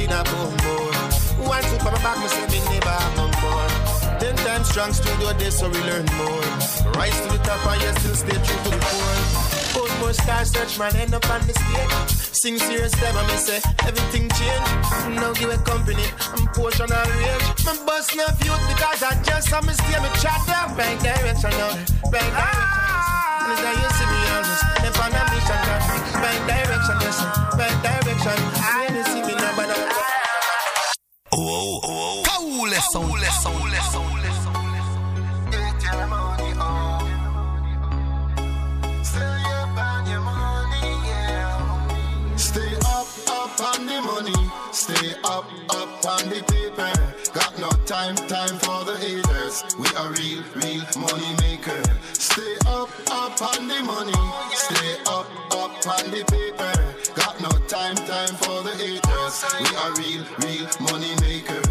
in 0.07 0.13
a 0.13 0.23
boom 0.23 0.55
boom. 0.63 0.95
One 1.47 1.63
foot 1.63 1.81
from 1.83 1.93
my 1.93 2.01
back, 2.01 2.17
me 2.19 2.27
say 2.27 2.47
me 2.47 2.59
never 2.71 2.89
have 2.89 3.15
no 3.19 3.27
more. 3.43 3.69
Ten 4.19 4.35
times 4.35 4.69
strong 4.69 4.93
studio 4.93 5.33
day, 5.33 5.49
so 5.49 5.69
we 5.69 5.79
learn 5.83 6.07
more. 6.15 6.43
Rise 6.95 7.19
to 7.21 7.27
the 7.35 7.39
top 7.43 7.65
and 7.67 7.81
yet 7.81 7.99
still 7.99 8.15
stay 8.15 8.39
true 8.39 8.59
to 8.63 8.69
the 8.71 8.79
core. 8.87 9.19
Put 9.75 9.91
more 9.99 10.13
star 10.13 10.45
search 10.45 10.79
man 10.79 10.95
end 10.95 11.13
up 11.13 11.29
on 11.29 11.41
the 11.45 11.53
stage. 11.53 12.09
Sing 12.33 12.57
serious 12.57 12.93
them 12.95 13.15
and 13.15 13.27
me 13.27 13.37
say 13.37 13.59
everything 13.85 14.29
change. 14.29 14.67
Now 15.19 15.33
give 15.33 15.51
a 15.51 15.57
company, 15.63 16.05
I'm 16.33 16.47
portion 16.55 16.89
of 16.91 17.07
rage. 17.19 17.65
Me 17.65 17.73
bust 17.85 18.15
no 18.15 18.25
youth 18.45 18.63
because 18.71 19.03
I 19.03 19.21
just 19.23 19.49
saw 19.49 19.61
me 19.61 19.73
stay 19.73 19.99
me 20.01 20.09
chat 20.21 20.41
down. 20.47 20.75
Right 20.77 20.99
direction 20.99 21.51
now, 21.51 21.75
right 22.11 22.31
direction. 22.31 22.87
Like 23.47 23.79
you 23.79 23.89
see 23.95 24.07
me 24.11 24.19
always, 24.35 24.61
I'm 24.83 24.95
on 25.01 25.13
a 25.15 25.23
mission, 25.31 25.63
right 26.19 26.43
direction, 26.51 26.97
yes, 26.99 27.17
Stay 42.37 42.75
up, 42.85 43.07
up 43.29 43.59
on 43.61 43.85
the 43.85 44.01
money. 44.01 44.51
Stay 44.71 45.13
up, 45.23 45.45
up 45.69 46.05
on 46.05 46.29
the 46.29 46.41
paper. 46.47 46.91
Got 47.33 47.57
no 47.59 47.69
time, 47.85 48.15
time 48.15 48.57
for 48.59 48.85
the 48.85 48.97
haters. 48.97 49.63
We 49.77 49.87
are 49.97 50.11
real, 50.11 50.43
real 50.55 50.83
money 50.97 51.35
maker. 51.41 51.81
Stay 52.13 52.55
up, 52.67 52.89
up 53.11 53.41
on 53.41 53.67
the 53.67 53.81
money. 53.83 54.13
Stay 54.53 54.97
up, 55.07 55.27
up 55.51 55.87
on 55.87 56.11
the 56.11 56.23
paper. 56.29 56.73
Got 57.15 57.39
no 57.41 57.49
time, 57.67 57.95
time 57.95 58.35
for 58.35 58.63
the 58.63 58.71
haters. 58.77 59.45
We 59.59 59.75
are 59.77 59.93
real, 59.97 60.23
real 60.41 60.67
money 60.91 61.15
maker. 61.21 61.66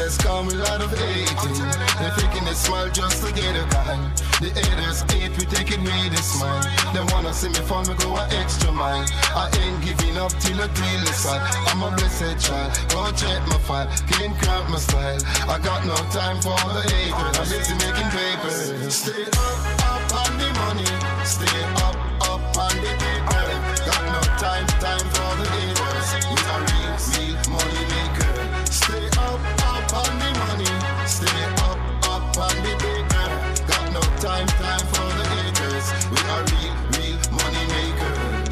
Success 0.00 0.24
come 0.24 0.46
with 0.46 0.54
a 0.54 0.64
lot 0.64 0.80
of 0.80 0.90
hating. 0.96 1.60
They're 2.00 2.10
faking 2.16 2.48
a 2.48 2.54
smile 2.54 2.88
just 2.88 3.22
to 3.22 3.34
get 3.34 3.52
a 3.52 3.68
guy. 3.68 4.00
The 4.40 4.48
haters 4.48 5.02
hate, 5.12 5.36
we 5.36 5.44
taking 5.44 5.84
with 5.84 6.14
a 6.14 6.22
smile. 6.22 6.62
They 6.94 7.04
wanna 7.12 7.34
see 7.34 7.48
me 7.48 7.60
fall, 7.68 7.84
me 7.84 7.92
go 8.00 8.16
an 8.16 8.32
extra 8.32 8.72
mile. 8.72 9.04
I 9.36 9.50
ain't 9.60 9.84
giving 9.84 10.16
up 10.16 10.32
till 10.40 10.58
I 10.58 10.68
the 10.68 11.12
side. 11.12 11.44
I'm 11.68 11.82
a 11.82 11.94
blessed 11.96 12.40
child, 12.40 12.72
go 12.88 13.12
check 13.12 13.46
my 13.48 13.58
file. 13.68 13.88
Can't 14.08 14.32
cramp 14.40 14.70
my 14.70 14.78
style. 14.78 15.20
I 15.52 15.58
got 15.58 15.84
no 15.84 15.96
time 16.08 16.40
for 16.40 16.56
the 16.72 16.82
haters. 16.88 17.36
I'm 17.36 17.48
busy 17.52 17.74
making 17.84 18.10
papers. 18.16 18.94
Stay 18.94 19.24
up, 19.24 19.84
up 19.84 20.16
on 20.16 20.32
the 20.40 20.48
money. 20.64 20.88
Stay 21.24 21.60
up 21.76 21.79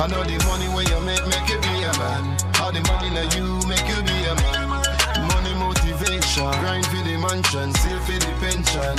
know 0.08 0.24
the 0.24 0.38
money 0.46 0.68
where 0.74 0.88
you 0.88 1.00
make, 1.04 1.24
make 1.26 1.48
you 1.48 1.60
be 1.60 1.74
a 1.84 1.92
man. 1.98 2.36
How 2.54 2.70
the 2.70 2.80
money 2.88 3.10
that 3.14 3.34
you 3.36 3.44
make 3.68 3.86
you 3.88 4.00
be 4.02 4.18
a 4.26 4.34
man. 4.42 4.68
Money 5.28 5.54
motivation, 5.54 6.50
grind 6.60 6.86
for 6.86 7.02
the 7.04 7.16
mansion, 7.18 7.72
save 7.74 8.02
for 8.06 8.18
the 8.24 8.32
pension. 8.42 8.96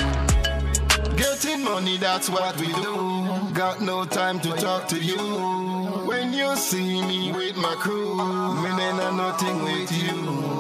Getting 1.18 1.64
money, 1.64 1.98
that's 1.98 2.30
what 2.30 2.58
we 2.60 2.68
do. 2.68 3.54
Got 3.54 3.82
no 3.82 4.06
time 4.06 4.40
to 4.42 4.52
talk 4.54 4.88
to 4.90 4.98
you. 4.98 5.18
When 6.06 6.34
you 6.34 6.56
see 6.56 7.02
me 7.02 7.32
with 7.32 7.58
my 7.58 7.76
crew, 7.76 8.16
me 8.62 8.70
I'm 8.70 9.18
nothing 9.18 9.64
with 9.64 9.92
you. 9.92 10.59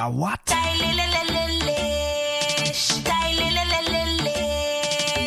A 0.00 0.10
what? 0.10 0.40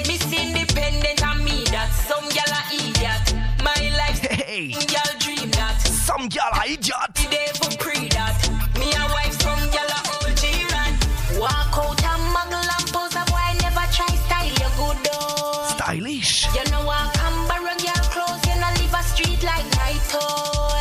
Miss 0.07 0.23
Independent 0.33 1.23
and 1.23 1.45
me 1.45 1.63
that 1.65 1.91
some 2.07 2.27
gal 2.29 2.49
a 2.49 2.61
idiot. 2.73 3.25
My 3.63 3.77
life, 3.97 4.19
Hey. 4.21 4.71
some 4.71 4.87
gal 4.87 5.11
dream 5.19 5.51
that. 5.51 5.79
Some 5.81 6.27
gal 6.27 6.49
a 6.53 6.65
idiot. 6.65 7.13
The 7.13 7.27
devil 7.29 7.77
pre 7.77 8.07
that. 8.09 8.39
Me 8.79 8.89
a 8.93 9.05
wife, 9.13 9.35
some 9.41 9.63
gal 9.69 9.89
a 9.97 9.99
old 10.15 10.33
Jiran. 10.41 10.93
Walk 11.39 11.77
out 11.77 12.03
and 12.11 12.23
muggle 12.33 12.65
and 12.75 12.87
pose 12.93 13.15
a 13.15 13.23
boy 13.29 13.49
never 13.61 13.85
try 13.93 14.09
style 14.25 14.49
you 14.61 14.71
good 14.79 14.97
though. 15.05 15.67
Stylish. 15.75 16.47
You 16.55 16.63
know 16.71 16.89
I 16.89 17.11
come 17.13 17.39
borrow 17.47 17.75
girl 17.77 18.03
clothes, 18.13 18.41
you 18.47 18.55
know 18.61 18.71
live 18.79 18.93
a 18.97 19.03
street 19.03 19.43
like 19.43 19.67
night 19.77 20.13
owl. 20.17 20.73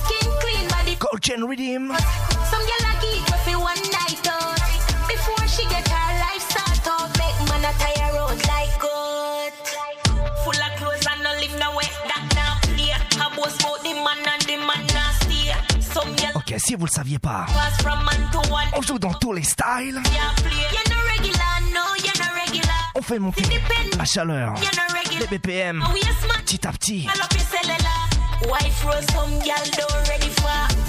Skin 0.00 0.28
clean, 0.40 0.68
body 0.68 0.96
Gold 0.96 1.20
chain 1.20 1.44
redeem. 1.44 1.92
vous 16.76 16.86
le 16.86 16.90
saviez 16.90 17.18
pas. 17.18 17.46
On 18.76 18.82
joue 18.82 18.98
dans 18.98 19.12
tous 19.14 19.32
les 19.32 19.42
styles. 19.42 20.00
On 22.94 23.02
fait 23.02 23.18
monter 23.18 23.42
la 23.96 24.04
chaleur, 24.04 24.54
les 25.18 25.26
BPM, 25.26 25.82
petit 26.44 26.66
à 26.66 26.72
petit. 26.72 27.08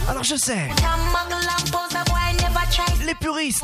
Alors 0.10 0.24
je 0.24 0.36
sais, 0.36 0.70
les 3.06 3.16
puristes, 3.16 3.64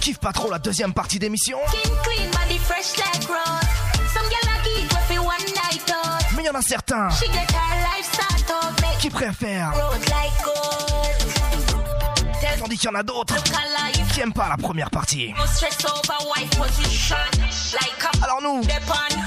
kiffent 0.00 0.18
pas 0.18 0.32
trop 0.32 0.50
la 0.50 0.58
deuxième 0.58 0.92
partie 0.92 1.18
d'émission. 1.18 1.58
Night 6.36 6.42
out. 6.42 6.42
Mais 6.42 6.44
y 6.44 6.48
en 6.50 6.54
a 6.54 6.62
certains 6.62 7.08
She 7.10 7.26
get 7.32 7.50
her 7.50 7.76
life 7.82 8.12
start 8.12 8.50
out, 8.64 8.80
make 8.80 8.98
qui 8.98 9.10
préfèrent, 9.10 9.72
road 9.72 10.00
like 10.00 10.44
gold. 10.44 11.32
Tell 12.40 12.58
tandis 12.58 12.76
qu'il 12.78 12.90
y 12.90 12.92
en 12.92 12.98
a 12.98 13.02
d'autres 13.02 13.34
look 13.34 13.48
alive. 13.48 14.12
qui 14.12 14.20
aiment 14.20 14.32
pas 14.32 14.48
la 14.48 14.56
première 14.56 14.90
partie. 14.90 15.32
No 15.36 15.46
stress 15.46 15.78
over 15.84 16.18
wife 16.36 16.50
position. 16.56 17.16
Like 17.72 18.04
a 18.04 18.24
Alors 18.24 18.42
nous, 18.42 18.60
depend. 18.62 19.22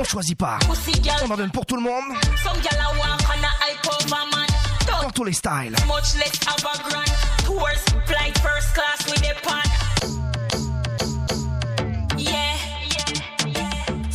on 0.00 0.04
choisit 0.04 0.36
pas, 0.38 0.58
Pussy 0.60 0.92
girl. 1.02 1.16
on 1.24 1.30
en 1.30 1.36
donne 1.36 1.50
pour 1.50 1.66
tout 1.66 1.76
le 1.76 1.82
monde, 1.82 2.04
Some 2.42 2.60
girl 2.62 2.80
a 2.80 2.90
walk 2.98 3.20
on 3.28 3.42
a 3.44 3.70
hype 3.70 3.86
over 3.86 4.24
man. 4.34 4.46
dans 4.86 5.02
Don't 5.02 5.12
tous 5.12 5.24
les 5.24 5.32
styles. 5.32 5.74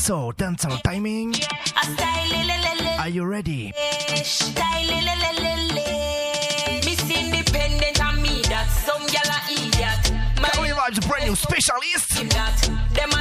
So, 0.03 0.33
dance 0.33 0.65
on 0.65 0.77
timing, 0.81 1.33
are 2.99 3.07
you 3.07 3.23
ready? 3.23 3.71
Miss 4.11 4.51
Independent 7.09 8.01
and 8.01 8.21
me 8.21 8.41
that 8.49 8.67
some 8.67 9.07
gal 9.07 9.23
a 9.31 9.39
idiot. 9.49 10.11
My 10.41 10.49
Carly 10.49 10.71
Vibes 10.71 11.07
brand 11.07 11.27
new 11.27 11.35
specialist. 11.37 12.15
Them 12.93 13.11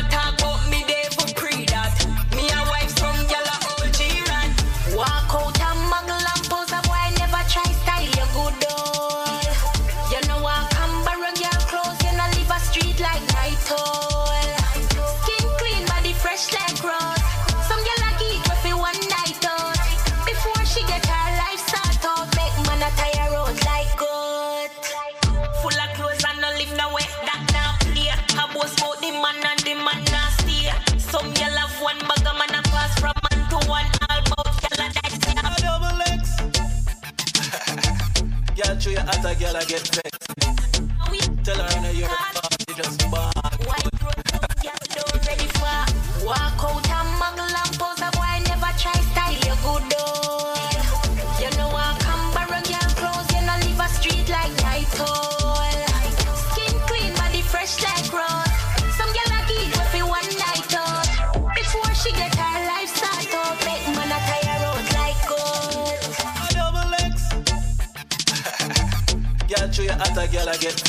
one 31.82 31.98
bag 31.98 32.26
of 32.26 32.34
man 32.38 32.54
a 32.54 32.62
pass 32.70 32.98
from 33.00 33.12
man 33.30 33.48
to 33.50 33.56
one. 33.68 33.86
All 34.08 34.18
about 34.18 34.48
gal 34.62 34.80
a 34.80 34.92
that 34.92 35.12
A 35.34 35.62
double 35.62 36.02
X. 36.06 36.22
Girl, 38.56 38.78
show 38.78 38.90
you 38.90 38.98
hot 38.98 39.24
a 39.24 39.34
girl 39.34 39.56
I 39.56 39.64
get 39.64 40.01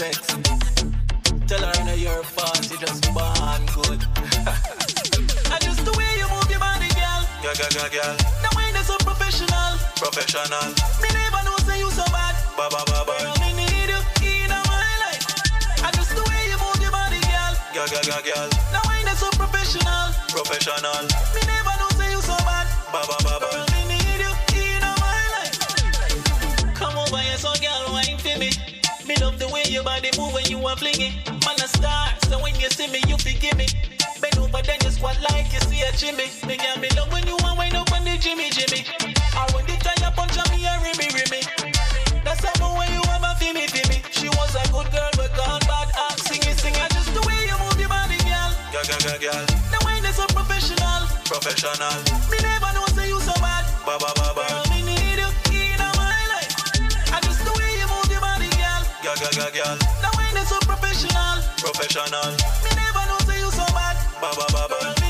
I 0.03 0.11
vexed. 0.11 1.47
Tell 1.47 1.63
her 1.63 1.81
in 1.81 1.87
a 1.87 1.95
year 1.95 2.23
fast 2.23 2.71
you 2.71 2.77
just 2.77 3.03
born 3.13 3.63
good. 3.71 4.03
and 5.47 5.61
just 5.63 5.85
the 5.87 5.95
way 5.95 6.11
you 6.19 6.27
move 6.27 6.49
your 6.51 6.59
body, 6.59 6.91
girl. 6.91 7.23
Girl, 7.39 7.55
girl, 7.55 7.71
girl, 7.71 7.87
girl. 7.87 8.15
The 8.43 8.51
way 8.57 8.67
you're 8.75 8.83
so 8.83 8.97
professional. 8.99 9.79
Professional. 9.95 10.67
Me 10.99 11.07
never 11.07 11.39
know 11.47 11.55
say 11.63 11.79
you 11.79 11.89
so 11.91 12.03
bad. 12.11 12.35
Ba 12.57 12.67
ba 12.67 12.83
ba 12.83 13.07
ba. 13.07 13.15
Girl, 13.15 13.37
me 13.47 13.55
need 13.55 13.95
you 13.95 14.01
in 14.27 14.51
my 14.51 14.91
life. 15.07 15.23
And 15.79 15.93
just 15.95 16.11
the 16.11 16.23
way 16.27 16.51
you 16.51 16.59
move 16.59 16.83
your 16.83 16.91
body, 16.91 17.23
girl. 17.23 17.53
Girl, 17.71 17.87
girl, 17.87 18.03
girl, 18.03 18.23
girl. 18.27 18.49
The 18.75 18.81
way 18.91 18.99
you're 19.07 19.15
so 19.15 19.31
professional. 19.39 20.11
Professional. 20.35 21.07
Me 21.31 21.52
body 30.64 30.64
move 30.64 30.64
when 30.64 30.64
you 30.64 30.68
are 30.68 30.76
flinging. 30.78 31.14
Man 31.45 31.59
a 31.59 31.68
star, 31.68 32.09
so 32.30 32.39
when 32.41 32.55
you 32.55 32.70
see 32.70 32.88
me, 32.88 32.99
you 33.07 33.18
forgive 33.18 33.57
me. 33.57 33.68
Bend 34.22 34.38
over, 34.38 34.61
then 34.64 34.80
you 34.84 34.91
squat 34.91 35.18
like 35.32 35.51
you 35.51 35.59
see 35.68 35.82
a 35.82 35.91
chimney. 35.91 36.32
Me 36.47 36.57
girl, 36.57 36.78
me 36.80 36.89
love 36.95 37.11
when 37.11 37.26
you 37.28 37.38
want 37.41 37.57
wind 37.57 37.76
up 37.76 37.91
on 37.91 38.03
the 38.03 38.18
Jimmy 38.18 38.49
Jimmy. 38.49 38.86
Or 39.36 39.47
when 39.53 39.66
the 39.66 39.76
tire 39.84 40.11
punch 40.11 40.38
on 40.38 40.47
me, 40.55 40.66
a 40.66 40.74
rimmy 40.80 41.09
rimmy. 41.11 41.41
That's 42.24 42.43
how 42.45 42.80
way 42.80 42.88
you 42.91 43.01
have 43.11 43.24
a 43.24 43.36
fimmy 43.39 43.68
fimmy. 43.68 43.99
She 44.11 44.30
was 44.30 44.55
a 44.55 44.64
good 44.72 44.89
girl, 44.91 45.11
but 45.18 45.36
gone 45.36 45.59
bad 45.68 45.91
act 45.95 46.20
singing 46.28 46.55
singing. 46.55 46.88
Just 46.95 47.14
the 47.14 47.22
way 47.28 47.39
you 47.43 47.57
move 47.59 47.80
your 47.80 47.89
body, 47.89 48.18
girl. 48.24 48.51
Girl, 48.72 48.86
girl, 48.88 49.01
girl, 49.03 49.20
girl. 49.20 49.45
The 49.72 49.80
way 49.84 49.97
you 49.99 50.14
so 50.16 50.26
professional. 50.32 51.01
Professional. 51.28 51.97
Me 52.32 52.38
never 52.39 52.72
know 52.72 52.88
say 52.95 53.07
you 53.07 53.20
so 53.20 53.36
bad. 53.43 53.68
Ba 53.84 53.99
ba 53.99 54.11
ba 54.16 54.32
ba. 54.32 54.45
Girl, 54.47 54.66
me 54.72 54.80
need 54.88 55.20
you 55.20 55.30
in 55.51 55.84
my 55.99 56.20
life. 56.32 56.55
And 57.11 57.22
just 57.28 57.43
the 57.43 57.51
way 57.51 57.72
you 57.76 57.88
move 57.91 58.07
your 58.07 58.24
body, 58.24 58.47
girl. 58.55 58.82
Girl, 59.03 59.18
girl, 59.20 59.51
girl, 59.51 59.78
girl. 59.78 60.02
Professional. 61.03 61.43
Professional. 61.57 62.31
Me 62.63 62.69
never 62.75 63.03
know 63.07 63.19
say 63.27 63.39
you 63.39 63.51
so 63.51 63.65
bad. 63.73 63.97
Ba 64.21 64.31
ba 64.35 64.45
ba 64.51 64.67
ba. 64.69 65.02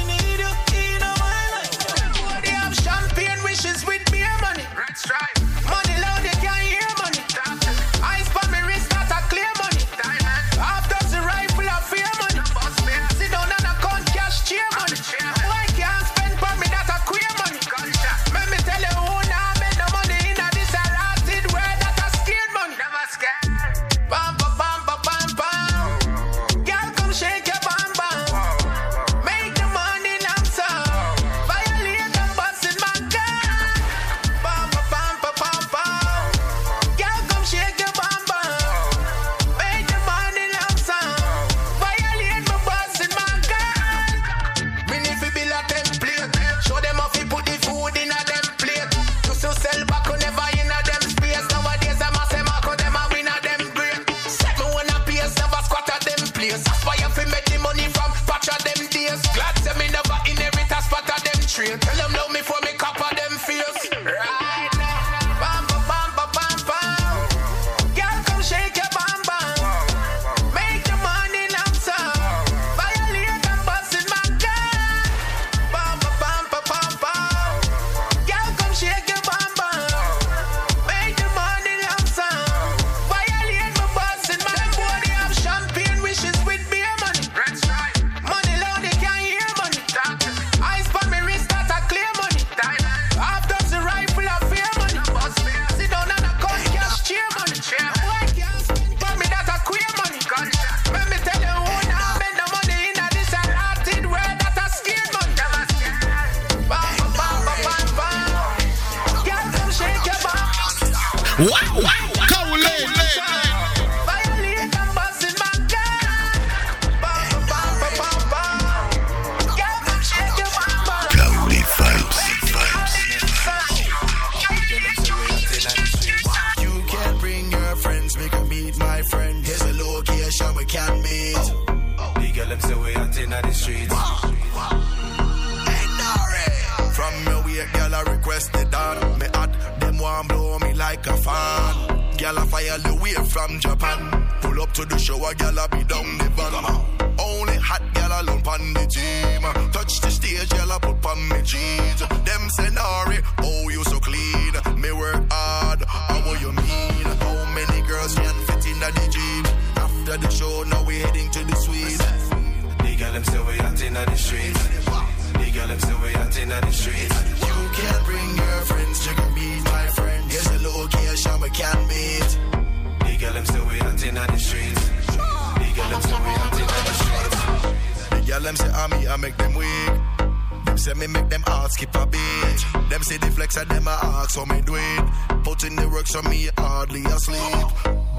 Say 180.84 180.94
me 180.96 181.08
make 181.08 181.30
them 181.30 181.42
heart 181.48 181.72
skip 181.72 181.96
a 181.96 182.06
beat. 182.06 182.60
Them 182.90 183.02
say 183.04 183.18
the 183.18 183.32
flex 183.32 183.56
and 183.56 183.70
them 183.70 183.88
a 183.88 183.92
ask 183.92 184.32
so 184.32 184.46
me 184.46 184.60
do 184.62 184.76
it. 184.76 185.04
Put 185.44 185.64
in 185.64 185.76
the 185.78 185.88
work 185.88 186.08
so 186.08 186.22
me 186.24 186.50
hardly 186.58 187.04
asleep. 187.06 187.68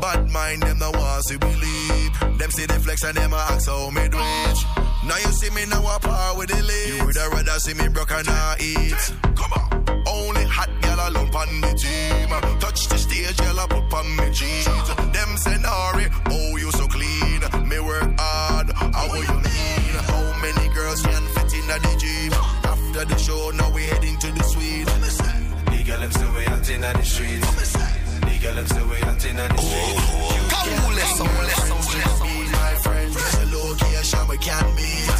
Bad 0.00 0.30
mind 0.30 0.62
them 0.62 0.78
no 0.78 0.90
want 0.90 1.24
to 1.28 1.38
believe. 1.38 2.38
Them 2.38 2.50
say 2.50 2.64
the 2.64 2.80
flex 2.80 3.04
and 3.04 3.16
them 3.16 3.34
a 3.34 3.36
ask 3.52 3.68
how 3.68 3.90
me 3.90 4.08
do 4.08 4.16
it. 4.18 4.58
Now 5.04 5.18
you 5.20 5.32
see 5.36 5.50
me 5.50 5.66
now 5.66 5.84
a 5.84 6.00
par 6.00 6.38
with 6.38 6.48
the 6.48 6.62
leaves. 6.62 6.96
You 6.96 7.04
would 7.04 7.16
rather 7.16 7.58
see 7.60 7.74
me 7.74 7.88
broke 7.88 8.12
and 8.12 8.28
I 8.28 8.56
eat. 8.60 9.02
Come 9.36 9.52
on. 9.52 9.68
Only 10.08 10.44
hot 10.44 10.70
girl 10.80 11.00
alone 11.08 11.30
pon 11.30 11.60
the 11.60 11.72
team. 11.76 12.28
Touch 12.60 12.88
the 12.88 12.96
stage, 12.96 13.36
girl 13.36 13.60
I 13.60 13.66
put 13.68 13.90
pon 13.90 14.08
me 14.16 14.30
jeans. 14.32 14.88
Them 15.12 15.30
say 15.36 15.56
Nari, 15.60 16.06
oh 16.32 16.56
you 16.56 16.70
so 16.72 16.88
clean. 16.88 17.40
Me 17.68 17.78
work 17.80 18.08
hard, 18.18 18.72
how 18.72 19.12
you 19.12 19.36
mean? 19.44 19.94
How 20.08 20.24
many 20.40 20.72
girls 20.72 21.02
can 21.02 21.24
fit 21.36 21.52
in 21.60 21.66
the 21.68 21.96
jeep? 22.00 22.33
Inna 26.94 27.02
the 27.02 27.04
streets. 27.04 27.72
The 28.20 28.38
girl 28.42 28.54
them 28.54 28.66
say 28.66 28.82
we 28.84 28.96
out 29.02 29.24
inna 29.26 29.48
the 29.48 29.58
streets. 29.58 30.02
Come 30.52 30.84
on, 30.84 30.94
let's 30.94 31.18
go, 31.18 31.24
let's 31.24 31.68
go, 31.68 31.74
let's 31.74 32.18
go. 32.20 32.26
My 32.54 32.74
friend, 32.82 33.12
there's 33.12 33.34
a 33.34 33.46
location 33.56 34.28
we 34.28 34.38
can 34.38 34.66
meet. 34.76 35.18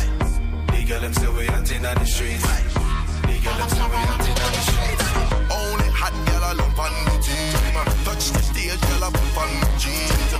The 0.73 0.85
girl 0.87 1.01
them 1.01 1.13
say 1.15 1.29
we 1.29 1.49
out 1.49 1.71
inna 1.73 1.95
the 1.95 2.07
streets. 2.07 2.45
The 2.45 3.37
girl 3.43 3.57
them 3.59 3.69
say 3.69 3.87
we 3.91 3.97
out 3.97 4.27
inna 4.29 4.47
the 4.55 4.63
streets. 4.69 5.07
Only 5.51 5.89
hot 5.95 6.15
girl 6.27 6.45
alone 6.53 6.75
pon 6.79 6.95
the 7.05 7.17
team. 7.23 7.75
Touch 8.05 8.25
the 8.31 8.43
stage, 8.43 8.81
girl 8.81 9.05
I 9.05 9.11
put 9.11 9.37
on 9.43 9.51
the 9.61 9.69
jeans. 9.83 10.33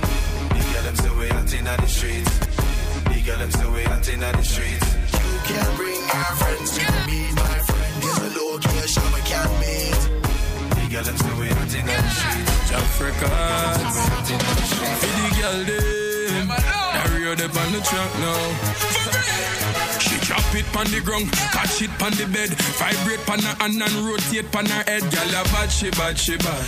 The 0.55 0.61
girl 0.71 0.83
them 0.83 0.95
say 0.95 1.11
we 1.19 1.25
out 1.31 1.53
inna 1.53 1.73
the 1.77 1.87
streets. 1.87 2.33
The 3.05 3.17
girl 3.25 3.39
them 3.39 3.51
say 3.51 3.67
we 3.69 3.85
out 3.85 4.07
inna 4.07 4.31
the 4.31 4.43
streets. 4.43 4.87
You 5.19 5.39
can 5.47 5.75
bring 5.75 5.99
your 5.99 6.31
friends, 6.39 6.77
can 6.77 7.05
meet 7.07 7.33
my 7.35 7.57
friend. 7.67 7.93
There's 8.01 8.19
a 8.23 8.39
location 8.39 9.03
we 9.13 9.21
can 9.21 9.49
meet. 9.59 10.14
Girl 10.95 11.03
we 11.37 11.49
out 11.49 11.75
inna 11.75 11.91
the 11.91 12.07
streets. 12.07 12.71
Africa. 12.71 13.27
For 15.01 15.11
the 15.11 15.27
girl 15.41 15.59
them. 15.67 16.47
Them 17.35 17.51
on 17.51 17.71
the 17.73 17.81
track 17.83 18.11
now. 18.23 19.99
She 19.99 20.15
drop 20.25 20.55
it 20.55 20.63
on 20.77 20.87
the 20.87 21.01
ground, 21.01 21.29
catch 21.51 21.81
it 21.81 21.91
on 22.01 22.11
the 22.15 22.25
bed, 22.31 22.55
vibrate 22.75 23.29
on 23.29 23.39
her 23.39 23.55
hand 23.59 23.81
and 23.81 23.95
rotate 24.05 24.55
on 24.55 24.65
her 24.65 24.83
head. 24.87 25.01
Girl, 25.01 25.31
a 25.35 25.43
bad, 25.51 25.71
she 25.71 25.89
bad, 25.91 26.17
she 26.17 26.37
bad. 26.37 26.65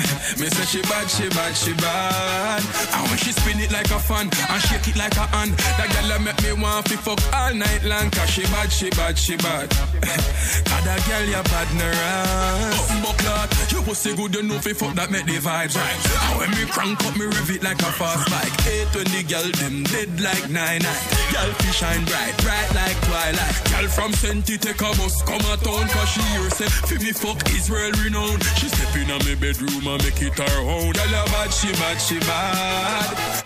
Me 0.38 0.46
say 0.46 0.64
she 0.64 0.82
bad, 0.82 1.08
she 1.08 1.28
bad, 1.28 1.54
she 1.56 1.72
bad. 1.74 2.62
And 2.94 3.08
when 3.08 3.18
she 3.18 3.32
spin 3.32 3.60
it 3.60 3.72
like 3.72 3.90
a 3.90 3.98
fan 3.98 4.30
and 4.30 4.62
shake 4.62 4.88
it 4.88 4.96
like 4.96 5.16
a 5.16 5.26
hand, 5.34 5.52
that 5.76 5.88
girl 5.92 6.16
a 6.16 6.18
make 6.20 6.40
me 6.42 6.52
want 6.52 6.86
to 6.86 6.96
fuck 6.98 7.20
all 7.34 7.54
night 7.54 7.84
long. 7.84 8.10
Cause 8.10 8.30
she 8.30 8.42
bad, 8.54 8.70
she 8.70 8.90
bad, 8.90 9.18
she 9.18 9.36
bad. 9.36 9.68
Cause 10.70 10.84
that 10.84 11.00
girl 11.08 11.26
you 11.26 11.42
bad 11.50 11.68
nervous. 11.76 12.88
Buckler, 13.02 13.44
you 13.70 13.82
pussy 13.82 14.14
good 14.14 14.36
enough 14.36 14.66
if 14.66 14.78
fuck 14.78 14.94
that 14.94 15.10
make 15.10 15.26
the 15.26 15.38
vibes 15.42 15.76
right. 15.76 16.00
And 16.30 16.38
when 16.38 16.50
me 16.52 16.64
crank 16.70 17.04
up, 17.04 17.16
me 17.16 17.26
rev 17.26 17.50
it 17.50 17.62
like 17.62 17.80
a 17.80 17.92
fast 17.92 18.30
bike. 18.30 18.54
Eight 18.66 18.88
when 18.94 19.08
the 19.10 19.22
girl 19.26 19.48
them 19.58 19.82
dead 19.84 20.20
like 20.20 20.48
nine 20.48 20.82
nine. 20.82 21.06
Girl 21.34 21.50
fi 21.58 21.70
shine 21.74 22.04
bright, 22.06 22.36
bright 22.38 22.70
like 22.74 22.98
twilight. 23.08 23.56
Girl 23.72 23.88
from 23.88 24.12
Senti 24.12 24.58
take 24.58 24.80
a 24.80 24.90
bus 24.94 25.22
come 25.22 25.44
a 25.50 25.56
town 25.56 25.88
cause 25.88 26.08
she 26.08 26.22
hear 26.30 26.50
say 26.50 26.68
fi 26.86 26.96
me 27.02 27.12
fuck 27.12 27.38
Israel 27.50 27.90
renowned. 28.02 28.42
She 28.58 28.68
step 28.68 28.94
in 28.94 29.10
a 29.10 29.18
me 29.26 29.34
bedroom 29.34 29.86
and 29.86 30.02
make 30.04 30.22
it 30.22 30.38
her 30.38 30.60
own. 30.62 30.92
Girl 30.92 31.14
a 31.18 31.22
bad, 31.34 31.50
she 31.50 31.72
bad, 31.72 31.98
she 31.98 32.18
bad. 32.20 33.42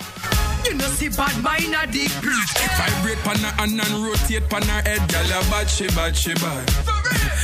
You 0.67 0.75
know 0.75 0.89
see 0.89 1.09
bad 1.09 1.37
mind 1.43 1.73
a 1.73 1.87
dick. 1.91 2.13
Vibrate 2.13 3.23
pan 3.25 3.41
her 3.41 3.53
hand 3.57 3.81
and 3.81 4.05
rotate 4.05 4.49
pan 4.51 4.65
her 4.69 4.83
head. 4.85 5.01
Girl 5.09 5.33
a 5.33 5.41
bad, 5.49 5.69
she 5.71 5.87
bad, 5.97 6.17
she 6.17 6.35
bad. 6.35 6.69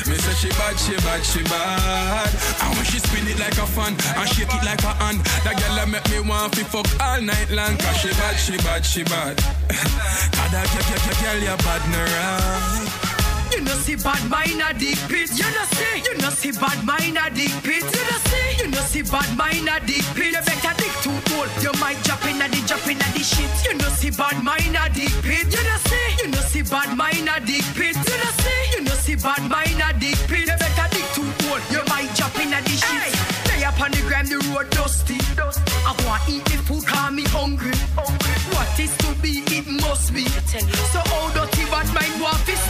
Me 0.09 0.17
say 0.17 0.35
she 0.37 0.49
bad, 0.61 0.77
she 0.77 0.97
bad, 1.05 1.25
she 1.25 1.43
bad. 1.45 2.31
And 2.61 2.77
when 2.77 2.85
she 2.85 2.99
spin 2.99 3.29
it 3.29 3.39
like 3.39 3.57
a 3.59 3.67
fan 3.67 3.93
And 4.17 4.29
shake 4.29 4.49
it 4.49 4.65
like 4.65 4.83
a 4.83 4.95
hand 4.97 5.21
That 5.45 5.61
girl 5.61 5.77
a 5.77 5.87
make 5.87 6.09
me 6.09 6.21
want 6.27 6.55
to 6.55 6.65
fuck 6.65 6.89
all 7.01 7.21
night 7.21 7.51
long. 7.51 7.77
Cause 7.77 7.97
she 8.01 8.09
bad, 8.09 8.37
she 8.37 8.57
bad, 8.59 8.85
she 8.85 9.05
bad. 9.05 9.37
Cause 10.37 10.51
that 10.53 10.67
girl, 10.73 10.85
girl, 10.89 11.01
girl, 11.05 11.17
girl, 11.21 11.41
you 11.45 11.57
bad 11.65 11.83
no 11.93 12.01
right 12.01 12.90
you 13.53 13.61
know 13.63 13.75
see 13.75 13.97
bad 13.97 14.23
mind 14.31 14.63
a 14.63 14.73
dick 14.79 14.99
pit. 15.09 15.31
You 15.37 15.51
know 15.51 15.67
see. 15.75 16.03
You 16.07 16.19
know 16.19 16.31
see 16.31 16.53
bad 16.53 16.85
mind 16.85 17.19
a 17.19 17.31
dick 17.31 17.53
pit. 17.63 17.83
You 17.83 18.05
know 18.09 18.21
see. 18.31 18.63
You 18.63 18.69
know 18.71 18.85
see 18.87 19.03
bad 19.03 19.31
mind 19.37 19.69
a 19.69 19.81
dick 19.85 20.05
pit. 20.15 20.33
You 20.33 20.43
better 20.43 20.75
dick 20.79 20.95
too 21.03 21.17
old. 21.37 21.51
You 21.63 21.73
might 21.81 22.01
drop 22.05 22.25
in 22.27 22.41
a 22.41 22.49
the 22.49 22.61
drop 22.67 22.87
in 22.87 22.99
a 22.99 23.09
the 23.15 23.23
shit. 23.23 23.51
You 23.67 23.75
know 23.79 23.89
see 23.89 24.11
bad 24.11 24.43
mind 24.43 24.77
a 24.77 24.89
dick 24.93 25.13
pit. 25.23 25.47
You 25.51 25.63
know 25.63 25.79
see. 25.89 26.09
You 26.23 26.29
know 26.31 26.43
see 26.47 26.63
bad 26.63 26.97
mind 26.97 27.29
a 27.29 27.41
dick 27.41 27.67
pit. 27.75 27.97
You 27.97 28.17
know 28.23 28.33
see. 28.43 28.63
You 28.73 28.81
know 28.85 28.95
see 28.95 29.17
bad 29.17 29.43
mind 29.51 29.83
a 29.83 29.93
dick 29.99 30.19
pit. 30.29 30.47
You 30.49 30.57
better 30.59 30.89
dick 30.95 31.07
too 31.15 31.29
old. 31.51 31.63
You 31.71 31.83
might 31.89 32.11
drop 32.15 32.35
in 32.41 32.55
a 32.55 32.61
the 32.63 32.75
shit. 32.77 33.15
Stay 33.47 33.65
up 33.65 33.81
on 33.81 33.91
the 33.91 34.01
gram, 34.07 34.27
the 34.27 34.39
road 34.51 34.71
dusty. 34.71 35.19
I 35.87 35.97
want 36.07 36.23
eat 36.29 36.45
the 36.45 36.59
food, 36.63 36.87
call 36.87 37.11
me 37.11 37.25
hungry. 37.25 37.75
What 37.97 38.79
is 38.79 38.97
to 38.99 39.15
be, 39.23 39.43
it 39.51 39.67
must 39.67 40.13
be. 40.15 40.25
So 40.25 41.01
how 41.11 41.31
dirty 41.35 41.65
bad 41.71 41.87
mind 41.95 42.21
want 42.21 42.39
to 42.47 42.57
stop 42.57 42.69
me? 42.69 42.70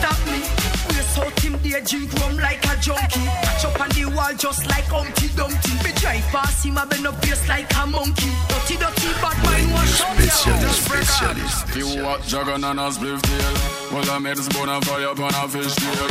out 1.73 1.91
him 1.91 1.99
there, 2.01 2.07
drink 2.07 2.13
rum 2.21 2.37
like 2.37 2.63
a 2.65 2.79
junkie. 2.79 3.25
Catch 3.43 3.65
up 3.65 3.79
on 3.79 3.89
the 3.89 4.05
wall 4.15 4.33
just 4.35 4.65
like 4.67 4.85
Humpty 4.85 5.27
Dumpty. 5.35 5.73
Me 5.83 5.91
drive 5.95 6.23
past 6.31 6.65
him, 6.65 6.77
I 6.77 6.85
been 6.85 7.05
up 7.05 7.21
place 7.21 7.47
like 7.47 7.71
a 7.75 7.85
monkey. 7.85 8.31
Dirty, 8.49 8.77
dirty 8.77 9.11
bad 9.21 9.37
mind 9.43 9.71
wash 9.73 10.01
up 10.01 10.17
Spécialiste, 10.17 10.89
spécialiste. 10.89 11.75
You 11.75 12.03
what 12.03 12.21
juggernaut 12.23 12.71
and 12.71 12.79
a 12.79 12.89
spliff 12.89 13.21
tail 13.21 13.53
Well 13.91 14.09
I 14.11 14.19
made 14.19 14.37
this 14.37 14.49
bone 14.49 14.69
and 14.69 14.85
fire 14.85 15.07
upon 15.07 15.33
a 15.33 15.47
fish 15.47 15.75
tail 15.75 16.07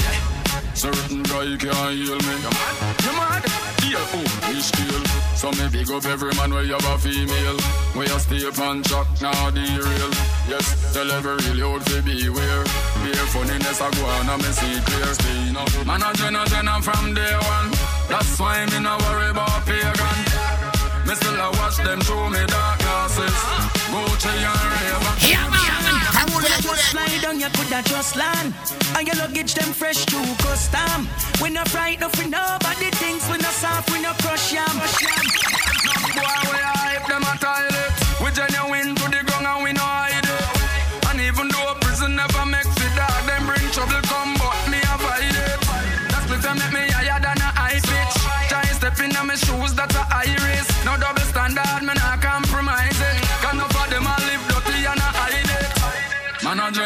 Certain 0.74 1.22
guy 1.22 1.56
can't 1.56 1.94
heal 1.94 2.16
me. 2.16 2.34
You 2.40 2.50
mad? 2.50 3.04
You 3.04 3.12
mad? 3.12 3.69
Oh, 3.96 4.22
we 4.48 4.60
scale. 4.60 5.04
So 5.34 5.50
me 5.52 5.68
big 5.70 5.90
up 5.90 6.04
every 6.04 6.32
man 6.36 6.52
where 6.52 6.62
you 6.62 6.74
have 6.74 6.84
a 6.84 6.98
female. 6.98 7.58
Where 7.94 8.06
you 8.06 8.18
stay 8.18 8.46
up 8.46 8.58
and 8.58 8.88
now 8.90 9.04
now 9.20 9.50
real. 9.50 10.10
Yes, 10.46 10.94
tell 10.94 11.10
every 11.10 11.36
real 11.42 11.56
youth 11.56 11.84
to 11.86 12.02
beware. 12.02 12.64
Beer 13.02 13.26
funniness 13.34 13.80
I 13.80 13.90
go 13.90 14.04
on 14.06 14.28
and 14.28 14.42
me 14.42 14.50
see 14.52 14.78
clear. 14.86 15.14
Stay 15.14 15.52
no. 15.52 15.64
Man 15.84 16.02
a 16.02 16.12
jenna 16.14 16.44
jenna 16.46 16.80
from 16.82 17.14
day 17.14 17.34
one. 17.34 17.70
That's 18.08 18.38
why 18.38 18.64
me 18.66 18.78
no 18.78 18.96
worry 18.98 19.30
about 19.30 19.66
pagan. 19.66 20.50
Me 21.06 21.14
still 21.14 21.34
a 21.34 21.50
watch 21.58 21.78
them 21.78 22.00
through 22.00 22.30
me 22.30 22.46
dark 22.46 22.78
glasses. 22.78 23.38
Gucci 23.90 24.30
and 24.30 24.66
Ray-Ban. 24.70 25.16
Yeah, 25.28 25.50
man. 25.50 25.59
Fly 26.40 27.18
down, 27.20 27.38
you 27.38 27.48
coulda 27.50 27.82
just 27.84 28.16
land. 28.16 28.54
And 28.96 29.06
your 29.06 29.16
luggage 29.16 29.54
them 29.54 29.72
fresh 29.72 30.06
to 30.06 30.16
custom. 30.38 31.08
We 31.42 31.50
no 31.50 31.64
frightened 31.64 32.12
for 32.12 32.28
nobody 32.28 32.90
thinks 32.96 33.28
we 33.30 33.36
no 33.38 33.50
soft, 33.50 33.90
we 33.92 34.00
no 34.00 34.12
crush 34.22 34.52
yam. 34.52 34.74
Boy, 36.16 36.36
we 36.50 36.58
hype 36.58 37.06
them 37.06 37.22
a 37.22 37.36
toilet. 37.36 37.92
We 38.24 38.30
genuine 38.32 38.99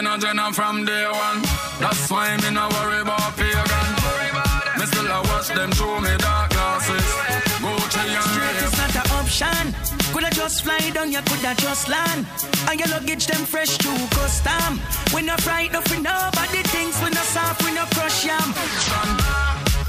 Man 0.04 0.38
a 0.38 0.52
from 0.52 0.84
day 0.84 1.06
one. 1.08 1.40
That's 1.80 2.10
why 2.10 2.36
me 2.36 2.50
no 2.50 2.68
worry 2.68 3.00
about 3.00 3.34
pagan. 3.36 3.90
Me 4.78 4.84
still 4.84 5.06
a 5.06 5.22
watch 5.32 5.48
them 5.48 5.70
through 5.72 6.00
me 6.02 6.14
dark 6.18 6.50
glasses. 6.50 7.08
Gucci 7.64 8.04
and 8.12 8.24
Straight 8.28 8.60
is 8.68 8.76
not 8.76 8.96
an 9.00 9.06
option. 9.16 9.64
Coulda 10.12 10.30
just 10.30 10.62
fly 10.62 10.90
down, 10.92 11.10
you 11.10 11.22
coulda 11.22 11.54
just 11.56 11.88
land. 11.88 12.26
And 12.68 12.78
your 12.78 12.88
luggage 12.90 13.26
them 13.26 13.46
fresh 13.46 13.78
to 13.78 13.92
custom. 14.12 14.78
We 15.14 15.22
not 15.22 15.40
fright 15.40 15.72
no 15.72 15.80
frightened 15.80 15.88
for 15.88 16.00
nobody 16.02 16.62
thinks 16.68 17.02
we 17.02 17.08
no 17.08 17.24
soft, 17.32 17.64
we 17.64 17.72
no 17.72 17.84
crush 17.96 18.26
yam. 18.26 18.52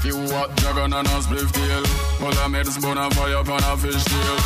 Few 0.00 0.16
hot 0.32 0.56
dragon 0.56 0.94
and 0.94 1.06
a 1.06 1.20
spliff 1.20 1.52
tail. 1.52 1.84
I 2.42 2.48
made 2.48 2.66
is 2.66 2.78
bone 2.78 2.96
and 2.96 3.14
fire 3.14 3.36
upon 3.36 3.62
a 3.62 3.76
fish 3.76 4.04
tail. 4.04 4.38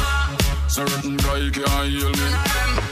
Certain 0.66 1.16
guy 1.16 1.49
can't 1.55 1.87
heal 1.87 2.11
me. 2.11 2.29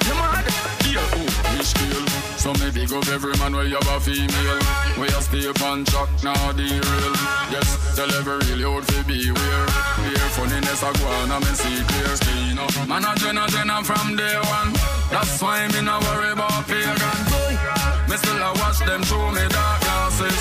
You 0.07 0.15
mad? 0.15 0.47
Yeah, 0.87 1.17
oh, 1.19 1.57
we 1.59 1.65
scale. 1.65 2.18
So 2.39 2.53
me 2.65 2.71
big 2.71 2.93
up 2.93 3.07
every 3.09 3.37
man 3.39 3.53
where 3.53 3.67
you 3.67 3.75
have 3.75 3.89
a 3.89 3.99
female. 3.99 4.61
We 4.97 5.11
you 5.11 5.21
stay 5.21 5.67
and 5.67 5.85
chuck, 5.85 6.09
now 6.23 6.53
derail. 6.53 7.15
Yes, 7.51 7.97
tell 7.97 8.11
every 8.15 8.39
real 8.47 8.79
youth 8.79 8.87
to 8.87 9.03
beware. 9.03 9.67
Beer 10.07 10.29
funniness 10.39 10.83
a 10.83 10.93
go 10.95 11.07
on 11.19 11.33
and 11.33 11.45
me 11.45 11.53
see 11.59 11.83
clear. 11.83 12.15
Stay 12.15 12.55
no. 12.55 12.67
Man 12.87 13.05
a 13.05 13.13
jenna 13.19 13.45
jenna 13.49 13.83
from 13.83 14.15
day 14.15 14.39
one. 14.55 14.73
That's 15.11 15.43
why 15.43 15.67
me 15.67 15.83
no 15.83 15.99
worry 15.99 16.31
about 16.31 16.65
pagan. 16.69 17.19
Me 18.09 18.17
still 18.17 18.39
a 18.39 18.53
watch 18.63 18.79
them 18.87 19.03
through 19.03 19.33
me 19.33 19.43
dark 19.49 19.81
glasses. 19.83 20.39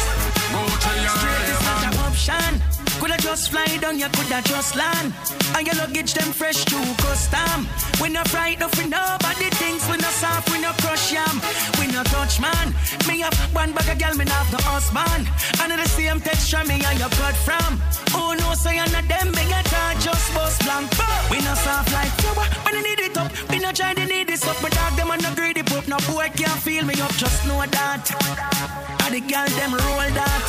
Gucci 0.53 0.93
and 1.01 1.09
Straight 1.17 1.49
is 1.49 1.61
not 1.65 1.81
Ray-Ban. 1.81 1.93
an 1.93 1.99
option. 2.05 2.76
Coulda 2.99 3.17
just 3.17 3.51
fly 3.51 3.65
down, 3.77 3.99
you 3.99 4.09
coulda 4.09 4.41
just 4.43 4.75
land. 4.75 5.13
And 5.55 5.67
your 5.67 5.75
luggage 5.75 6.13
them 6.13 6.31
fresh 6.33 6.65
to 6.65 6.79
custom. 6.97 7.67
We 8.01 8.09
no 8.09 8.23
frightened 8.25 8.71
for 8.71 8.87
nobody 8.87 9.49
thinks 9.61 9.87
we 9.89 9.97
no 9.97 10.09
soft, 10.09 10.51
we 10.51 10.59
no 10.61 10.71
crush 10.81 11.13
yam. 11.13 11.41
We 11.79 11.87
no 11.87 12.03
touch 12.03 12.39
man. 12.39 12.73
Me 13.07 13.21
have 13.21 13.37
one 13.53 13.71
bag 13.73 13.89
of 13.89 13.99
girl, 13.99 14.15
me 14.17 14.25
have 14.25 14.49
the 14.49 14.61
husband. 14.61 15.29
And 15.61 15.71
the 15.77 15.87
same 15.87 16.19
texture 16.21 16.63
me 16.65 16.81
and 16.85 16.97
your 16.99 17.09
blood 17.09 17.35
from. 17.35 17.79
Oh 18.17 18.33
no, 18.39 18.53
so 18.55 18.71
you're 18.71 18.89
not 18.89 19.07
them 19.07 19.31
big 19.31 19.51
at 19.51 19.71
all, 19.73 19.93
just 20.01 20.33
bust 20.33 20.63
blank. 20.65 20.89
We 21.29 21.37
no 21.37 21.53
soft 21.53 21.93
like 21.93 22.11
flour, 22.17 22.47
when 22.65 22.75
you 22.75 22.83
need 22.83 22.99
it 22.99 23.17
up. 23.17 23.31
We 23.49 23.59
no 23.59 23.71
try 23.71 23.93
to 23.93 24.05
need 24.05 24.27
this 24.27 24.45
up, 24.47 24.57
but 24.61 24.71
dog 24.71 24.95
them 24.97 25.11
and 25.11 25.21
no 25.21 25.33
greedy 25.35 25.61
poop. 25.61 25.87
No 25.87 25.97
boy 26.09 26.29
can't 26.35 26.61
feel 26.65 26.83
me 26.83 26.99
up, 27.01 27.13
just 27.13 27.45
know 27.45 27.61
that. 27.61 28.09
And 29.05 29.13
the 29.13 29.21
girl 29.21 29.47
them 29.59 29.71
roll 29.73 30.09
that. 30.17 30.43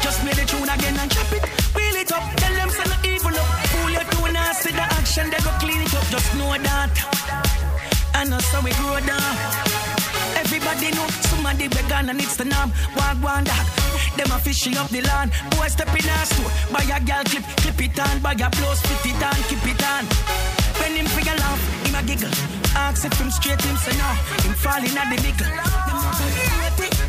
Just 0.00 0.20
play 0.20 0.32
the 0.32 0.44
tune 0.46 0.68
again 0.68 0.96
and 0.98 1.10
chop 1.10 1.32
it. 1.32 1.65
Wheel 1.76 1.96
it 2.02 2.10
up. 2.12 2.24
Tell 2.40 2.54
them 2.54 2.70
say 2.70 2.86
no 2.88 2.96
evil 3.04 3.36
up. 3.36 3.48
Pull 3.70 3.90
your 3.90 4.06
tune 4.12 4.32
nasty 4.32 4.72
the 4.72 4.82
action. 4.98 5.30
They 5.30 5.40
go 5.44 5.52
clean 5.60 5.82
it 5.82 5.94
up. 5.94 6.06
Just 6.08 6.34
know 6.34 6.50
that. 6.56 6.90
And 8.14 8.32
that's 8.32 8.50
how 8.50 8.62
we 8.62 8.72
grow 8.80 8.98
down. 9.04 9.32
Everybody 10.40 10.90
know 10.96 11.06
somebody 11.28 11.68
vegan 11.68 12.08
and 12.10 12.20
it's 12.20 12.36
the 12.36 12.44
norm. 12.44 12.72
Walk 12.96 13.18
one 13.22 13.44
dog. 13.44 13.66
Them 14.16 14.32
a 14.32 14.38
fishing 14.38 14.76
up 14.76 14.88
the 14.88 15.02
land. 15.02 15.30
Boy 15.50 15.68
step 15.68 15.92
in 15.92 16.08
our 16.08 16.24
store. 16.24 16.50
Buy 16.72 16.84
a 16.88 16.98
girl 17.04 17.24
clip, 17.24 17.44
clip 17.60 17.80
it 17.84 18.00
on. 18.00 18.20
Buy 18.20 18.32
a 18.32 18.48
blouse, 18.56 18.80
fit 18.80 19.12
it 19.12 19.22
on, 19.22 19.38
keep 19.48 19.64
it 19.66 19.82
on. 19.84 20.65
When 20.80 20.92
him 20.96 21.06
figure 21.06 21.36
laugh, 21.36 21.60
him 21.84 21.94
a 21.94 22.02
giggle. 22.02 22.30
Ask 22.76 23.04
if 23.04 23.18
him 23.18 23.30
straight, 23.30 23.60
him 23.62 23.76
say 23.76 23.96
no. 23.96 24.10
Him 24.44 24.54
falling 24.54 24.96
at 24.96 25.08
the. 25.08 25.16
Them 25.32 26.06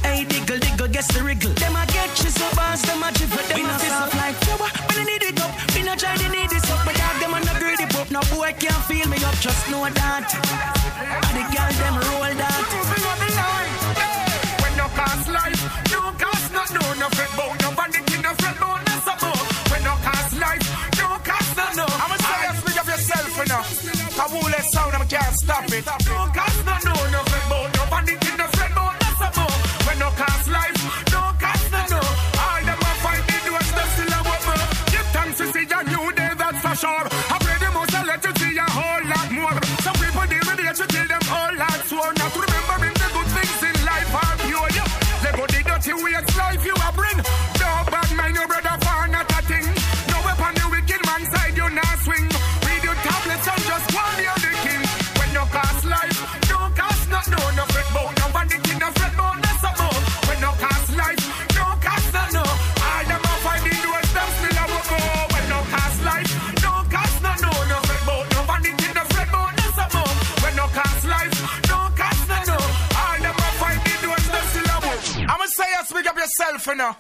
Hey, 0.04 0.24
diggle, 0.24 0.60
diggle, 0.60 0.88
guess 0.88 1.08
the 1.14 1.24
wriggle. 1.24 1.54
Them 1.54 1.76
a 1.76 1.86
get 1.88 2.12
you 2.24 2.30
so 2.30 2.48
fast, 2.56 2.86
them 2.86 3.04
a 3.04 3.12
chip 3.12 3.30
Them 3.30 3.66
a 3.66 3.76
up 3.76 4.14
like 4.16 4.36
flour. 4.46 4.70
When 4.88 4.98
I 5.00 5.04
need 5.04 5.24
it 5.24 5.42
up, 5.42 5.52
we 5.76 5.84
not 5.84 6.00
try 6.00 6.16
to 6.16 6.30
need 6.30 6.50
this 6.50 6.70
up. 6.72 6.86
But 6.86 6.96
dog, 6.96 7.20
them 7.20 7.34
a 7.34 7.40
no 7.44 7.54
greedy 7.60 7.86
pop. 7.88 8.10
No 8.10 8.22
boy 8.32 8.56
can't 8.58 8.84
feel 8.88 9.08
me 9.10 9.18
up, 9.24 9.36
just 9.40 9.70
know 9.70 9.84
that. 9.84 10.28
And 11.28 11.36
the 11.36 11.44
girl, 11.52 11.72
them 11.82 11.96
roll 12.08 12.34
that. 12.38 13.07
Can't 25.10 25.36
stop 25.36 25.64
it. 25.72 26.37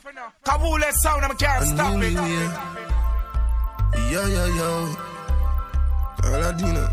You 0.05 0.13
know. 0.13 0.27
Kabule 0.43 0.91
sound 0.91 1.25
I 1.25 1.33
can't 1.33 1.63
stop 1.65 2.01
it. 2.01 2.13
Yo, 4.11 4.25
yo, 4.25 4.45
yo. 4.59 4.95
Aladina. 6.23 6.85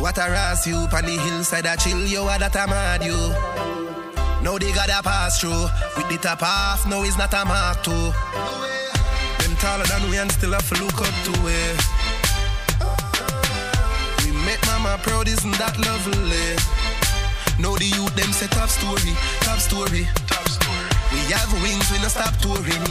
What 0.00 0.16
a 0.18 0.30
ras 0.30 0.66
you 0.66 0.76
on 0.76 1.04
the 1.04 1.18
hillside, 1.18 1.66
I 1.66 1.76
chill 1.76 2.06
you, 2.06 2.22
what 2.22 2.38
that 2.38 2.56
I'm 2.56 2.70
mad 2.70 3.02
you. 3.02 3.18
Now 4.44 4.56
they 4.56 4.72
gotta 4.72 5.02
pass 5.02 5.40
through. 5.40 5.66
With 5.96 6.08
the 6.08 6.18
top 6.22 6.42
off, 6.42 6.86
no, 6.86 7.02
it's 7.02 7.18
not 7.18 7.34
a 7.34 7.44
mark 7.44 7.82
too. 7.82 8.12
Them 9.42 9.56
taller 9.58 9.84
than 9.84 10.08
we 10.10 10.18
and 10.18 10.30
still 10.30 10.52
have 10.52 10.68
to 10.68 10.84
look 10.84 11.00
up 11.00 11.14
to 11.26 11.32
it. 11.50 11.80
We 14.24 14.30
make 14.46 14.64
mama 14.66 14.98
proud, 15.02 15.26
isn't 15.26 15.58
that 15.58 15.76
lovely? 15.78 16.87
Now 17.58 17.74
the 17.74 17.90
youth 17.90 18.14
them 18.14 18.30
set 18.32 18.50
top 18.52 18.70
story, 18.70 19.12
top 19.42 19.58
story. 19.58 20.06
Top 20.30 20.46
story. 20.46 20.88
We 21.10 21.18
have 21.34 21.50
wings, 21.58 21.90
we 21.90 21.98
no 21.98 22.06
stop 22.06 22.36
touring. 22.38 22.86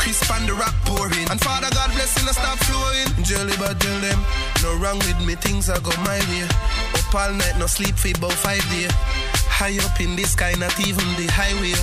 Crisp 0.00 0.32
and 0.32 0.48
the 0.48 0.54
rock 0.54 0.72
pouring. 0.88 1.28
And 1.28 1.38
Father 1.40 1.68
God 1.76 1.92
blessing 1.92 2.24
us 2.24 2.40
stop 2.40 2.56
flowing. 2.64 3.12
Jelly 3.22 3.52
but 3.60 3.78
tell 3.78 4.00
them, 4.00 4.24
no 4.64 4.72
wrong 4.80 4.98
with 5.04 5.20
me, 5.26 5.34
things 5.36 5.68
are 5.68 5.80
go 5.80 5.92
my 6.08 6.16
way. 6.32 6.48
Up 6.96 7.14
all 7.14 7.32
night, 7.36 7.56
no 7.58 7.66
sleep 7.66 7.96
for 7.96 8.08
about 8.08 8.32
five 8.32 8.64
days. 8.72 8.92
High 9.44 9.76
up 9.84 10.00
in 10.00 10.16
the 10.16 10.24
sky, 10.24 10.56
not 10.56 10.72
even 10.80 11.04
the 11.20 11.28
highway. 11.28 11.76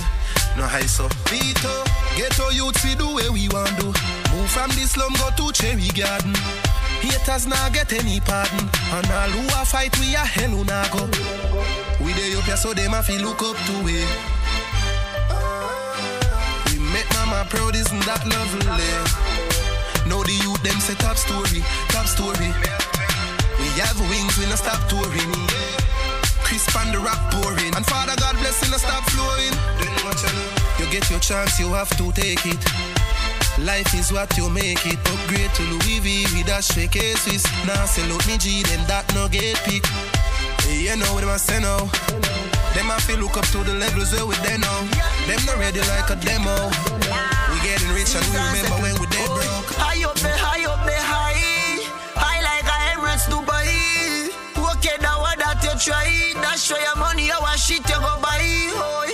No 0.58 0.66
high 0.66 0.90
so. 0.90 1.06
Vito, 1.30 1.70
ghetto 2.18 2.50
youth 2.50 2.74
see 2.82 2.98
the 2.98 3.06
way 3.06 3.30
we 3.30 3.46
want 3.54 3.70
do. 3.78 3.94
Move 4.34 4.50
from 4.50 4.70
the 4.74 4.82
slum, 4.82 5.14
go 5.14 5.30
to 5.38 5.52
Cherry 5.54 5.86
Garden. 5.94 6.34
Haters 7.00 7.46
not 7.46 7.72
get 7.72 7.92
any 7.92 8.20
pardon. 8.20 8.68
And 8.92 9.06
all 9.10 9.30
who 9.30 9.44
a 9.60 9.64
fight, 9.64 9.96
we 9.98 10.14
a 10.14 10.18
hell 10.18 10.50
who 10.50 10.64
nah 10.64 10.88
go. 10.92 11.06
We 12.04 12.12
dey 12.14 12.34
up 12.36 12.44
here 12.44 12.56
so 12.56 12.74
them 12.74 12.94
a 12.94 13.02
feel 13.02 13.22
look 13.22 13.42
up 13.42 13.56
to 13.56 13.74
we. 13.84 14.04
We 16.66 16.78
make 16.92 17.08
mama 17.14 17.46
proud, 17.48 17.74
isn't 17.76 18.04
that 18.06 18.22
lovely? 18.26 18.66
Now 20.08 20.22
the 20.22 20.32
youth 20.32 20.62
them 20.62 20.80
say 20.80 20.94
top 20.94 21.16
story, 21.16 21.62
top 21.92 22.06
story. 22.06 22.50
We 23.60 23.66
have 23.82 23.98
wings, 24.10 24.38
we 24.38 24.46
no 24.46 24.56
stop 24.56 24.80
touring. 24.88 25.32
Crisp 26.42 26.74
and 26.80 26.94
the 26.94 26.98
rap 26.98 27.18
pouring. 27.30 27.74
And 27.76 27.84
Father 27.86 28.16
God 28.16 28.36
blessing 28.38 28.72
us 28.72 28.82
stop 28.82 29.04
flowing. 29.10 29.52
You 30.78 30.86
get 30.90 31.10
your 31.10 31.20
chance, 31.20 31.58
you 31.60 31.68
have 31.74 31.90
to 31.98 32.12
take 32.12 32.46
it. 32.46 32.97
Life 33.64 33.94
is 33.94 34.12
what 34.12 34.30
you 34.36 34.48
make 34.48 34.86
it. 34.86 34.98
Upgrade 35.02 35.52
to 35.54 35.62
Louis 35.62 35.98
V 36.00 36.26
with 36.36 36.48
a 36.48 36.62
straight 36.62 36.94
Swiss. 37.18 37.44
Now 37.66 37.84
sell 37.86 38.12
out 38.12 38.26
me 38.26 38.38
G, 38.38 38.62
them 38.62 38.82
that 38.86 39.04
no 39.14 39.28
get 39.28 39.58
pick. 39.66 39.84
Hey, 40.62 40.86
you 40.86 40.96
know 40.96 41.10
what 41.14 41.20
them 41.26 41.30
I 41.30 41.36
say 41.36 41.58
now. 41.58 41.90
Them 42.74 42.90
I 42.90 42.98
feel 43.02 43.18
look 43.18 43.36
up 43.36 43.46
to 43.50 43.58
the 43.64 43.74
levels 43.74 44.12
where 44.14 44.26
we 44.26 44.36
there 44.46 44.58
now. 44.58 44.80
Them 45.26 45.42
not 45.42 45.58
ready 45.58 45.82
like 45.90 46.06
a 46.10 46.16
demo. 46.22 46.54
We 47.50 47.56
getting 47.66 47.90
rich 47.90 48.14
and 48.14 48.22
we 48.30 48.38
remember 48.38 48.78
when 48.78 48.94
we 49.02 49.06
dead 49.10 49.26
broke. 49.26 49.74
High 49.74 50.06
up 50.06 50.14
there, 50.22 50.38
high 50.38 50.62
up 50.62 50.86
there, 50.86 51.02
high. 51.02 51.82
High 52.14 52.40
like 52.46 52.62
a 52.62 52.76
Emirates 52.94 53.26
Dubai. 53.26 54.30
Okay, 54.54 54.96
that 55.02 55.18
what 55.18 55.38
that 55.42 55.58
you 55.66 55.74
try. 55.82 56.06
That's 56.40 56.62
show 56.62 56.78
your 56.78 56.94
money, 56.96 57.32
our 57.32 57.56
shit 57.58 57.82
you 57.88 57.98
go 57.98 58.14
buy. 58.22 58.38
Hoy. 58.78 59.07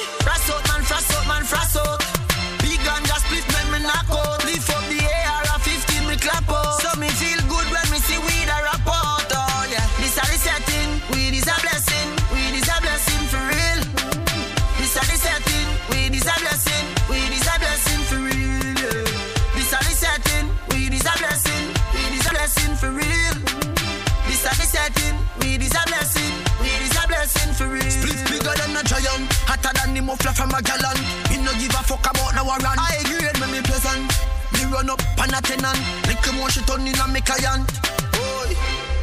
Muffler 30.15 30.33
from 30.33 30.55
a 30.55 30.62
gallon. 30.62 30.99
Me 31.31 31.37
no 31.43 31.53
give 31.59 31.75
a 31.75 31.83
fuck 31.83 32.07
about 32.07 32.35
no 32.35 32.47
run. 32.47 32.79
I 32.79 33.03
grade 33.03 33.39
me 33.43 33.59
me 33.59 33.61
pleasant. 33.62 34.07
Me 34.55 34.62
run 34.71 34.91
up 34.91 35.03
on 35.19 35.35
a 35.35 35.41
tenant. 35.43 35.79
Little 36.07 36.35
more 36.39 36.51
shit 36.51 36.71
on 36.71 36.87
in 36.87 36.95
a 36.95 37.07
me 37.09 37.21
client. 37.21 37.67
Boy, 38.15 38.55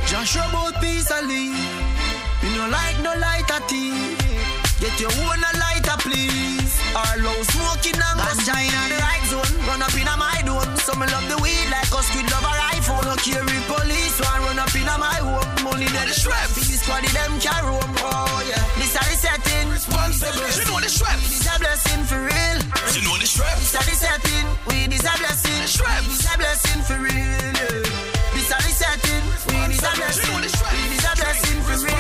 Just 0.08 0.36
about 0.36 0.80
peace 0.80 1.12
and 1.12 1.28
leave. 1.28 1.58
You 2.44 2.50
no 2.56 2.70
like 2.70 3.00
no 3.04 3.12
lighter 3.20 3.60
tea. 3.68 4.16
Get 4.80 5.00
your 5.00 5.12
own 5.28 5.44
a 5.44 5.52
lighter, 5.60 5.98
please. 6.00 6.80
Our 6.96 7.18
low 7.20 7.40
smoking 7.54 8.00
and 8.00 8.20
ganja 8.24 8.56
in 8.64 8.74
the 8.90 8.98
right 9.04 9.26
zone. 9.28 9.54
Run 9.68 9.82
up 9.84 9.94
in 9.94 10.08
a 10.08 10.16
my 10.16 10.42
dome. 10.46 10.76
Some 10.78 11.04
love 11.04 11.28
the 11.28 11.38
weed 11.44 11.68
like 11.70 11.92
us 11.92 12.08
with 12.16 12.32
love 12.32 12.48
a 12.48 12.54
rifle. 12.56 13.04
No 13.04 13.16
carry 13.20 13.60
police, 13.68 14.18
one 14.24 14.42
run 14.48 14.60
up 14.60 14.74
in 14.74 14.88
a 14.88 14.96
my 14.98 15.20
home. 15.20 15.46
Money 15.64 15.86
dead 15.92 16.08
the 16.08 16.16
strap. 16.16 16.50
This 16.56 16.82
squad 16.82 17.04
them 17.04 17.40
carry 17.40 17.68
home. 17.68 17.96
Oh 18.00 18.40
yeah, 18.48 18.64
this 18.80 18.96
are 18.96 19.06
the 19.06 19.41
setting. 19.62 19.72
Responsible. 19.72 20.42
You 20.42 20.66
know 20.72 20.80
the 20.80 20.90
strap. 20.90 21.20
This 21.20 21.48
a 21.48 21.60
blessing 21.60 22.04
for 22.06 22.20
real. 22.22 22.60
You 22.94 23.02
know 23.06 23.18
the 23.18 23.26
strap. 23.26 23.58
This 23.58 23.76
are 23.76 23.84
the 23.84 23.96
setting. 23.96 24.48
We 24.68 24.88
this 24.88 25.06
a 25.06 25.18
blessing. 25.18 25.68
strap. 25.68 26.04
This 26.04 26.26
a 26.26 26.38
blessing 26.38 26.82
for 26.82 26.98
real. 26.98 27.84
This 28.34 28.52
are 28.52 28.62
the 28.62 28.72
setting. 28.72 29.24
We 29.48 29.58
this 29.70 29.84
a 29.84 29.92
blessing. 29.96 30.26
You 30.26 30.32
know 30.32 30.42
the 30.42 30.50
strap. 30.50 30.74
We 30.74 30.90
this 30.90 31.06
a 31.06 31.14
blessing 31.16 31.62
for 31.62 31.78
real. 31.78 31.92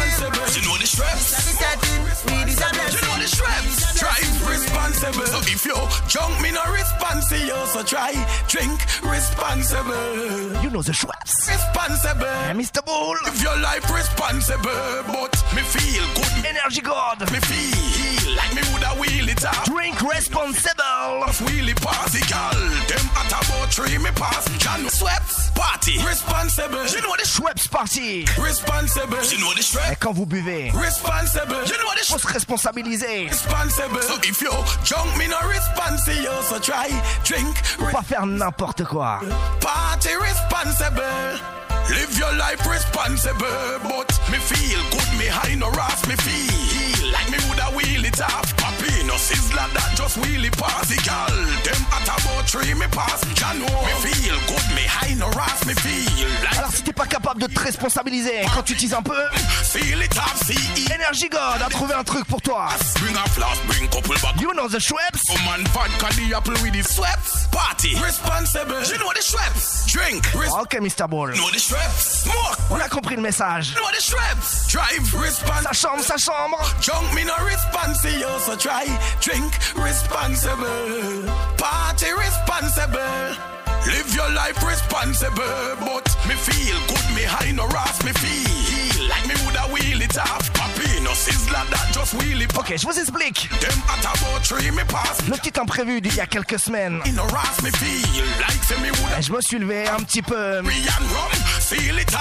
You 0.52 0.62
know 0.68 0.78
the 0.78 0.88
strap. 0.88 1.14
This 1.14 1.34
are 1.34 1.46
the 1.46 1.54
setting. 1.62 2.02
We 2.02 2.38
this 2.46 2.62
a 2.62 2.70
blessing. 2.72 2.98
You 2.98 3.08
know 3.08 3.18
the 3.22 3.30
strap. 3.30 3.64
Drive 4.02 4.34
responsible. 4.50 5.28
So 5.28 5.40
if 5.46 5.66
you 5.66 5.78
junk 6.08 6.34
me 6.42 6.52
no 6.52 6.64
responsible, 6.72 7.66
so 7.68 7.84
try 7.84 8.14
drink 8.48 8.80
responsible. 9.04 10.62
You 10.64 10.70
know 10.70 10.82
the 10.82 10.94
Schweppes. 10.94 11.48
Responsible. 11.48 12.26
Mr. 12.58 12.84
Bull. 12.86 13.16
Live 13.26 13.42
your 13.42 13.58
life 13.60 13.86
responsible, 13.94 15.04
but 15.08 15.31
me 15.56 15.62
feel 15.62 16.04
good. 16.16 16.46
Energy 16.46 16.82
God. 16.82 17.20
Me 17.32 17.40
feel 17.40 18.36
like 18.36 18.54
me 18.56 18.62
woulda 18.72 18.90
wheel 19.00 19.30
it 19.30 19.44
up. 19.46 19.64
Drink 19.66 20.02
responsible. 20.02 21.26
Wheelie 21.46 21.76
particle. 21.82 22.60
Them 22.88 23.06
at 23.18 23.32
about 23.32 23.70
three 23.74 23.98
me 23.98 24.12
pass. 24.16 24.46
Can 24.60 24.88
sweats 24.90 25.50
party. 25.52 25.98
Responsible. 26.06 26.86
You 26.88 27.02
know 27.02 27.16
the 27.18 27.26
Schweppes 27.26 27.70
party. 27.70 28.26
responsible. 28.42 29.18
You 29.32 29.40
know 29.40 29.54
the 29.54 29.60
Et 29.60 29.64
strap. 29.64 30.00
quand 30.00 30.14
vous 30.14 30.26
buvez, 30.26 30.72
Responsible. 30.74 31.56
You 31.68 31.78
know 31.78 31.94
the 31.96 32.06
faut 32.06 32.18
se 32.18 32.28
responsabiliser. 32.28 33.28
responsible. 33.28 34.02
So 34.02 34.16
if 34.24 34.42
you 34.42 34.52
junk 34.84 35.18
me 35.18 35.28
no 35.28 35.38
responsible, 35.48 36.42
so 36.44 36.60
try 36.60 36.90
drink 37.24 37.56
pas 37.92 38.02
faire 38.04 38.26
n'importe 38.26 38.84
quoi. 38.86 39.20
party 39.60 40.10
responsible. 40.16 41.61
Live 41.92 42.18
your 42.18 42.34
life 42.38 42.66
responsible, 42.66 43.80
but 43.84 44.10
me 44.32 44.38
feel 44.38 44.82
good, 44.92 45.20
me 45.20 45.28
high 45.28 45.56
no 45.56 45.70
ras, 45.72 46.08
me 46.08 46.16
feel 46.16 47.12
like 47.12 47.30
me 47.30 47.38
woulda 47.48 47.66
wheel 47.76 48.06
it 48.06 48.22
off. 48.22 48.61
No 49.12 49.18
sizzler 49.18 49.68
that 49.76 49.92
just 49.98 50.16
wheelie 50.24 50.52
pass 50.56 50.88
the 50.88 50.96
gal. 51.04 51.28
Them 51.68 51.84
at 51.92 52.08
about 52.08 52.48
three 52.48 52.74
me 52.74 52.88
pass, 52.96 53.20
can 53.36 53.60
know. 53.60 53.68
Me 53.84 53.94
feel 54.08 54.38
good, 54.48 54.66
me 54.74 54.84
high 54.88 55.14
no 55.20 55.28
ras, 55.36 55.66
me 55.68 55.74
feel 55.76 56.30
like 56.42 56.58
Alors 56.58 56.72
si 56.72 56.82
t'es 56.84 56.94
pas 56.94 57.06
capable 57.08 57.42
de 57.42 57.48
te 57.48 57.60
responsabiliser 57.60 58.46
quand 58.56 58.64
tu 58.64 58.72
utilises 58.74 58.94
un 58.94 59.04
peu, 59.04 59.20
feel 59.68 60.02
it 60.02 60.18
off, 60.18 60.40
CE. 60.48 60.92
Energy 60.94 61.28
God 61.28 61.62
a 61.62 61.70
trouvé 61.70 61.94
un 61.94 62.04
truc 62.06 62.26
pour 62.26 62.42
toi. 62.42 62.70
Bring 63.02 63.16
a 63.18 63.28
flask, 63.30 63.62
bring 63.68 63.90
couple 63.90 64.16
back. 64.22 64.40
You 64.40 64.54
know 64.54 64.70
the 64.70 64.80
Schweppes. 64.80 65.24
Oh 65.30 65.36
man, 65.46 65.66
vodka 65.74 66.08
the 66.16 66.34
apple 66.34 66.54
with 66.64 66.72
the 66.74 66.82
sweats. 66.84 67.48
Party 67.52 67.96
responsible. 68.02 68.80
You 68.88 68.98
know 68.98 69.12
the 69.14 69.22
Schweppes. 69.22 69.88
Drink. 69.92 70.24
Res- 70.34 70.52
Ok, 70.54 70.80
Mr. 70.80 71.10
Ball. 71.10 71.28
know 71.36 71.50
the 71.52 71.60
Schweppes. 71.60 72.24
Smoke. 72.24 72.58
On 72.72 72.80
a 72.80 72.88
compris 72.88 73.18
le 73.18 73.22
message. 73.22 73.76
know 73.76 73.84
the 73.92 74.00
Schweppes. 74.02 74.68
Drive 74.72 75.14
responsible. 75.22 75.68
Sa 75.68 75.74
chambre, 75.74 76.04
sa 76.04 76.16
chambre. 76.18 76.58
Junk 76.80 77.14
me 77.14 77.24
no 77.26 77.36
responsible, 77.46 78.40
so 78.40 78.56
try 78.56 78.86
drink 79.20 79.52
responsible. 79.76 81.26
Party 81.58 82.12
responsible. 82.14 83.36
Live 83.88 84.14
your 84.14 84.30
life 84.32 84.62
responsible, 84.64 85.76
but 85.80 86.06
me 86.28 86.36
feel 86.36 86.78
good, 86.88 87.16
me 87.16 87.24
high 87.24 87.52
no 87.52 87.68
ras, 87.68 88.04
me 88.06 88.12
feel 88.14 89.10
like 89.10 89.26
me 89.28 89.34
woulda 89.44 89.64
wheel 89.74 90.02
it 90.02 90.18
off. 90.20 90.52
Papi 91.02 91.04
no 91.04 91.12
sizzler 91.14 91.70
that 91.70 91.94
just 91.94 92.14
wheel 92.16 92.42
it. 92.42 92.58
Ok, 92.58 92.74
je 92.78 92.86
vous 92.86 93.00
explique. 93.00 93.50
Them 93.60 93.82
at 93.90 94.06
about 94.06 94.44
three 94.44 94.72
me 94.72 94.84
pass. 94.86 95.18
Le 95.28 95.38
petit 95.38 95.60
imprévu 95.60 96.02
d'il 96.02 96.16
y 96.16 96.20
a 96.20 96.26
quelques 96.26 96.60
semaines. 96.60 97.02
In 97.06 97.14
no 97.14 97.24
ras, 97.24 97.62
me 97.64 97.72
feel 97.72 98.26
like 98.40 98.64
say 98.64 98.76
me 98.78 98.92
woulda. 98.92 99.20
Et 99.20 99.22
je 99.22 99.32
me 99.32 99.42
suis 99.42 99.60
levé 99.60 99.88
un 99.88 100.04
petit 100.04 100.22
peu, 100.22 100.62
it 100.62 102.16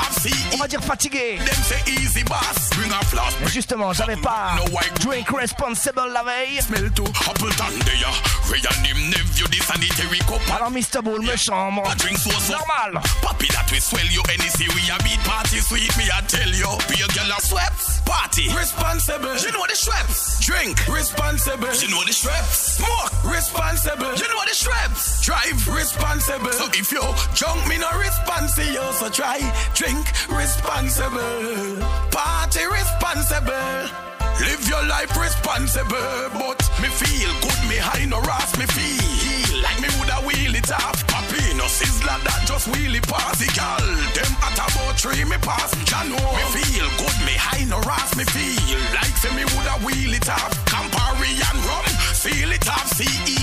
on 0.53 0.57
va 0.57 0.69
dire 0.69 0.83
fatigué. 0.83 1.39
Them 1.39 1.63
say 1.65 1.93
easy 1.93 2.23
boss, 2.25 2.71
bring 2.77 2.91
a 2.93 3.05
flask, 3.07 3.37
Mais 3.41 3.49
justement, 3.49 3.93
j'avais 3.93 4.17
pas 4.17 4.55
No 4.57 4.65
white 4.73 5.01
drink 5.01 5.29
responsible 5.31 6.11
la 6.13 6.23
veille. 6.23 6.61
smell 6.61 6.91
to 6.93 7.05
Appleton 7.29 7.79
there. 7.85 8.51
Ray 8.51 8.61
and 8.61 8.87
him 8.87 9.11
nephew, 9.11 9.47
the 9.49 9.63
sanitary 9.63 10.19
cup. 10.21 10.41
Alors 10.55 10.71
Mr. 10.71 11.03
Bull 11.03 11.21
me 11.21 11.37
chambre. 11.37 11.83
So 12.17 12.31
so 12.31 12.53
Normal. 12.53 13.03
Papi 13.23 13.49
that 13.53 13.71
we 13.71 13.81
swell 13.81 14.07
you 14.07 14.23
NEC 14.27 14.69
we 14.75 14.91
a 14.91 14.99
beat 15.03 15.21
party 15.25 15.59
sweet 15.59 15.97
me 15.97 16.05
I 16.13 16.21
tell 16.27 16.49
you 16.49 16.67
Be 16.89 17.03
a 17.03 17.07
girl 17.09 17.33
a 17.37 17.41
sweats 17.41 18.01
party 18.05 18.49
responsible. 18.71 19.37
You 19.37 19.53
know 19.53 19.67
the 19.67 20.41
Drink. 20.41 20.87
Responsible. 20.87 21.75
You 21.75 21.89
know 21.91 22.05
the 22.05 22.13
Schweppes 22.13 22.79
Smoke. 22.79 23.33
Responsible. 23.33 24.15
You 24.15 24.29
know 24.29 24.45
the 24.47 24.55
Schweppes 24.55 25.23
Drive. 25.23 25.67
Responsible. 25.69 26.53
So 26.53 26.67
if 26.75 26.93
you 26.93 27.03
junk 27.35 27.67
me 27.69 27.79
no 27.79 27.91
responsible. 27.99 28.93
So 28.93 29.09
try. 29.09 29.41
Drink. 29.75 30.07
Responsible. 30.31 31.83
Party 32.11 32.65
responsible. 32.67 33.91
Live 34.41 34.69
your 34.69 34.85
life 34.87 35.15
responsible. 35.17 36.31
But 36.35 36.61
me 36.81 36.89
feel 36.89 37.33
good. 37.43 37.61
Me 37.69 37.77
high 37.77 38.07
no 38.07 38.21
ras 38.23 38.57
me 38.59 38.67
feel 38.67 39.63
Like 39.63 39.81
me 39.81 39.89
woulda 39.99 40.23
wheel 40.27 40.55
it 40.55 40.71
off. 40.73 41.07
Papi 41.07 41.57
no 41.57 41.65
sizzler 41.65 42.23
that 42.23 42.45
just 42.47 42.69
wheel 42.69 42.95
it 42.95 43.07
pass 43.07 43.39
the 43.39 43.51
gal 43.53 43.83
Them 44.15 44.33
at 44.47 44.59
about 44.59 44.99
three 44.99 45.25
me 45.25 45.37
pass. 45.43 45.75
Know. 45.91 46.17
Me 46.17 46.45
feel 46.57 46.89
good 46.97 47.10
high 47.51 47.65
no 47.65 47.79
ras 47.81 48.17
me 48.17 48.25
feel. 48.25 48.79
Like 48.95 49.17
say 49.17 49.33
me 49.35 49.45
woulda 49.53 49.75
wheel 49.85 50.15
it 50.15 50.29
off. 50.29 50.53
Campari 50.67 51.33
and 51.49 51.61
rum 51.67 51.87
Seal 52.15 52.53
it 52.53 52.69
off. 52.69 52.89
CEO 52.97 53.40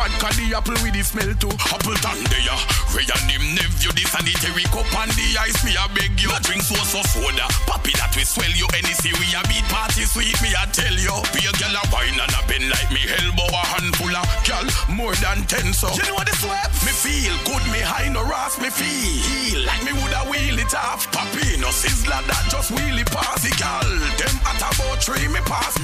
vodka, 0.00 0.32
the 0.40 0.56
apple 0.56 0.78
with 0.80 0.96
the 0.96 1.04
smell 1.04 1.28
too. 1.36 1.52
Appleton 1.68 2.24
there, 2.32 2.56
Ray 2.96 3.04
and 3.04 3.28
him 3.28 3.44
nephew, 3.52 3.92
the 3.92 4.04
sanitary 4.08 4.64
cup 4.72 4.88
and 4.96 5.12
the 5.12 5.26
ice, 5.36 5.60
me 5.60 5.76
I 5.76 5.84
beg 5.92 6.16
you. 6.16 6.32
Drink 6.40 6.64
so 6.64 6.80
so 6.88 7.04
soda, 7.12 7.44
poppy 7.68 7.92
that 8.00 8.16
we 8.16 8.24
swell 8.24 8.50
you. 8.56 8.64
Any 8.72 8.96
see 8.96 9.12
we 9.20 9.28
a 9.36 9.44
beat 9.44 9.66
party 9.68 10.08
sweet, 10.08 10.32
me 10.40 10.56
I 10.56 10.64
tell 10.72 10.96
you. 10.96 11.12
Be 11.36 11.44
a 11.44 11.52
girl 11.60 11.76
a 11.76 11.82
wine 11.92 12.16
and 12.16 12.32
a 12.32 12.40
bend 12.48 12.72
like 12.72 12.88
me 12.88 13.04
elbow, 13.20 13.52
a 13.52 13.62
handful 13.76 14.14
of 14.16 14.24
girl, 14.48 14.68
more 14.88 15.16
than 15.20 15.44
ten 15.44 15.68
so. 15.76 15.92
You 15.92 16.08
know 16.08 16.16
what 16.16 16.24
the 16.24 16.34
sweat? 16.40 16.72
Me 16.80 16.92
feel 16.96 17.36
good, 17.44 17.64
me 17.68 17.84
high 17.84 18.08
no 18.08 18.24
ras, 18.24 18.56
me 18.56 18.72
feel 18.72 19.60
like 19.68 19.84
me 19.84 19.92
woulda 19.92 20.24
wheel 20.32 20.56
it 20.56 20.72
off. 20.72 21.12
Poppy 21.12 21.60
no 21.60 21.68
sizzler 21.68 22.24
that 22.24 22.48
just 22.48 22.72
pass 23.12 23.44
it, 23.44 23.56
girl. 23.58 23.90
Them 24.16 24.36
at 24.48 24.62
about 24.64 25.02
three 25.02 25.28
me 25.28 25.40
pass. 25.44 25.76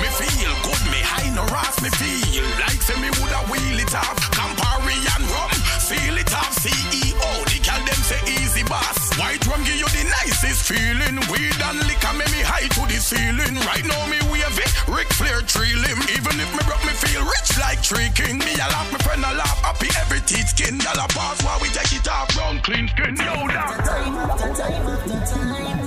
Me 0.00 0.08
feel 0.18 0.52
good, 0.66 0.82
me 0.90 1.00
high 1.04 1.30
no 1.36 1.44
ras, 1.52 1.78
me 1.78 1.90
feel 1.94 2.44
like 2.58 2.80
say 2.82 2.98
me 2.98 3.10
woulda 3.20 3.40
wheel 3.52 3.78
it 3.84 3.94
off. 3.94 4.16
Campari 4.32 4.96
and 4.96 5.24
rum, 5.28 5.52
feel 5.84 6.16
it 6.16 6.32
off. 6.32 6.56
CEO, 6.56 7.28
the 7.52 7.58
girl 7.60 7.82
them 7.84 8.00
say 8.00 8.20
easy 8.40 8.64
boss. 8.64 9.12
White 9.20 9.44
rum 9.46 9.60
give 9.68 9.76
you 9.76 9.88
the 9.92 10.04
nicest 10.24 10.64
feeling. 10.64 11.20
Weed 11.28 11.60
and 11.68 11.78
liquor 11.84 12.14
make 12.16 12.32
me 12.32 12.40
high 12.40 12.64
to 12.72 12.82
the 12.88 12.96
ceiling. 12.96 13.60
Right 13.68 13.84
now 13.84 14.00
me 14.08 14.18
wave 14.32 14.56
it, 14.56 14.72
Ric 14.88 15.12
Flair 15.12 15.44
tree 15.44 15.76
limb. 15.76 16.00
Even 16.16 16.40
if 16.40 16.50
me 16.56 16.62
broke 16.64 16.84
me 16.88 16.96
feel 16.96 17.22
rich 17.28 17.52
like 17.60 17.84
Tree 17.84 18.08
King. 18.16 18.40
Me 18.40 18.56
a 18.56 18.66
laugh, 18.72 18.88
me 18.88 18.98
friend 19.04 19.20
a 19.20 19.32
laugh, 19.36 19.60
happy 19.60 19.92
every 20.00 20.24
teeth 20.24 20.56
skin. 20.56 20.80
Y'all 20.80 20.96
a 20.96 21.06
pass 21.12 21.44
while 21.44 21.60
we 21.60 21.68
take 21.76 21.92
it 21.92 22.08
off, 22.08 22.32
round 22.40 22.64
clean 22.64 22.88
skin. 22.88 23.14
Yo, 23.20 23.36
dog. 23.52 23.76
Time 23.84 24.16
time 24.40 24.54
time. 24.56 25.82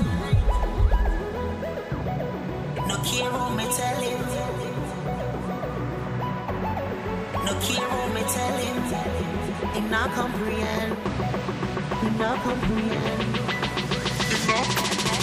No 2.85 2.95
care 3.01 3.31
what 3.33 3.57
me 3.57 3.65
tell 3.73 4.01
him. 4.05 4.34
No 7.45 7.51
what 7.53 8.09
me 8.15 8.21
tell 8.25 8.57
him. 8.57 8.77
He 9.73 9.81
not 9.81 10.09
comprehend. 10.17 10.97
He 12.01 12.09
not 12.17 12.41
comprehend. 12.41 13.21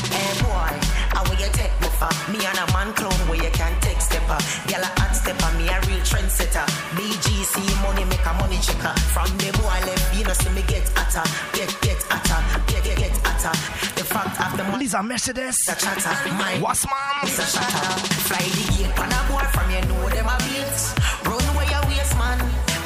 Hey 0.07 0.31
boy, 0.39 0.73
how 1.11 1.25
will 1.27 1.35
you 1.35 1.51
take 1.51 1.75
me 1.83 1.89
for? 1.99 2.15
Me 2.31 2.39
and 2.47 2.59
a 2.63 2.67
man 2.71 2.95
clone 2.95 3.23
where 3.27 3.43
you 3.43 3.51
can 3.51 3.75
take 3.81 4.01
stepper. 4.01 4.39
Gyal 4.71 4.87
a 4.87 4.91
hot 5.01 5.17
stepper, 5.19 5.51
me 5.59 5.67
a 5.67 5.81
real 5.91 5.99
trendsetter. 6.07 6.63
BGC 6.95 7.59
money 7.83 8.05
make 8.05 8.25
a 8.25 8.33
money 8.39 8.59
checker. 8.63 8.95
From 9.11 9.27
the 9.43 9.51
boy 9.59 9.83
left, 9.83 10.15
you 10.17 10.23
know 10.23 10.33
see 10.33 10.51
me 10.55 10.63
get 10.71 10.87
hotter, 10.95 11.27
get 11.59 11.75
get 11.83 11.99
hotter, 12.07 12.39
get 12.71 12.85
get 12.85 12.99
get 12.99 13.17
hotter. 13.27 13.55
The 13.99 14.05
fact 14.05 14.39
of 14.39 14.57
the 14.57 14.63
money. 14.71 14.85
Lisa 14.85 14.99
Mercedez. 15.03 15.59
A 15.67 15.75
chatter. 15.75 16.15
My 16.39 16.55
What's 16.63 16.87
man? 16.87 17.27
It's 17.27 17.39
a 17.43 17.47
shatter. 17.51 17.99
Fly 18.31 18.47
the 18.47 18.65
gate, 18.79 18.95
pan 18.95 19.11
a 19.11 19.21
boy 19.27 19.43
from 19.51 19.71
you 19.75 19.83
know 19.91 20.09
them 20.09 20.31
a 20.31 20.39
beats. 20.47 20.95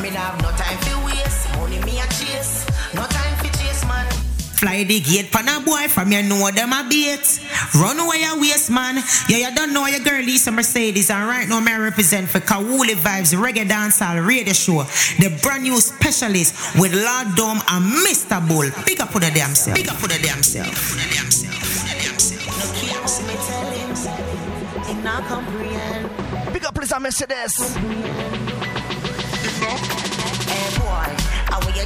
Me 0.06 0.12
nah 0.12 0.20
have 0.20 0.40
no 0.40 0.50
time 0.52 0.78
for 0.86 1.04
waste. 1.04 1.50
Money 1.58 1.80
me 1.82 1.98
a 1.98 2.06
chase. 2.14 2.64
No 2.94 3.02
time 3.10 3.34
for 3.38 3.50
chase, 3.58 3.84
man. 3.86 4.06
Fly 4.54 4.84
the 4.84 5.00
gate 5.00 5.32
pan 5.32 5.48
a 5.48 5.58
boy 5.58 5.88
from 5.88 6.12
you 6.12 6.22
know 6.22 6.48
them 6.52 6.72
a 6.72 6.86
bait. 6.88 7.26
Run 7.74 7.98
away 7.98 8.20
your 8.22 8.38
waste 8.40 8.70
man. 8.70 9.02
Yeah, 9.28 9.48
you 9.48 9.54
don't 9.56 9.72
know 9.74 9.86
your 9.88 9.98
girl 9.98 10.22
Lisa 10.22 10.52
Mercedez. 10.52 11.10
And 11.10 11.26
right 11.26 11.48
now, 11.48 11.58
me 11.58 11.72
I 11.72 11.78
represent 11.78 12.28
for 12.28 12.38
Kawuli 12.38 12.94
Vibes 12.94 13.34
Reggae 13.34 13.66
Dancehall 13.66 14.24
Radio 14.24 14.52
Show. 14.52 14.84
The 15.18 15.36
brand 15.42 15.64
new 15.64 15.80
specialist 15.80 16.78
with 16.78 16.94
Lord 16.94 17.34
Dome 17.34 17.58
and 17.66 18.06
Mr. 18.06 18.38
Bull. 18.46 18.70
Big 18.86 19.00
up 19.00 19.08
for 19.08 19.18
the 19.18 19.32
damn 19.34 19.56
self. 19.56 19.74
Big 19.74 19.88
up 19.88 19.96
for 19.96 20.06
the 20.06 20.20
damn 20.22 20.40
self. 20.40 20.68
For 20.70 21.02
the 21.02 21.10
damn 21.10 21.30
self. 21.32 21.52
For 21.52 21.82
the 21.82 21.98
damn 22.06 22.20
self. 22.22 22.46
No 22.46 22.66
care 22.78 23.02
what 23.02 23.26
me 23.26 23.34
tell 23.42 23.70
him. 23.74 24.86
He 24.86 25.02
not 25.02 25.24
comprehend. 25.24 26.52
Big 26.52 26.64
up 26.64 26.78
Lisa 26.78 26.94
Mercedez. 26.94 27.74
Hey 27.74 28.65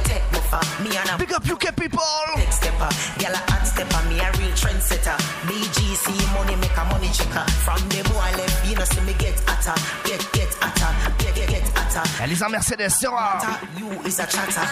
take 0.03 0.23
for? 0.51 0.63
Me 0.83 0.89
and 0.97 1.09
a 1.09 1.17
Big 1.17 1.31
up 1.33 1.45
UK 1.47 1.75
people. 1.75 2.03
big 2.35 2.51
stepper. 2.51 2.91
Gyal 3.19 3.33
a 3.33 3.41
hot 3.51 3.63
stepper, 3.65 4.01
me 4.09 4.19
a 4.19 4.27
real 4.37 4.53
trendsetter. 4.55 5.17
BGC 5.47 6.07
money 6.33 6.55
make 6.57 6.77
a 6.77 6.83
money 6.91 7.09
checker. 7.13 7.45
From 7.65 7.81
the 7.89 8.01
boy 8.09 8.31
left, 8.37 8.67
you 8.67 8.75
know 8.75 8.85
see 8.85 9.01
me 9.01 9.13
get 9.17 9.37
hotter, 9.47 9.77
get 10.07 10.21
get 10.33 10.51
hotter, 10.61 10.91
get 11.23 11.35
get 11.35 11.49
get 11.49 11.67
hotter. 11.77 12.23
Et 12.23 12.27
Lisa 12.27 12.49
Mercedes 12.49 12.89
sera 12.89 13.39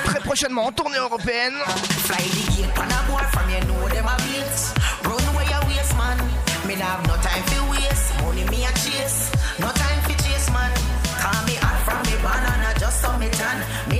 très 0.05 0.19
prochainement 0.19 0.65
en 0.67 0.71
tournée 0.71 0.97
européenne. 0.97 1.55
Fly 2.07 2.23
the 2.35 2.43
gate, 2.57 2.73
pan 2.75 2.89
a 2.91 2.99
boy 3.11 3.23
from 3.31 3.49
you 3.49 3.61
know 3.67 3.87
them 3.89 4.07
a 4.07 4.15
beats. 4.23 4.73
Run 5.03 5.23
where 5.35 5.45
you 5.45 5.61
waste, 5.67 5.95
man. 5.97 6.17
Me 6.67 6.75
nah 6.75 6.97
have 6.97 7.07
no 7.07 7.15
time 7.21 7.43
for 7.49 7.71
waste. 7.71 8.13
Money 8.23 8.43
me 8.51 8.65
a 8.65 8.71
chase. 8.83 9.31
No 9.59 9.67
time 9.67 9.99
for 10.03 10.17
chase, 10.23 10.49
man. 10.51 10.71
Call 11.19 11.39
me 11.45 11.55
hot 11.55 11.79
from 11.85 12.01
me 12.07 12.15
banana, 12.23 12.73
just 12.79 13.01
so 13.01 13.11
me 13.17 13.29
tan. 13.29 13.57
Me 13.89 13.98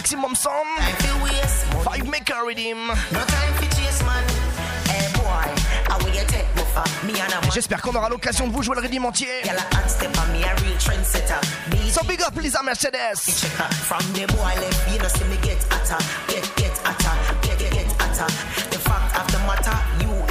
Maximum 0.00 0.34
Sound. 0.34 0.80
Five 1.84 2.08
Maker 2.08 2.46
redeem. 2.46 2.86
No 2.86 3.20
time 3.20 3.52
for 3.52 3.68
chase, 3.76 4.02
man. 4.02 4.24
Hey 4.88 5.12
boy, 5.12 5.52
how 5.90 5.98
will 5.98 6.08
you 6.08 6.24
take 6.26 6.48
me 6.56 6.62
for? 6.72 7.06
Me 7.06 7.12
and 7.20 7.30
a 7.34 7.46
Et 7.46 7.50
J'espère 7.50 7.82
qu'on 7.82 7.94
aura 7.94 8.08
l'occasion 8.08 8.46
de 8.46 8.52
vous 8.52 8.62
jouer 8.62 8.76
le 8.76 8.80
redeem 8.80 9.04
entier. 9.04 9.28
So 11.90 12.02
big 12.08 12.22
up 12.22 12.34
Lisa 12.40 12.62
Mercedes. 12.62 13.20
checker. 13.26 13.68
From 13.74 14.00
the 14.14 14.26
boy 14.32 14.54
left, 14.56 14.90
you 14.90 14.98
know 14.98 15.08
see 15.08 15.24
me 15.24 15.36
get 15.42 15.58
hotter, 15.70 16.02
get 16.28 16.50
get 16.56 16.72
hotter, 16.82 17.38
get 17.42 17.58
get 17.58 17.70
get 17.70 17.86
hotter. 18.00 18.69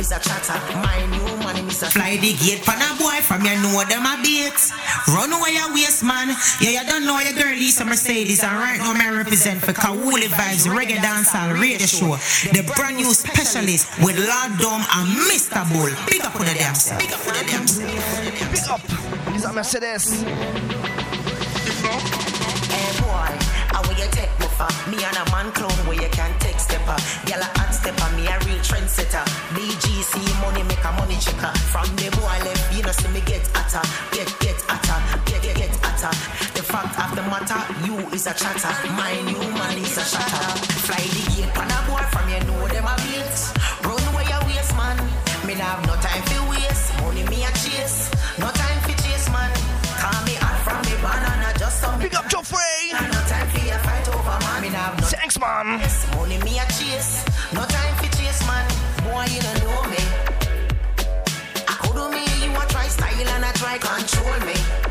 Is 0.10 0.16
a 0.16 0.20
chatter. 0.22 0.57
My 0.82 1.05
new 1.05 1.38
money 1.45 1.62
is 1.70 1.84
a 1.84 1.86
fly 1.86 2.18
the 2.18 2.34
gate 2.34 2.66
pan 2.66 2.82
a 2.82 2.97
boy 2.97 3.22
from 3.22 3.45
you 3.45 3.53
know 3.62 3.78
them 3.86 4.10
a 4.10 4.18
bait. 4.26 4.57
Run 5.14 5.30
away 5.30 5.53
your 5.53 5.70
waste 5.72 6.01
man. 6.01 6.34
Yeah, 6.60 6.82
you 6.82 6.89
don't 6.89 7.05
know 7.05 7.20
your 7.20 7.34
girl 7.38 7.53
A 7.53 7.86
Mercedes. 7.86 8.41
And 8.41 8.57
right 8.57 8.80
now, 8.80 8.93
me 8.93 9.05
I 9.05 9.14
represent 9.14 9.62
for 9.62 9.72
Kawuli 9.72 10.26
Vibes 10.34 10.66
Reggae 10.66 10.97
Dancehall 10.97 11.62
Radio 11.62 11.86
Show. 11.86 12.18
The 12.49 12.66
brand 12.74 12.97
new 12.97 13.14
specialist 13.14 13.86
with 14.01 14.18
Lord 14.18 14.57
Dome 14.57 14.82
and 14.82 15.14
Mr. 15.30 15.62
Bull. 15.70 15.93
Big 16.10 16.26
up 16.26 16.34
for 16.34 16.43
the 16.43 16.55
damn 16.57 16.74
self. 16.74 16.99
Big 16.99 17.14
up 17.14 17.20
for 17.20 17.38
the 17.38 17.45
damn 17.45 17.68
self. 17.68 17.86
Big 18.49 18.66
up 18.66 18.82
Lisa 19.32 19.53
Mercedez. 19.53 20.26
Hey 21.70 21.86
oh, 21.86 22.97
boy, 22.97 23.05
how 23.05 23.30
will 23.30 23.45
you 23.45 23.49
take 24.12 24.34
me? 24.39 24.49
Me 24.89 24.97
and 25.05 25.16
a 25.16 25.24
man 25.32 25.51
clone 25.53 25.80
where 25.88 25.95
you 25.95 26.10
can 26.10 26.32
take 26.39 26.60
stepper. 26.60 26.97
Gyal 27.24 27.39
a 27.39 27.47
hot 27.55 27.72
stepper, 27.72 28.10
me 28.18 28.28
a 28.28 28.36
real 28.43 28.60
trendsetter. 28.60 29.24
BGC 29.55 30.20
money 30.41 30.64
make 30.68 30.84
a 30.84 30.91
money 30.97 31.16
checker. 31.22 31.53
From 31.72 31.88
the 31.95 32.10
boy 32.18 32.38
left, 32.43 32.74
you 32.76 32.84
know 32.84 32.91
see 32.91 33.07
me 33.14 33.22
get 33.22 33.45
hotter, 33.53 33.86
get 34.12 34.28
get 34.43 34.60
hotter, 34.68 34.99
get 35.30 35.41
get 35.43 35.55
get 35.55 35.74
hotter. 35.80 36.12
The 36.57 36.64
fact 36.66 36.97
of 36.97 37.16
the 37.16 37.24
matter, 37.32 37.62
you 37.86 37.95
is 38.12 38.28
a 38.28 38.34
chatter. 38.34 38.74
My 38.97 39.14
new 39.24 39.39
man 39.55 39.78
is 39.78 39.95
a 39.95 40.03
shatter. 40.03 40.47
Fly 40.84 40.99
the 40.99 41.24
gate, 41.32 41.53
pan 41.53 41.70
a 41.70 41.80
boy 41.88 42.03
from 42.12 42.28
you 42.28 42.41
know 42.49 42.68
them 42.68 42.89
a 42.89 42.95
beats. 43.05 43.53
Run 43.86 44.03
where 44.12 44.28
you 44.28 44.39
waste, 44.49 44.76
man. 44.76 44.97
Me 45.45 45.55
nah 45.55 45.78
have 45.78 45.86
no 45.88 45.95
time 46.01 46.24
for 46.28 46.43
waste. 46.51 46.91
Money 46.99 47.24
me 47.32 47.45
a 47.45 47.51
chase, 47.62 48.12
no 48.41 48.49
time 48.51 48.80
for 48.84 48.95
chase, 49.05 49.30
man. 49.32 49.51
Call 50.01 50.20
me 50.26 50.36
hot 50.41 50.57
from 50.66 50.80
me 50.84 50.95
banana, 50.99 51.53
just 51.55 51.80
so 51.80 51.88
me 51.95 52.10
Big 52.10 52.16
up 52.16 52.32
your 52.32 52.43
no 52.43 53.18
Thanks 55.30 55.38
man. 55.39 56.17
money 56.17 56.39
me 56.39 56.57
a 56.57 56.65
chase. 56.73 57.23
No 57.53 57.61
time 57.61 57.95
for 57.97 58.17
chase, 58.17 58.41
man. 58.47 58.65
Boy, 59.03 59.25
you 59.30 59.39
don't 59.39 59.63
know 59.63 59.84
me. 59.84 59.97
I 61.67 61.75
could 61.82 61.93
do 61.93 62.09
me, 62.09 62.25
you 62.43 62.51
a 62.51 62.65
try 62.65 62.88
style 62.88 63.27
and 63.36 63.45
I 63.45 63.51
try 63.51 63.77
control 63.77 64.39
me. 64.47 64.88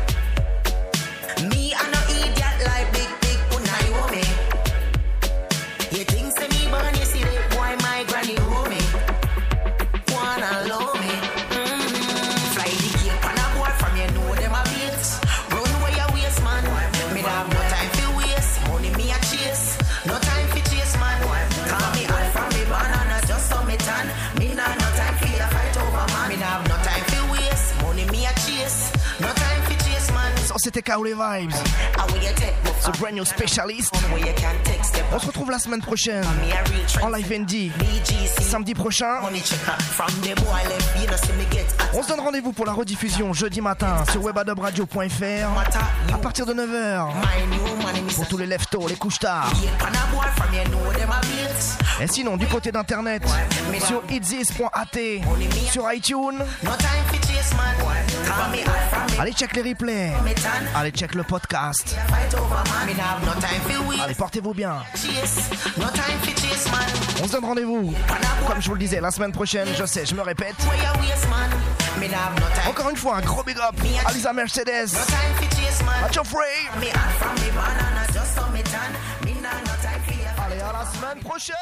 C'était 30.69 30.83
Kaole 30.83 31.07
Vibes. 31.07 31.51
Ce 32.79 32.91
brand 32.99 33.11
new 33.11 33.25
specialist. 33.25 33.91
On 35.11 35.17
se 35.17 35.25
retrouve 35.25 35.49
la 35.49 35.57
semaine 35.57 35.81
prochaine 35.81 36.23
en 37.01 37.09
live 37.09 37.39
ND. 37.39 37.71
Samedi 38.39 38.75
prochain. 38.75 39.15
On 41.95 42.03
se 42.03 42.07
donne 42.07 42.19
rendez-vous 42.19 42.51
pour 42.53 42.67
la 42.67 42.73
rediffusion 42.73 43.33
jeudi 43.33 43.61
matin 43.61 44.03
sur 44.11 44.23
webadobradio.fr 44.23 46.13
à 46.13 46.17
partir 46.19 46.45
de 46.45 46.53
9h. 46.53 47.07
Pour 48.15 48.27
tous 48.27 48.37
les 48.37 48.45
leftos, 48.45 48.87
les 48.87 48.95
couches 48.95 49.17
tard. 49.17 49.51
Et 51.99 52.07
sinon, 52.07 52.37
du 52.37 52.45
côté 52.45 52.71
d'internet, 52.71 53.23
sur 53.87 54.03
itzis.at, 54.07 54.99
sur 55.71 55.91
iTunes. 55.91 56.45
Allez 59.19 59.33
check 59.33 59.55
les 59.55 59.61
replays. 59.61 60.13
Allez 60.75 60.91
check 60.91 61.13
le 61.13 61.23
podcast. 61.23 61.95
Allez, 64.01 64.15
portez-vous 64.15 64.53
bien. 64.53 64.77
On 67.21 67.27
se 67.27 67.31
donne 67.33 67.45
rendez-vous. 67.45 67.93
Comme 68.47 68.61
je 68.61 68.67
vous 68.67 68.73
le 68.75 68.79
disais, 68.79 69.01
la 69.01 69.11
semaine 69.11 69.31
prochaine, 69.31 69.67
je 69.77 69.85
sais, 69.85 70.05
je 70.05 70.15
me 70.15 70.21
répète. 70.21 70.55
Encore 72.67 72.89
une 72.89 72.95
fois, 72.97 73.17
un 73.17 73.21
gros 73.21 73.43
big 73.43 73.57
up 73.57 73.75
à 74.05 74.11
Lisa 74.13 74.31
Mercedes. 74.31 74.89
Allez, 80.45 80.61
à 80.61 80.71
la 80.73 80.85
semaine 80.85 81.19
prochaine. 81.23 81.55